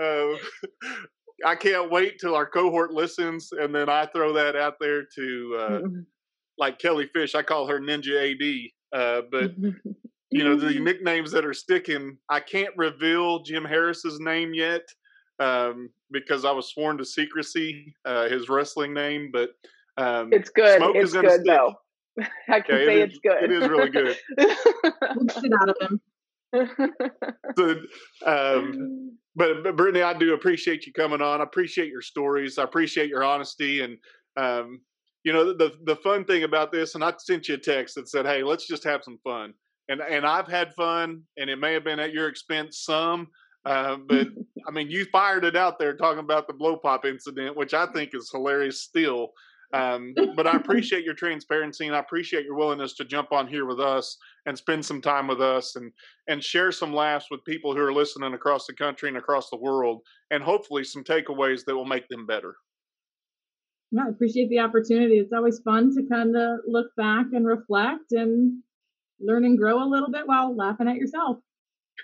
uh, 0.00 0.36
I 1.44 1.56
can't 1.56 1.90
wait 1.90 2.18
till 2.20 2.34
our 2.34 2.46
cohort 2.46 2.92
listens, 2.92 3.50
and 3.52 3.74
then 3.74 3.88
I 3.88 4.06
throw 4.06 4.32
that 4.34 4.54
out 4.56 4.74
there 4.80 5.02
to 5.16 5.56
uh, 5.58 5.70
mm-hmm 5.70 6.00
like 6.58 6.78
Kelly 6.78 7.08
Fish. 7.12 7.34
I 7.34 7.42
call 7.42 7.66
her 7.68 7.80
Ninja 7.80 8.32
AD. 8.32 8.98
Uh, 8.98 9.22
but 9.30 9.52
you 10.30 10.44
know 10.44 10.56
the 10.56 10.78
nicknames 10.78 11.30
that 11.32 11.46
are 11.46 11.54
sticking. 11.54 12.18
I 12.28 12.40
can't 12.40 12.74
reveal 12.76 13.42
Jim 13.42 13.64
Harris's 13.64 14.18
name 14.20 14.52
yet 14.54 14.82
um, 15.38 15.90
because 16.10 16.44
I 16.44 16.50
was 16.50 16.68
sworn 16.68 16.98
to 16.98 17.04
secrecy. 17.04 17.94
Uh, 18.04 18.28
his 18.28 18.48
wrestling 18.48 18.94
name, 18.94 19.30
but 19.32 19.50
um, 19.96 20.32
it's 20.32 20.50
good. 20.50 20.78
Smoke 20.78 20.96
it's 20.96 21.12
good 21.12 21.30
stick. 21.30 21.42
though. 21.46 21.74
I 22.48 22.60
can 22.60 22.76
say 22.76 23.00
it 23.00 23.10
it's 23.10 23.18
good. 23.18 23.42
It 23.42 23.52
is 23.52 23.68
really 23.68 23.90
good. 23.90 24.16
get 24.36 25.52
out 25.60 25.68
of 25.68 25.76
him. 25.80 26.00
so, 27.56 27.74
um, 28.24 29.16
but, 29.36 29.62
but 29.62 29.76
Brittany, 29.76 30.02
I 30.02 30.14
do 30.14 30.34
appreciate 30.34 30.86
you 30.86 30.92
coming 30.92 31.20
on. 31.20 31.40
I 31.40 31.44
appreciate 31.44 31.90
your 31.90 32.02
stories. 32.02 32.58
I 32.58 32.64
appreciate 32.64 33.08
your 33.08 33.22
honesty, 33.22 33.82
and 33.82 33.98
um, 34.36 34.80
you 35.24 35.32
know 35.32 35.52
the 35.52 35.72
the 35.84 35.96
fun 35.96 36.24
thing 36.24 36.44
about 36.44 36.72
this, 36.72 36.94
and 36.94 37.04
I 37.04 37.12
sent 37.18 37.48
you 37.48 37.54
a 37.54 37.58
text 37.58 37.94
that 37.96 38.08
said, 38.08 38.26
"Hey, 38.26 38.42
let's 38.42 38.66
just 38.66 38.84
have 38.84 39.04
some 39.04 39.18
fun." 39.22 39.52
And 39.88 40.00
and 40.00 40.26
I've 40.26 40.48
had 40.48 40.74
fun, 40.74 41.22
and 41.36 41.50
it 41.50 41.56
may 41.56 41.72
have 41.74 41.84
been 41.84 42.00
at 42.00 42.12
your 42.12 42.28
expense 42.28 42.78
some, 42.80 43.28
uh, 43.68 43.96
but 44.08 44.28
I 44.66 44.70
mean, 44.70 44.90
you 44.90 45.04
fired 45.12 45.44
it 45.44 45.56
out 45.56 45.78
there 45.78 45.94
talking 45.94 46.20
about 46.20 46.46
the 46.46 46.54
blow 46.54 46.76
pop 46.76 47.04
incident, 47.04 47.56
which 47.56 47.74
I 47.74 47.86
think 47.86 48.10
is 48.14 48.30
hilarious 48.30 48.82
still. 48.82 49.32
Um, 49.74 50.14
but 50.34 50.46
I 50.46 50.52
appreciate 50.56 51.04
your 51.04 51.14
transparency 51.14 51.86
and 51.86 51.94
I 51.94 51.98
appreciate 51.98 52.44
your 52.44 52.56
willingness 52.56 52.94
to 52.94 53.04
jump 53.04 53.32
on 53.32 53.46
here 53.46 53.66
with 53.66 53.80
us 53.80 54.16
and 54.46 54.56
spend 54.56 54.84
some 54.84 55.02
time 55.02 55.26
with 55.26 55.42
us 55.42 55.76
and 55.76 55.92
and 56.26 56.42
share 56.42 56.72
some 56.72 56.94
laughs 56.94 57.26
with 57.30 57.44
people 57.44 57.74
who 57.74 57.82
are 57.82 57.92
listening 57.92 58.32
across 58.32 58.66
the 58.66 58.72
country 58.72 59.08
and 59.08 59.18
across 59.18 59.50
the 59.50 59.58
world, 59.58 60.00
and 60.30 60.42
hopefully 60.42 60.84
some 60.84 61.04
takeaways 61.04 61.64
that 61.66 61.76
will 61.76 61.84
make 61.84 62.08
them 62.08 62.26
better. 62.26 62.56
Yeah, 63.90 64.04
I 64.06 64.10
appreciate 64.10 64.48
the 64.48 64.60
opportunity. 64.60 65.18
It's 65.18 65.32
always 65.32 65.60
fun 65.60 65.94
to 65.94 66.02
kind 66.10 66.36
of 66.36 66.60
look 66.66 66.88
back 66.96 67.26
and 67.32 67.46
reflect 67.46 68.12
and 68.12 68.62
learn 69.20 69.44
and 69.44 69.58
grow 69.58 69.82
a 69.82 69.88
little 69.88 70.10
bit 70.10 70.26
while 70.26 70.54
laughing 70.54 70.88
at 70.88 70.96
yourself. 70.96 71.38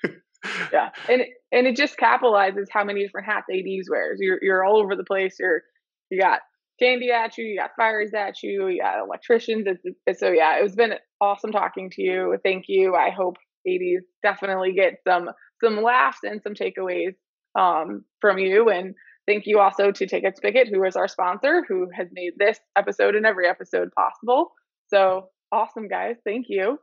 yeah, 0.73 0.91
and 1.09 1.23
and 1.55 1.67
it 1.67 1.77
just 1.77 1.97
capitalizes 1.97 2.67
how 2.71 2.85
many 2.85 3.03
different 3.03 3.27
hats 3.27 3.47
ADs 3.51 3.89
wears. 3.89 4.19
You're 4.21 4.39
you're 4.43 4.65
all 4.65 4.77
over 4.77 4.97
the 4.97 5.05
place. 5.05 5.37
You're 5.39 5.63
you 6.11 6.21
got 6.21 6.41
candy 6.79 7.11
at 7.11 7.39
you, 7.39 7.45
you 7.45 7.59
got 7.59 7.71
fires 7.77 8.13
at 8.15 8.43
you, 8.43 8.67
you 8.67 8.83
got 8.83 8.99
electricians. 8.99 9.67
It's, 9.67 9.97
it's, 10.07 10.21
so 10.21 10.31
yeah, 10.31 10.57
it's 10.59 10.75
been 10.75 10.95
awesome 11.21 11.53
talking 11.53 11.89
to 11.91 12.03
you. 12.03 12.37
Thank 12.43 12.65
you. 12.69 12.95
I 12.95 13.11
hope 13.11 13.37
ADs 13.67 14.05
definitely 14.23 14.73
get 14.73 14.95
some 15.07 15.31
some 15.63 15.81
laughs 15.83 16.19
and 16.25 16.43
some 16.43 16.55
takeaways 16.55 17.15
um, 17.59 18.05
from 18.21 18.39
you 18.39 18.69
and 18.69 18.95
Thank 19.27 19.47
you 19.47 19.59
also 19.59 19.91
to 19.91 20.07
Ticket 20.07 20.37
Spicket, 20.37 20.69
who 20.69 20.85
is 20.85 20.97
our 20.97 21.09
sponsor, 21.09 21.65
who 21.67 21.89
has 21.97 22.09
made 22.13 22.33
this 22.37 22.59
episode 22.77 23.15
and 23.15 23.25
every 23.25 23.49
episode 23.49 23.89
possible. 23.97 24.53
So 24.89 25.31
awesome, 25.51 25.89
guys. 25.89 26.17
Thank 26.25 26.47
you. 26.49 26.79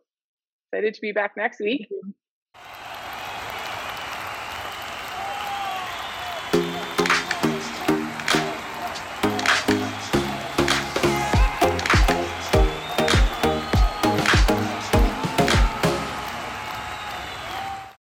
Excited 0.74 0.96
to 0.96 1.02
be 1.02 1.12
back 1.12 1.34
next 1.38 1.60
week. 1.60 1.88